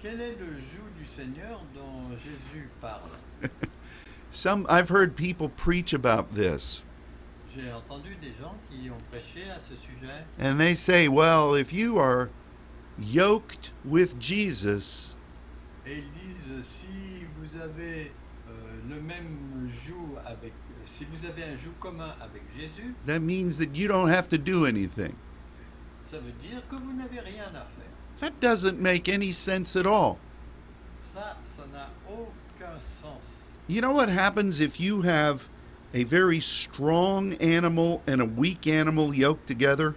Quel 0.00 0.20
est 0.20 0.38
le 0.38 0.56
joug 0.56 0.92
du 0.98 1.06
Seigneur 1.06 1.60
dont 1.74 2.16
Jésus 2.16 2.68
parle 2.80 3.10
Some 4.30 4.66
I've 4.68 4.88
heard 4.88 5.14
people 5.14 5.48
preach 5.48 5.92
about 5.92 6.34
this, 6.34 6.82
J'ai 7.56 7.72
entendu 7.72 8.16
des 8.20 8.32
gens 8.40 8.54
qui 8.68 8.90
ont 8.90 8.98
prêché 9.10 9.48
à 9.50 9.58
ce 9.58 9.74
sujet 9.76 10.24
and 10.38 10.58
they 10.58 10.74
say, 10.74 11.08
well, 11.08 11.54
if 11.54 11.72
you 11.72 11.98
are 11.98 12.28
yoked 12.98 13.72
with 13.84 14.18
Jesus, 14.20 15.16
et 15.86 15.98
ils 15.98 16.12
disent 16.12 16.62
si 16.62 17.24
vous 17.38 17.56
avez 17.60 18.12
euh, 18.48 18.52
le 18.90 19.00
même 19.00 19.70
joug 19.70 20.18
avec 20.26 20.52
si 20.84 21.06
vous 21.06 21.26
avez 21.26 21.44
un 21.44 21.56
joug 21.56 21.72
commun 21.80 22.14
avec 22.20 22.42
Jésus, 22.54 22.94
that 23.06 23.20
means 23.20 23.56
that 23.58 23.74
you 23.74 23.88
don't 23.88 24.10
have 24.10 24.28
to 24.28 24.36
do 24.36 24.66
anything. 24.66 25.14
ça 26.06 26.18
veut 26.18 26.32
dire 26.42 26.62
que 26.68 26.76
vous 26.76 26.92
n'avez 26.92 27.20
rien 27.20 27.48
à 27.48 27.66
faire. 27.66 27.86
That 28.20 28.40
doesn't 28.40 28.78
make 28.78 29.08
any 29.08 29.32
sense 29.32 29.76
at 29.76 29.86
all. 29.86 30.18
Ça, 31.00 31.36
ça 31.42 31.66
n'a 31.72 31.88
aucun 32.08 32.78
sens. 32.80 33.50
You 33.68 33.80
know 33.80 33.92
what 33.92 34.08
happens 34.08 34.60
if 34.60 34.78
you 34.78 35.02
have 35.02 35.48
a 35.94 36.04
very 36.04 36.40
strong 36.40 37.34
animal 37.34 38.02
and 38.06 38.20
a 38.20 38.24
weak 38.24 38.66
animal 38.66 39.14
yoked 39.14 39.46
together? 39.46 39.94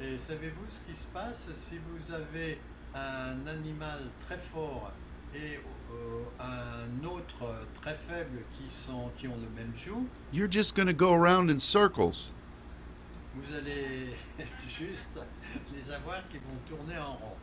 Et 0.00 0.18
savez-vous 0.18 0.68
ce 0.68 0.80
qui 0.86 0.94
se 0.94 1.06
passe 1.06 1.48
si 1.54 1.78
vous 1.90 2.12
avez 2.12 2.58
un 2.94 3.46
animal 3.46 4.00
très 4.26 4.38
fort 4.38 4.92
et 5.34 5.58
euh, 5.92 6.24
un 6.40 7.06
autre 7.06 7.66
très 7.80 7.94
faible 8.08 8.42
qui, 8.52 8.68
sont, 8.68 9.10
qui 9.16 9.26
ont 9.28 9.36
le 9.36 9.48
même 9.60 9.72
joug 9.76 10.06
You're 10.32 10.48
just 10.50 10.74
going 10.74 10.86
to 10.86 10.94
go 10.94 11.12
around 11.12 11.50
in 11.50 11.58
circles. 11.58 12.30
Vous 13.34 13.54
allez 13.54 14.14
juste 14.68 15.18
les 15.74 15.90
avoir 15.92 16.26
qui 16.28 16.38
vont 16.38 16.58
tourner 16.66 16.96
en 16.98 17.14
rond. 17.14 17.36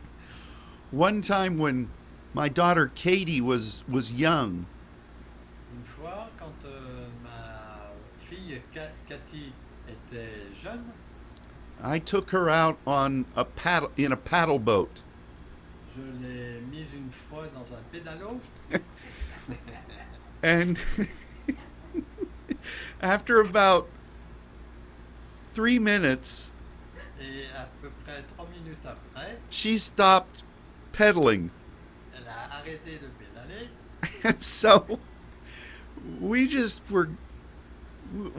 One 0.92 1.20
time 1.20 1.56
when 1.56 1.88
my 2.34 2.48
daughter 2.48 2.86
Katie 2.94 3.40
was 3.40 3.82
was 3.88 4.12
young, 4.12 4.66
Une 5.76 5.84
fois, 5.84 6.30
quand 6.38 6.52
euh, 6.66 7.06
ma 7.22 7.90
fille 8.44 8.60
Cathy 9.08 9.52
était 9.88 10.54
jeune, 10.62 10.84
I 11.82 11.98
took 11.98 12.30
her 12.30 12.48
out 12.48 12.78
on 12.86 13.24
a 13.36 13.44
paddle 13.44 13.90
in 13.96 14.12
a 14.12 14.16
paddle 14.16 14.58
boat. 14.58 15.02
je 15.94 16.00
l'ai 16.22 16.60
mise 16.70 16.88
une 16.94 17.10
fois 17.10 17.46
dans 17.54 17.72
un 17.72 17.82
pédalo 17.92 18.40
And 20.42 20.78
after 23.00 23.40
about 23.40 23.88
3 25.54 25.78
minutes, 25.78 26.50
et 27.20 27.46
à 27.56 27.66
peu 27.80 27.90
près 28.04 28.22
trois 28.36 28.46
minutes 28.48 28.84
après, 28.84 29.38
she 29.50 29.78
stopped 29.78 30.42
pedaling. 30.92 31.50
elle 32.16 32.26
a 32.28 32.56
arrêté 32.58 32.98
de 32.98 33.08
pédaler 33.18 33.68
And 34.24 34.42
so 34.42 34.98
we 36.20 36.46
just 36.46 36.82
were 36.90 37.08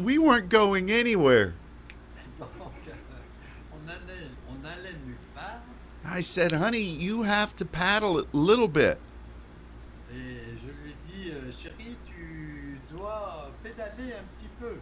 we 0.02 0.18
weren't 0.18 0.50
going 0.50 0.92
anywhere. 0.92 1.54
Donc, 2.40 2.50
on 2.60 3.88
allait, 3.88 4.30
on 4.50 4.66
allait 4.66 4.96
nulle 5.06 5.16
part. 5.36 5.62
I 6.06 6.22
said, 6.22 6.52
"Honey, 6.52 6.82
you 6.82 7.24
have 7.24 7.56
to 7.58 7.66
paddle 7.66 8.20
a 8.20 8.26
little 8.34 8.68
bit." 8.68 8.98
Et 10.12 10.58
je 10.62 10.68
lui 10.68 10.92
ai 10.92 10.96
dit, 11.08 11.52
chérie, 11.52 11.98
tu 12.06 12.80
dois 12.90 13.00
doit 13.00 13.52
pédaler 13.64 14.14
un 14.14 14.26
petit 14.38 14.50
peu. 14.60 14.78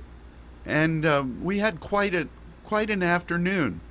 And 0.66 1.06
uh, 1.06 1.24
we 1.42 1.60
had 1.60 1.80
quite 1.80 2.14
a 2.14 2.28
quite 2.64 2.90
an 2.90 3.04
afternoon, 3.04 3.82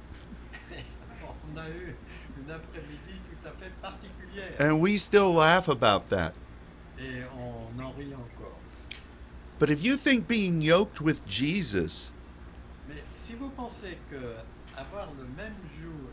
On 1.24 1.58
a 1.58 1.68
eu 1.68 1.94
une 2.38 2.44
tout 2.46 3.48
à 3.48 3.52
fait 3.52 3.72
and 4.58 4.80
we 4.80 4.96
still 4.96 5.32
laugh 5.32 5.68
about 5.68 6.08
that. 6.10 6.34
et 6.98 7.22
on 7.34 7.80
en 7.82 7.92
rit 7.92 8.12
encore. 8.14 8.58
But 9.62 9.70
if 9.70 9.84
you 9.84 9.96
think 9.96 10.26
being 10.26 10.60
yoked 10.60 11.00
with 11.00 11.24
Jesus 11.24 12.10
Mais 12.88 12.96
si 13.14 13.34
vous 13.34 13.48
pensez 13.50 13.96
que 14.10 14.34
avoir 14.76 15.06
le 15.16 15.24
même 15.36 15.54
joug, 15.80 16.10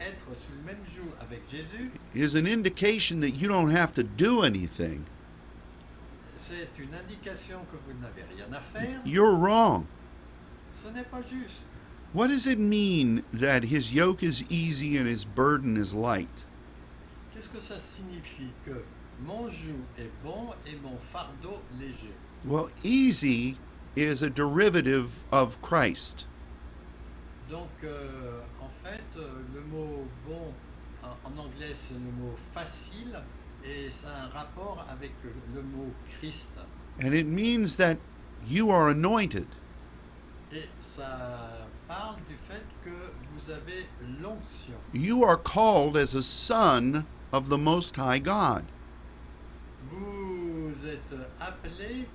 être 0.00 0.38
sur 0.38 0.52
le 0.56 0.64
même 0.64 0.84
joug 0.94 1.10
avec 1.20 1.42
Jésus, 1.50 1.90
is 2.14 2.36
an 2.36 2.46
indication 2.46 3.18
that 3.18 3.30
you 3.30 3.48
don't 3.48 3.72
have 3.72 3.92
to 3.94 4.04
do 4.04 4.44
anything, 4.44 5.04
c'est 6.36 6.68
une 6.78 6.94
indication 6.94 7.58
que 7.72 7.78
vous 7.84 7.98
n'avez 8.00 8.22
rien 8.36 8.46
à 8.52 8.60
faire, 8.60 9.00
you're 9.04 9.34
wrong. 9.34 9.84
ce 10.70 10.86
n'est 10.90 11.02
pas 11.02 11.22
juste. 11.22 11.64
What 12.14 12.28
does 12.28 12.46
it 12.46 12.60
mean 12.60 13.24
that 13.32 13.64
his 13.64 13.92
yoke 13.92 14.22
is 14.22 14.44
easy 14.48 14.96
and 14.96 15.08
his 15.08 15.24
burden 15.24 15.76
is 15.76 15.94
light? 15.94 16.44
Qu'est-ce 17.34 17.48
que 17.48 17.60
ça 17.60 17.74
signifie 17.80 18.52
que 18.64 18.84
mon 19.26 19.50
joug 19.50 19.82
est 19.98 20.12
bon 20.22 20.50
et 20.64 20.76
mon 20.80 20.96
fardeau 21.12 21.60
léger 21.80 22.14
easy 22.82 23.56
is 23.96 24.22
a 24.22 24.30
derivative 24.30 25.24
of 25.32 25.60
Christ. 25.62 26.26
Donc, 27.50 27.70
euh, 27.82 28.42
en 28.60 28.68
fait, 28.68 29.02
euh, 29.16 29.42
le 29.54 29.60
mot 29.62 30.06
bon 30.26 30.52
en, 31.02 31.16
en 31.24 31.38
anglais, 31.38 31.72
c'est 31.74 31.94
le 31.94 32.12
mot 32.22 32.36
facile 32.52 33.22
et 33.64 33.90
ça 33.90 34.08
a 34.08 34.24
un 34.24 34.28
rapport 34.28 34.84
avec 34.90 35.12
le 35.54 35.62
mot 35.62 35.92
Christ. 36.18 36.50
And 37.02 37.14
it 37.14 37.26
means 37.26 37.76
that 37.76 37.96
you 38.46 38.70
are 38.70 38.88
anointed. 38.88 39.46
Et 40.52 40.68
ça 40.80 41.66
parle 41.86 42.16
du 42.28 42.36
fait 42.36 42.64
que 42.84 42.90
vous 43.34 43.50
avez 43.50 43.86
l'onction. 44.20 44.74
You 44.92 45.24
are 45.24 45.36
called 45.36 45.96
as 45.96 46.14
a 46.14 46.22
son 46.22 47.04
of 47.32 47.48
the 47.48 47.58
Most 47.58 47.96
High 47.96 48.18
God. 48.18 48.64
Vous 49.90 50.86
êtes 50.86 51.14
appelé 51.40 52.06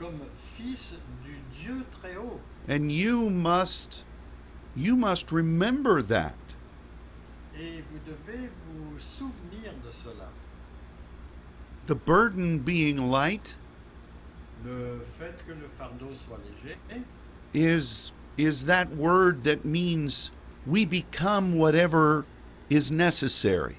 comme 0.00 0.18
fils 0.56 0.98
du 1.24 1.36
Dieu 1.60 1.84
très 1.92 2.16
haut. 2.16 2.40
And 2.68 2.90
you 2.90 3.28
must 3.30 4.04
you 4.74 4.96
must 4.96 5.30
remember 5.30 6.02
that. 6.02 6.34
Et 7.54 7.82
vous 7.90 8.00
devez 8.06 8.48
vous 8.68 8.98
souvenir 8.98 9.72
de 9.84 9.90
cela. 9.90 10.28
The 11.86 11.94
burden 11.94 12.58
being 12.58 13.10
light 13.10 13.56
Le 14.64 15.00
fait 15.18 15.34
que 15.46 15.52
le 15.52 15.68
fardeau 15.78 16.14
soit 16.14 16.38
léger 16.38 17.02
is 17.54 18.12
is 18.36 18.64
that 18.66 18.94
word 18.94 19.42
that 19.44 19.64
means 19.64 20.30
we 20.66 20.84
become 20.84 21.56
whatever 21.58 22.24
is 22.68 22.90
necessary. 22.90 23.76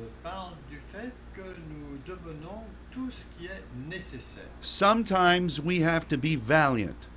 euh, 0.00 0.06
parle 0.22 0.54
du 0.70 0.78
fait 0.78 1.12
que 1.34 1.42
nous 1.42 1.98
devenons 2.06 2.64
tout 3.10 3.16
ce 3.16 3.38
qui 3.38 3.46
est 3.46 3.64
nécessaire. 3.88 4.44
Sometimes 4.60 5.60
we 5.60 5.80
have 5.80 6.06
to 6.08 6.16
be 6.16 6.36
valiant 6.36 7.08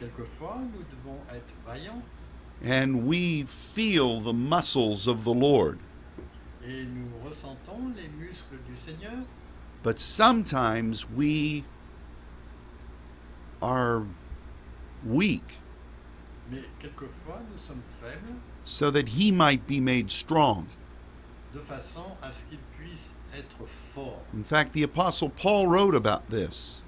quelquefois, 0.00 0.58
nous 0.72 0.84
devons 0.90 1.20
être 1.30 1.52
vaillants 1.66 2.02
and 2.64 3.06
we 3.06 3.44
feel 3.44 4.20
the 4.20 4.32
muscles 4.32 5.06
of 5.06 5.24
the 5.24 5.32
Lord. 5.34 5.78
et 6.64 6.84
nous 6.84 7.08
ressentons 7.24 7.92
les 7.96 8.08
muscles 8.08 8.58
du 8.68 8.76
Seigneur. 8.76 9.24
But 9.82 9.98
sometimes 9.98 11.08
we 11.08 11.64
are 13.62 14.04
weak 15.04 15.60
Mais 16.50 16.64
quelquefois, 16.80 17.40
nous 17.50 17.58
sommes 17.58 17.82
faibles 18.00 18.36
so 18.64 18.90
that 18.90 19.08
he 19.08 19.30
might 19.30 19.66
be 19.66 19.80
made 19.80 20.10
strong. 20.10 20.66
de 21.54 21.60
façon 21.60 22.04
à 22.22 22.30
ce 22.30 22.44
qu'il 22.48 22.60
puisse 22.78 23.14
être. 23.34 23.66
In 24.32 24.42
fact, 24.44 24.72
the 24.72 24.82
Apostle 24.84 25.30
Paul 25.30 25.66
wrote 25.66 25.94
about 25.94 26.26
this. 26.28 26.82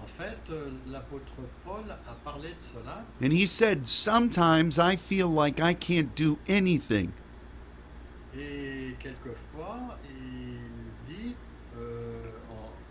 En 0.00 0.06
fait, 0.06 0.38
euh, 0.50 0.70
l'apôtre 0.88 1.32
Paul 1.64 1.84
a 1.90 2.14
parlé 2.28 2.48
de 2.54 2.60
cela 2.60 3.04
And 3.22 3.32
he 3.32 3.46
said, 3.46 3.86
Sometimes 3.86 4.78
I 4.78 4.96
feel 4.96 5.28
like 5.28 5.60
I 5.60 5.74
can't 5.74 6.14
do 6.16 6.38
anything. 6.48 7.12
et 8.34 8.96
quelquefois, 8.98 9.98
il 10.18 10.58
dit 11.06 11.34
euh, 11.78 12.22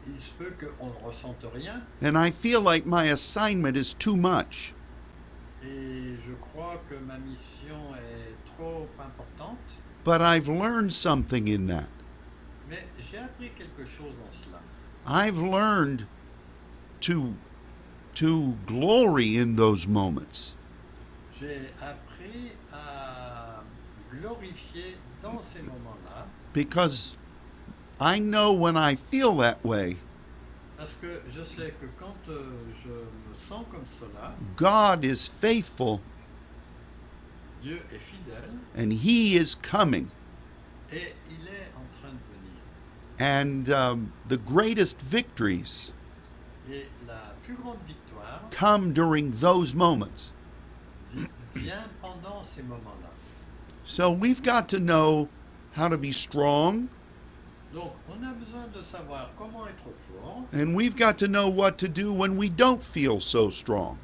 il 0.08 0.20
se 0.20 0.30
peut 0.38 0.54
qu'on 0.60 0.88
ne 0.88 1.06
ressente 1.06 1.44
rien 1.54 1.82
And 2.04 2.16
I 2.18 2.32
feel 2.32 2.62
like 2.62 2.86
my 2.86 3.10
assignment 3.12 3.76
is 3.76 3.94
too 3.94 4.16
much. 4.16 4.74
et 5.64 6.16
je 6.26 6.34
crois 6.54 6.82
que 6.90 6.96
ma 6.96 7.18
mission 7.18 7.76
est 7.98 8.36
trop 8.56 8.88
importante. 9.00 9.58
But 10.04 10.22
I've 10.22 10.48
learned 10.48 10.92
something 10.94 11.48
in 11.48 11.68
that. 11.68 11.90
Mais 12.70 12.84
j'ai 13.00 13.11
appris 13.11 13.11
quelque 13.11 13.11
chose 13.11 13.11
en 13.11 13.11
cela. 13.11 13.11
I've 15.06 15.38
learned 15.38 16.06
to, 17.02 17.36
to 18.16 18.58
glory 18.66 19.38
in 19.38 19.56
those 19.56 19.88
moments. 19.88 20.56
J'ai 21.40 21.60
appris 21.82 22.52
à 22.72 23.62
glorifier 24.12 24.96
dans 25.22 25.42
ces 25.42 25.62
moments-là 25.64 26.26
Because 26.54 27.16
I 28.00 28.20
know 28.20 28.54
when 28.54 28.76
I 28.78 28.96
feel 28.96 29.36
that 29.38 29.64
way, 29.64 29.98
parce 30.78 30.96
que 30.96 31.22
je 31.32 31.44
sais 31.44 31.74
que 31.80 31.88
quand 32.00 32.16
euh, 32.30 32.44
je 32.84 32.90
me 32.90 33.34
sens 33.34 33.66
comme 33.72 33.86
cela, 33.86 34.36
God 34.56 35.04
is 35.06 35.28
faithful 35.28 36.02
Dieu 37.64 37.80
est 37.92 38.00
fidèle 38.00 38.52
and 38.78 38.92
He 38.92 39.36
is 39.38 39.56
coming. 39.56 40.08
et 40.92 41.14
il 41.30 41.48
est 41.48 41.72
en 41.76 41.86
train 42.00 42.12
de 42.12 42.20
venir. 42.36 42.62
And 43.22 43.70
um, 43.70 44.14
the 44.28 44.38
greatest 44.38 45.00
victories 45.00 45.94
la 47.08 47.14
plus 47.46 47.78
come 48.50 48.94
during 48.94 49.30
those 49.40 49.76
moments. 49.76 50.32
vi- 51.14 51.28
vient 51.54 52.02
pendant 52.02 52.44
ces. 52.44 52.64
So 53.86 54.12
we've 54.12 54.42
got 54.42 54.68
to 54.70 54.80
know 54.80 55.30
how 55.74 55.88
to 55.88 56.00
be 56.00 56.12
strong, 56.12 56.90
Donc 57.72 57.94
on 58.10 58.24
a 58.24 58.34
de 58.34 58.80
être 58.80 59.94
fort 60.10 60.48
and 60.52 60.76
we've 60.76 60.96
got 60.96 61.20
to 61.20 61.28
know 61.28 61.48
what 61.48 61.78
to 61.78 61.88
do 61.88 62.12
when 62.12 62.38
we 62.38 62.50
don't 62.50 62.84
feel 62.84 63.20
so 63.20 63.52
strong. 63.52 64.00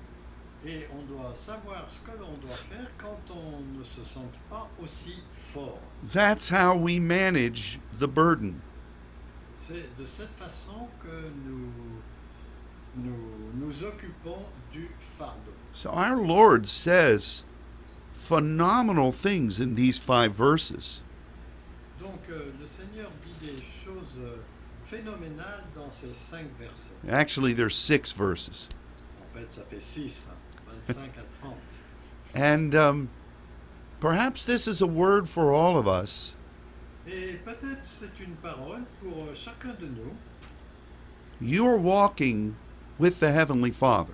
et 0.63 0.87
on 0.93 1.05
doit 1.07 1.35
savoir 1.35 1.89
ce 1.89 1.99
que 2.05 2.11
l'on 2.19 2.37
doit 2.39 2.55
faire 2.55 2.91
quand 2.99 3.19
on 3.31 3.79
ne 3.79 3.83
se 3.83 4.03
sent 4.03 4.29
pas 4.47 4.67
aussi 4.79 5.23
fort. 5.31 5.79
That's 6.03 6.49
how 6.49 6.75
we 6.75 6.99
manage 6.99 7.79
the 7.97 8.07
burden. 8.07 8.61
C'est 9.67 9.97
de 9.99 10.05
cette 10.05 10.33
façon 10.39 10.87
que 11.03 11.29
nous 11.45 11.69
nous, 12.95 13.13
nous 13.55 13.83
occupons 13.83 14.45
du 14.71 14.89
fardeau. 15.17 15.51
So 15.73 15.89
our 15.89 16.15
Lord 16.15 16.69
says 16.69 17.43
phenomenal 18.13 19.11
things 19.11 19.59
in 19.59 19.75
these 19.75 19.97
five 19.97 20.31
verses. 20.31 21.01
Donc 21.99 22.29
euh, 22.29 22.51
le 22.57 22.65
Seigneur 22.65 23.11
dit 23.25 23.45
des 23.45 23.57
choses 23.57 24.15
euh, 24.19 24.37
phénoménales 24.85 25.65
dans 25.75 25.91
ces 25.91 26.13
cinq 26.13 26.47
versets. 26.57 26.95
Actually, 27.09 27.53
there's 27.53 27.75
six 27.75 28.13
verses. 28.13 28.69
En 29.21 29.37
fait, 29.37 29.51
ça 29.51 29.63
fait 29.63 29.81
6, 29.81 30.29
25 30.87 30.97
à 31.17 31.25
30. 31.41 31.55
And 32.33 32.73
um, 32.73 33.09
perhaps 33.99 34.43
this 34.43 34.65
is 34.65 34.81
a 34.81 34.87
word 34.87 35.27
for 35.27 35.53
all 35.53 35.77
of 35.77 35.89
us 35.89 36.36
Et 37.07 37.33
peut-être 37.45 37.83
c'est 37.83 38.19
une 38.19 38.35
parole 38.35 38.81
pour 39.01 39.23
euh, 39.23 39.33
chacun 39.33 39.73
de 39.79 39.85
nous. 39.87 40.13
You're 41.39 41.79
walking 41.79 42.55
with 42.99 43.19
the 43.19 43.25
Heavenly 43.29 43.71
Father. 43.71 44.13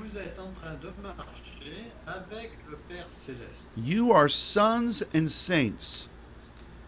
Vous 0.00 0.16
êtes 0.16 0.38
en 0.38 0.50
train 0.52 0.74
de 0.74 0.90
marcher 1.02 1.90
avec 2.06 2.52
le 2.70 2.76
Père 2.88 3.08
céleste. 3.12 3.68
You 3.76 4.12
are 4.12 4.30
sons 4.30 5.02
and 5.14 5.28
saints. 5.28 6.08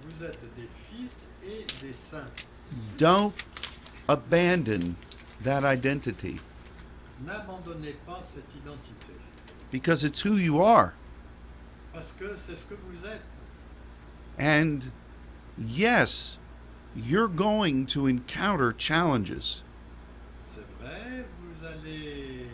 Vous 0.06 0.24
êtes 0.24 0.40
des 0.56 0.68
fils 0.90 1.26
et 1.44 1.66
des 1.84 1.92
saints. 1.92 2.28
Don't 2.96 3.32
abandon 4.08 4.94
that 5.44 5.64
identity 5.64 6.40
N'abandonnez 7.26 7.96
pas 8.06 8.20
cette 8.22 8.48
identité, 8.54 9.12
because 9.70 10.04
it's 10.04 10.22
who 10.24 10.36
you 10.36 10.62
are. 10.62 10.92
parce 11.92 12.12
que 12.18 12.34
c'est 12.36 12.54
ce 12.56 12.64
que 12.64 12.74
vous 12.88 13.04
êtes. 13.04 13.20
And 14.38 14.78
yes, 15.60 16.38
you're 16.96 17.28
going 17.28 17.86
to 17.86 18.06
encounter 18.06 18.72
challenges, 18.72 19.62
C'est 20.46 20.66
vrai, 20.80 21.24
vous 21.42 21.64
allez 21.64 22.46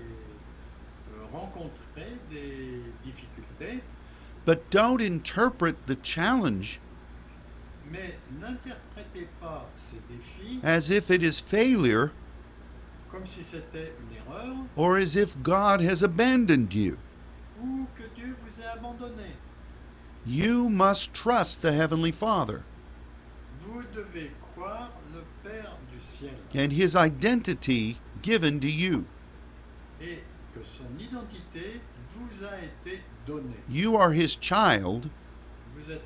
rencontrer 1.32 2.18
des 2.30 2.82
difficultés, 3.04 3.80
but 4.44 4.68
don't 4.70 5.00
interpret 5.00 5.76
the 5.86 5.96
challenge 6.02 6.80
Mais 7.90 8.16
n'interprétez 8.40 9.28
pas 9.40 9.64
ces 9.76 10.00
défis 10.08 10.60
as 10.64 10.90
if 10.90 11.10
it 11.10 11.22
is 11.22 11.40
failure 11.40 12.10
comme 13.12 13.24
si 13.24 13.42
c'était 13.42 13.92
une 14.00 14.16
erreur 14.16 14.56
or 14.76 14.96
as 14.96 15.16
if 15.16 15.40
God 15.42 15.80
has 15.80 16.02
abandoned 16.02 16.74
you. 16.74 16.98
ou 17.62 17.86
que 17.96 18.02
Dieu 18.16 18.34
vous 18.44 18.62
abandonné. 18.62 19.32
You 20.26 20.68
must 20.68 21.14
trust 21.14 21.62
the 21.62 21.72
Heavenly 21.72 22.10
Father 22.12 22.64
Vous 23.62 23.65
devez 23.65 23.65
croire 23.65 23.65
le 23.65 23.65
Père 23.65 23.65
du 23.65 23.65
ciel 23.65 23.65
and 26.54 26.72
His 26.72 26.96
identity 26.96 27.98
given 28.22 28.60
to 28.60 28.70
you. 28.70 29.04
et 30.00 30.22
que 30.54 30.60
son 30.64 30.86
identité 30.98 31.80
vous 32.14 32.44
a 32.44 32.56
été 32.58 33.00
donnée. 33.26 33.56
You 33.68 33.96
are 33.96 34.12
His 34.12 34.36
child, 34.40 35.10
euh, 35.88 35.98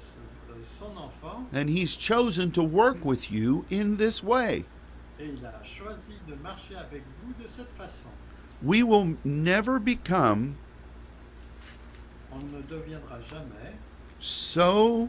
enfant 0.96 1.46
and 1.52 1.68
He's 1.68 1.96
chosen 1.96 2.50
to 2.52 2.62
work 2.62 3.04
with 3.04 3.30
you 3.30 3.64
in 3.70 3.96
this 3.96 4.22
way. 4.22 4.64
et 5.18 5.26
il 5.26 5.44
a 5.44 5.62
choisi 5.62 6.14
de 6.26 6.34
marcher 6.42 6.76
avec 6.76 7.02
vous 7.22 7.34
de 7.42 7.46
cette 7.46 7.70
façon. 7.76 8.08
We 8.62 8.82
will 8.82 9.16
never 9.24 9.78
become 9.78 10.56
On 12.32 12.38
ne 12.38 12.62
deviendra 12.62 13.20
jamais 13.22 13.74
so 14.20 15.08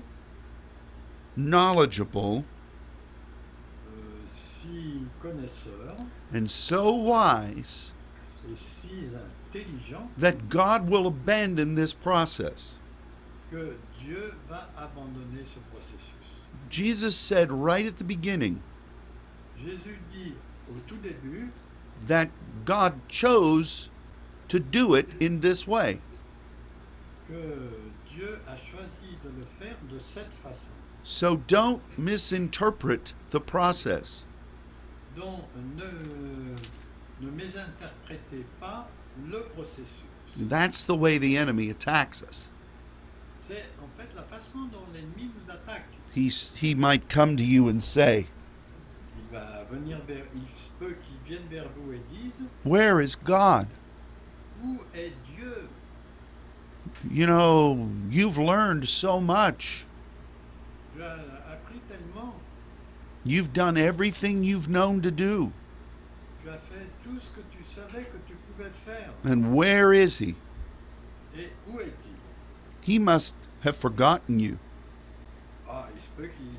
knowledgeable 1.36 2.44
euh, 3.88 4.26
si 4.26 5.06
and 6.34 6.50
so 6.50 6.94
wise 6.94 7.94
et 8.50 8.58
si 8.58 8.90
intelligent 9.54 10.10
that 10.18 10.50
God 10.50 10.90
will 10.90 11.08
abandon 11.08 11.76
this 11.76 11.94
process. 11.94 12.76
que 13.50 13.76
Dieu 14.00 14.34
va 14.50 14.70
abandonner 14.78 15.46
ce 15.46 15.60
processus. 15.72 16.46
Jesus 16.70 17.16
said 17.16 17.52
right 17.52 17.86
at 17.86 17.98
the 17.98 18.04
beginning 18.04 18.62
Jésus 19.58 20.00
dit 20.12 20.36
au 20.70 20.80
tout 20.88 20.98
début 20.98 21.52
that 22.08 22.30
God 22.66 22.94
chose 23.08 23.90
to 24.48 24.60
do 24.60 24.96
it 24.96 25.08
in 25.22 25.40
this 25.42 25.68
way. 25.68 26.00
Que 31.04 31.10
Dieu 31.10 31.28
a 31.28 31.32
choisi 31.32 31.42
de 31.42 31.42
le 31.42 31.42
faire 31.42 31.42
de 31.42 31.42
cette 31.42 31.42
façon. 31.42 31.42
So 31.42 31.42
don't 31.48 31.82
misinterpret 31.98 33.14
the 33.32 33.40
process. 33.40 34.26
Donc 35.16 35.46
ne, 35.76 36.56
ne 37.26 37.32
mésinterprétez 37.32 38.46
pas 38.60 38.88
le 39.30 39.44
processus. 39.54 40.04
That's 40.38 40.86
the 40.86 40.96
way 40.96 41.18
the 41.18 41.38
enemy 41.38 41.70
attacks 41.70 42.22
us. 42.22 42.50
C'est 43.40 43.66
en 43.82 43.88
fait 43.98 44.08
la 44.16 44.24
façon 44.24 44.70
dont 44.72 44.86
l'ennemi 44.94 45.30
nous 45.38 45.52
attaque. 45.52 45.88
He's, 46.14 46.52
he 46.56 46.74
might 46.76 47.10
come 47.10 47.36
to 47.38 47.44
you 47.44 47.68
and 47.70 47.82
say, 47.82 48.28
Il 49.18 49.38
va 49.38 49.66
venir 49.70 50.00
vers, 50.08 50.26
il 50.34 50.42
se 50.56 50.72
peut 50.80 50.96
qu'il 51.02 51.18
vienne 51.26 51.48
vers 51.50 51.70
vous 51.76 51.94
et 51.94 52.02
dise 52.12 52.48
Where 52.64 53.02
is 53.02 53.16
God? 53.16 53.68
Où 54.64 54.80
est 54.94 55.14
Dieu 55.36 55.68
You 57.10 57.26
know, 57.26 57.90
you've 58.10 58.38
learned 58.38 58.88
so 58.88 59.20
much. 59.20 59.86
Tu 60.91 60.91
as 60.91 60.91
appris 60.91 60.91
tellement, 60.91 60.91
You've 63.24 63.54
done 63.54 63.78
everything 63.78 64.44
you've 64.44 64.68
known 64.68 65.02
to 65.02 65.12
do. 65.12 65.52
tu 66.44 66.50
as 66.50 66.58
fait 66.58 66.88
tout 67.04 67.20
ce 67.20 67.30
que 67.30 67.42
tu 67.52 67.64
savais 67.64 68.04
que 68.06 68.18
tu 68.28 68.34
pouvais 68.48 68.74
faire. 68.74 69.14
And 69.24 69.54
where 69.54 69.94
is 69.94 70.18
He? 70.18 70.36
Et 71.38 71.50
où 71.68 71.80
est-il 71.80 72.16
He 72.82 72.98
must 72.98 73.36
have 73.64 73.76
forgotten 73.76 74.40
you. 74.40 74.58
Ah, 75.70 75.88
il 75.94 76.02
se 76.02 76.10
peut 76.18 76.28
qu'il. 76.28 76.52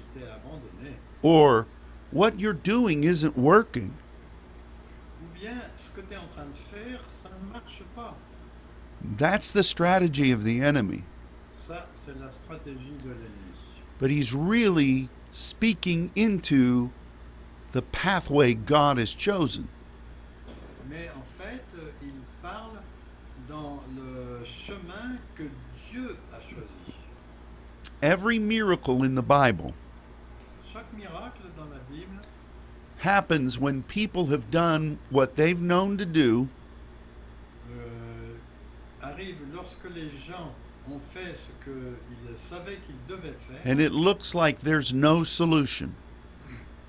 Or 1.23 1.67
what 2.11 2.41
you're 2.41 2.53
doing 2.53 3.05
isn't 3.05 3.37
working. 3.37 3.95
Ou 5.23 5.41
bien 5.41 5.61
ce 5.77 5.91
que 5.91 6.01
es 6.01 6.17
en 6.17 6.27
train 6.35 6.47
de 6.47 6.57
faire, 6.57 7.01
ça 7.09 7.31
ne 7.31 7.53
marche 7.53 7.83
pas. 7.95 8.15
That's 9.17 9.51
the 9.51 9.63
strategy 9.63 10.33
of 10.33 10.45
the 10.45 10.61
enemy. 10.61 11.05
But 14.03 14.11
he's 14.11 14.35
really 14.35 15.09
speaking 15.31 16.11
into 16.17 16.91
the 17.71 17.83
pathway 17.83 18.53
God 18.53 18.99
has 18.99 19.15
chosen. 19.15 19.69
Mais 20.91 21.09
en 21.17 21.23
fait, 21.23 21.63
euh, 21.77 21.87
il 22.03 22.11
parle 22.43 22.83
dans 23.47 23.79
le 23.95 24.45
chemin 24.45 25.21
que 25.37 25.45
Dieu 25.89 26.17
a 26.33 26.41
choisi. 26.41 26.95
Every 28.03 28.41
miracle 28.41 29.05
in 29.05 29.15
the 29.15 29.23
Bible 29.23 29.73
Chaque 30.73 30.93
miracle 30.95 31.45
dans 31.57 31.71
la 31.71 31.79
Bible 31.89 32.19
happens 32.99 33.57
when 33.57 33.85
people 33.85 34.27
have 34.27 34.51
done 34.51 34.99
what 35.11 35.37
they've 35.37 35.63
known 35.63 35.97
to 35.99 36.05
do 36.05 36.49
euh, 37.71 38.35
arrive 39.05 39.37
lorsque 39.55 39.89
les 39.95 40.11
gens 40.27 40.53
ont 40.91 40.99
fait 40.99 41.37
ce 41.37 41.51
qu'ils 41.65 42.37
savaient 42.37 42.79
qu'ils 42.87 43.07
devaient 43.09 43.37
faire 43.39 43.61
and 43.73 43.81
it 43.81 43.93
looks 43.93 44.35
like 44.35 44.61
there's 44.61 44.93
no 44.93 45.25
solution. 45.25 45.95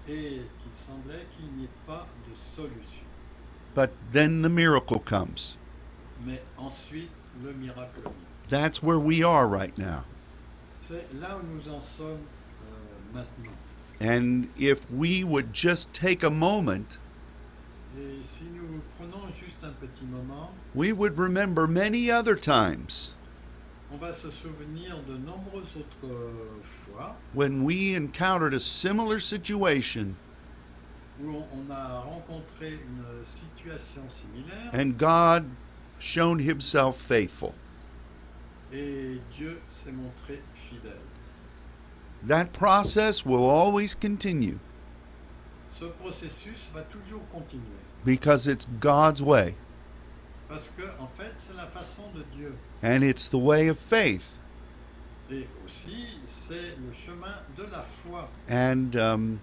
et 0.08 0.42
qu'il 0.62 0.74
semblait 0.74 1.26
qu'il 1.36 1.46
n'y 1.58 1.66
ait 1.66 1.86
pas 1.88 2.08
de 2.30 2.36
solution. 2.36 3.04
But 3.74 3.92
then 4.12 4.42
the 4.42 4.50
miracle 4.50 5.00
comes. 5.00 5.58
Mais 6.26 6.42
ensuite, 6.58 7.10
le 7.44 7.54
miracle 7.54 8.02
vient. 8.02 8.12
That's 8.50 8.84
where 8.84 9.00
we 9.00 9.24
are 9.24 9.48
right 9.48 9.76
now. 9.78 10.04
C'est 10.80 11.08
là 11.14 11.38
où 11.38 11.56
nous 11.56 11.70
en 11.70 11.80
sommes 11.80 12.20
euh, 12.70 13.14
maintenant. 13.14 13.54
And 14.02 14.50
if 14.58 14.90
we 14.92 15.24
would 15.24 15.54
just 15.54 15.94
take 15.94 16.24
a 16.24 16.30
moment, 16.30 16.98
si 18.24 18.44
nous 18.46 18.82
juste 19.34 19.64
un 19.64 19.74
petit 19.80 20.06
moment, 20.06 20.52
we 20.76 20.92
would 20.92 21.18
remember 21.18 21.68
many 21.68 22.12
other 22.12 22.36
times 22.36 23.16
on 23.94 23.98
va 23.98 24.12
se 24.14 24.30
souvenir 24.32 25.02
de 25.08 25.18
nombreuses 25.18 25.76
autres 25.78 26.12
euh, 26.12 26.62
fois. 26.64 27.16
When 27.34 27.64
we 27.64 27.96
encountered 27.96 28.54
a 28.54 28.60
similar 28.60 29.20
situation. 29.20 30.16
Où 31.22 31.30
on, 31.30 31.46
on 31.54 31.72
a 31.72 32.00
rencontré 32.02 32.74
une 32.74 33.24
situation 33.24 34.02
similaire. 34.10 34.72
And 34.74 34.98
God 34.98 35.46
shown 36.00 36.40
himself 36.40 36.98
faithful. 36.98 37.54
et 38.74 39.22
Dieu 39.38 39.62
s'est 39.68 39.92
montré 39.92 40.42
fidèle. 40.54 40.98
That 42.26 42.54
process 42.54 43.26
will 43.26 43.46
always 43.46 43.94
continue. 43.96 44.60
Ce 45.74 45.86
processus 45.86 46.70
va 46.74 46.82
toujours 46.84 47.22
continuer. 47.32 47.80
Because 48.06 48.48
it's 48.48 48.66
God's 48.80 49.22
way 49.22 49.56
parce 50.54 50.70
que 50.78 50.84
en 51.02 51.08
fait 51.08 51.32
c'est 51.36 51.56
la 51.56 51.66
façon 51.66 52.04
de 52.14 52.24
Dieu 52.36 52.56
and 52.84 53.02
it's 53.02 53.28
the 53.28 53.40
way 53.40 53.70
of 53.70 53.78
faith. 53.80 54.40
et 55.32 55.48
aussi 55.66 56.20
c'est 56.26 56.78
le 56.78 56.94
chemin 56.94 57.42
de 57.58 57.64
la 57.64 57.82
foi. 57.82 58.30
And 58.48 58.96
um, 58.96 59.40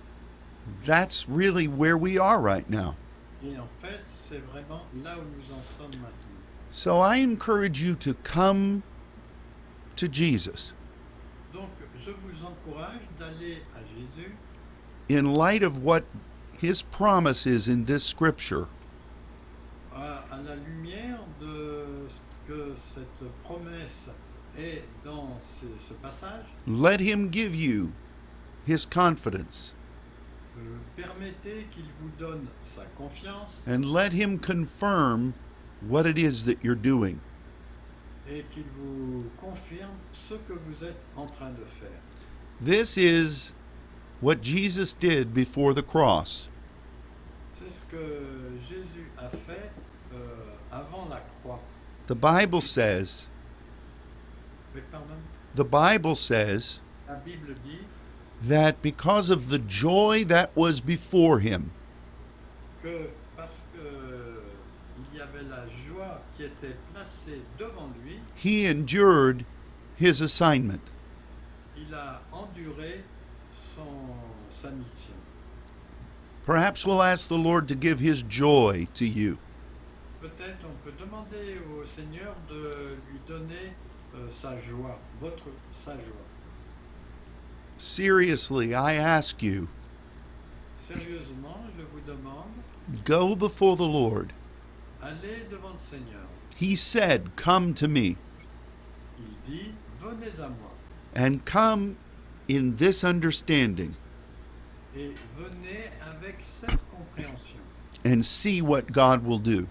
that's 0.84 1.28
really 1.28 1.66
where 1.66 1.98
we 1.98 2.16
are 2.16 2.38
right 2.38 2.70
now. 2.70 2.94
Et 3.42 3.58
en 3.58 3.66
fait 3.82 4.02
c'est 4.04 4.40
vraiment 4.52 4.82
là 5.02 5.16
où 5.18 5.22
nous 5.36 5.52
en 5.52 5.61
sommes 5.62 6.00
maintenant. 6.00 6.38
So 6.70 7.00
I 7.00 7.24
encourage 7.24 7.82
you 7.82 7.96
to 7.96 8.14
come 8.22 8.84
to 9.96 10.06
Jesus 10.06 10.74
Donc 11.52 11.70
je 11.98 12.12
vous 12.12 12.46
encourage 12.46 13.02
d'aller 13.18 13.64
à 13.74 13.80
Jésus 13.98 14.36
in 15.08 15.34
light 15.34 15.64
of 15.64 15.82
what 15.82 16.04
his 16.61 16.82
promise 16.82 17.46
is 17.46 17.66
in 17.66 17.86
this 17.86 18.04
scripture. 18.04 18.68
La 20.47 20.57
lumière 20.57 21.20
de 21.41 21.84
ce 22.09 22.20
que 22.47 22.72
cette 22.74 23.24
promesse 23.45 24.11
est 24.59 24.82
dans 25.05 25.36
ce, 25.41 25.66
ce 25.78 25.95
passage. 25.95 26.47
Let 26.66 27.01
him 27.01 27.30
give 27.32 27.55
you 27.55 27.91
his 28.66 28.86
confidence 28.86 29.74
Euh, 30.59 30.78
permettez 30.97 31.66
qu'il 31.70 31.84
vous 32.03 32.11
donne 32.18 32.47
sa 32.62 32.84
confiance 32.99 33.66
and 33.68 33.84
let 33.84 34.12
him 34.12 34.36
confirm 34.38 35.32
what 35.88 36.07
it 36.07 36.18
is 36.18 36.43
that 36.45 36.57
you're 36.62 36.74
doing. 36.74 37.18
et 38.28 38.45
qu'il 38.51 38.64
vous 38.76 39.24
confirme 39.41 39.97
ce 40.12 40.34
que 40.34 40.53
vous 40.53 40.84
êtes 40.84 41.01
en 41.16 41.26
train 41.26 41.51
de 41.51 41.64
faire. 41.64 42.01
This 42.62 42.97
is 42.97 43.55
what 44.20 44.43
Jesus 44.43 44.93
did 44.93 45.32
before 45.32 45.72
the 45.72 45.82
cross. 45.82 46.49
C'est 47.55 47.70
ce 47.70 47.84
que 47.86 48.59
Jésus 48.68 49.11
a 49.18 49.28
fait 49.30 49.70
avant 50.72 51.08
la 51.08 51.20
croix. 51.42 51.58
The 52.06 52.14
Bible 52.14 52.61
says, 52.61 53.28
the 55.54 55.64
Bible 55.64 56.14
says 56.14 56.80
la 57.08 57.14
Bible 57.16 57.54
dit 57.64 57.84
that 58.42 58.80
because 58.82 59.30
of 59.30 59.48
the 59.48 59.58
joy 59.58 60.24
that 60.24 60.50
was 60.56 60.80
before 60.80 61.40
him, 61.40 61.70
que 62.82 63.11
parce 63.36 63.61
que 63.74 64.42
il 65.12 65.18
y 65.18 65.20
avait 65.20 65.48
la 65.48 65.66
joie 65.86 66.20
qui 66.36 66.44
était 66.44 66.76
placée 66.92 67.40
devant 67.58 67.90
lui, 68.04 68.18
he 68.34 68.66
endured 68.66 69.44
his 69.96 70.20
assignment. 70.20 70.82
il 71.76 71.94
a 71.94 72.20
enduré 72.32 73.02
son 73.52 74.14
sa 74.48 74.70
mission. 74.70 75.14
Perhaps 76.46 76.84
we'll 76.86 77.02
ask 77.02 77.28
the 77.28 77.38
Lord 77.38 77.68
to 77.68 77.74
give 77.74 78.00
His 78.00 78.22
joy 78.22 78.88
to 78.94 79.06
you. 79.06 79.38
Peut-être 80.20 80.58
on 80.64 80.84
peut 80.84 80.92
demander 80.98 81.58
au 81.80 81.84
Seigneur 81.86 82.34
de 82.50 82.98
lui 83.10 83.18
donner 83.26 83.72
euh, 84.14 84.26
sa 84.30 84.58
joie, 84.58 84.98
votre 85.20 85.46
sa 85.72 85.92
joie. 85.94 86.26
Seriously, 87.78 88.74
I 88.74 88.96
ask 88.96 89.42
you, 89.42 89.68
Sérieusement, 90.76 91.64
je 91.76 91.82
vous 91.84 92.00
demande, 92.06 92.50
go 93.04 93.34
before 93.34 93.76
the 93.76 93.86
Lord. 93.88 94.26
allez 95.02 95.44
devant 95.50 95.72
le 95.72 95.78
Seigneur. 95.78 96.26
He 96.56 96.76
said, 96.76 97.30
Come 97.36 97.72
to 97.74 97.88
me, 97.88 98.16
Il 99.18 99.36
dit, 99.46 99.72
venez 100.00 100.38
à 100.40 100.48
moi 100.48 100.70
and 101.16 101.44
come 101.46 101.96
in 102.48 102.76
this 102.76 103.02
understanding, 103.02 103.94
et 104.94 105.14
venez 105.38 105.90
avec 106.06 106.36
cette 106.40 106.78
compréhension 106.90 107.60
and 108.04 108.22
see 108.24 108.60
what 108.60 108.92
God 108.92 109.24
will 109.24 109.38
do. 109.38 109.66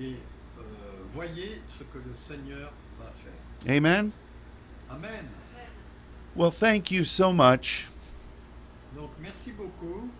Et 0.00 0.14
euh, 0.58 0.62
voyez 1.12 1.60
ce 1.66 1.82
que 1.84 1.98
le 1.98 2.14
Seigneur 2.14 2.72
va 2.98 3.10
faire. 3.12 3.76
Amen? 3.76 4.12
Amen. 4.90 5.26
Well, 6.34 6.50
thank 6.50 6.90
you 6.90 7.04
so 7.04 7.32
much. 7.32 7.88
Donc 8.94 9.10
merci 9.20 9.52
beaucoup. 9.52 10.10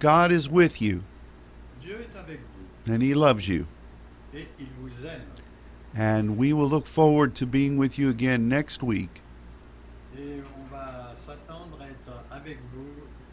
God 0.00 0.30
is 0.32 0.48
with 0.48 0.80
you, 0.82 1.02
Dieu 1.80 1.96
est 2.00 2.16
avec 2.18 2.40
vous 2.84 2.92
and 2.92 3.02
He 3.02 3.14
loves 3.14 3.46
you. 3.48 3.66
et 4.34 4.46
il 4.58 4.66
vous 4.80 5.04
aime. 5.06 5.22
And 5.98 6.36
we 6.36 6.52
will 6.52 6.68
look 6.68 6.86
forward 6.86 7.34
to 7.36 7.46
being 7.46 7.78
with 7.78 7.98
you 7.98 8.10
again 8.10 8.48
next 8.48 8.82
week. 8.82 9.22
Et 10.18 10.40
on 10.58 10.70
va 10.74 11.14
s'attendre 11.14 11.78
à 11.80 11.88
être 11.88 12.24
avec 12.30 12.58
vous 12.74 12.86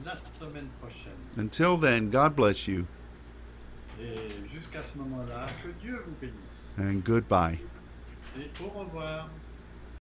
la 0.05 0.15
semaine 0.15 0.67
prochaine. 0.79 1.11
Until 1.37 1.77
then, 1.77 2.09
God 2.09 2.35
bless 2.35 2.67
you, 2.67 2.85
jusqu'à 4.73 4.83
ce 4.83 4.97
moment-là, 4.97 5.45
que 5.63 5.69
Dieu 5.79 6.03
vous 6.07 6.15
bénisse. 6.19 6.75
and 6.79 7.03
goodbye. 7.03 7.59
Et 8.39 8.49
au 8.63 8.69
revoir. 8.69 9.29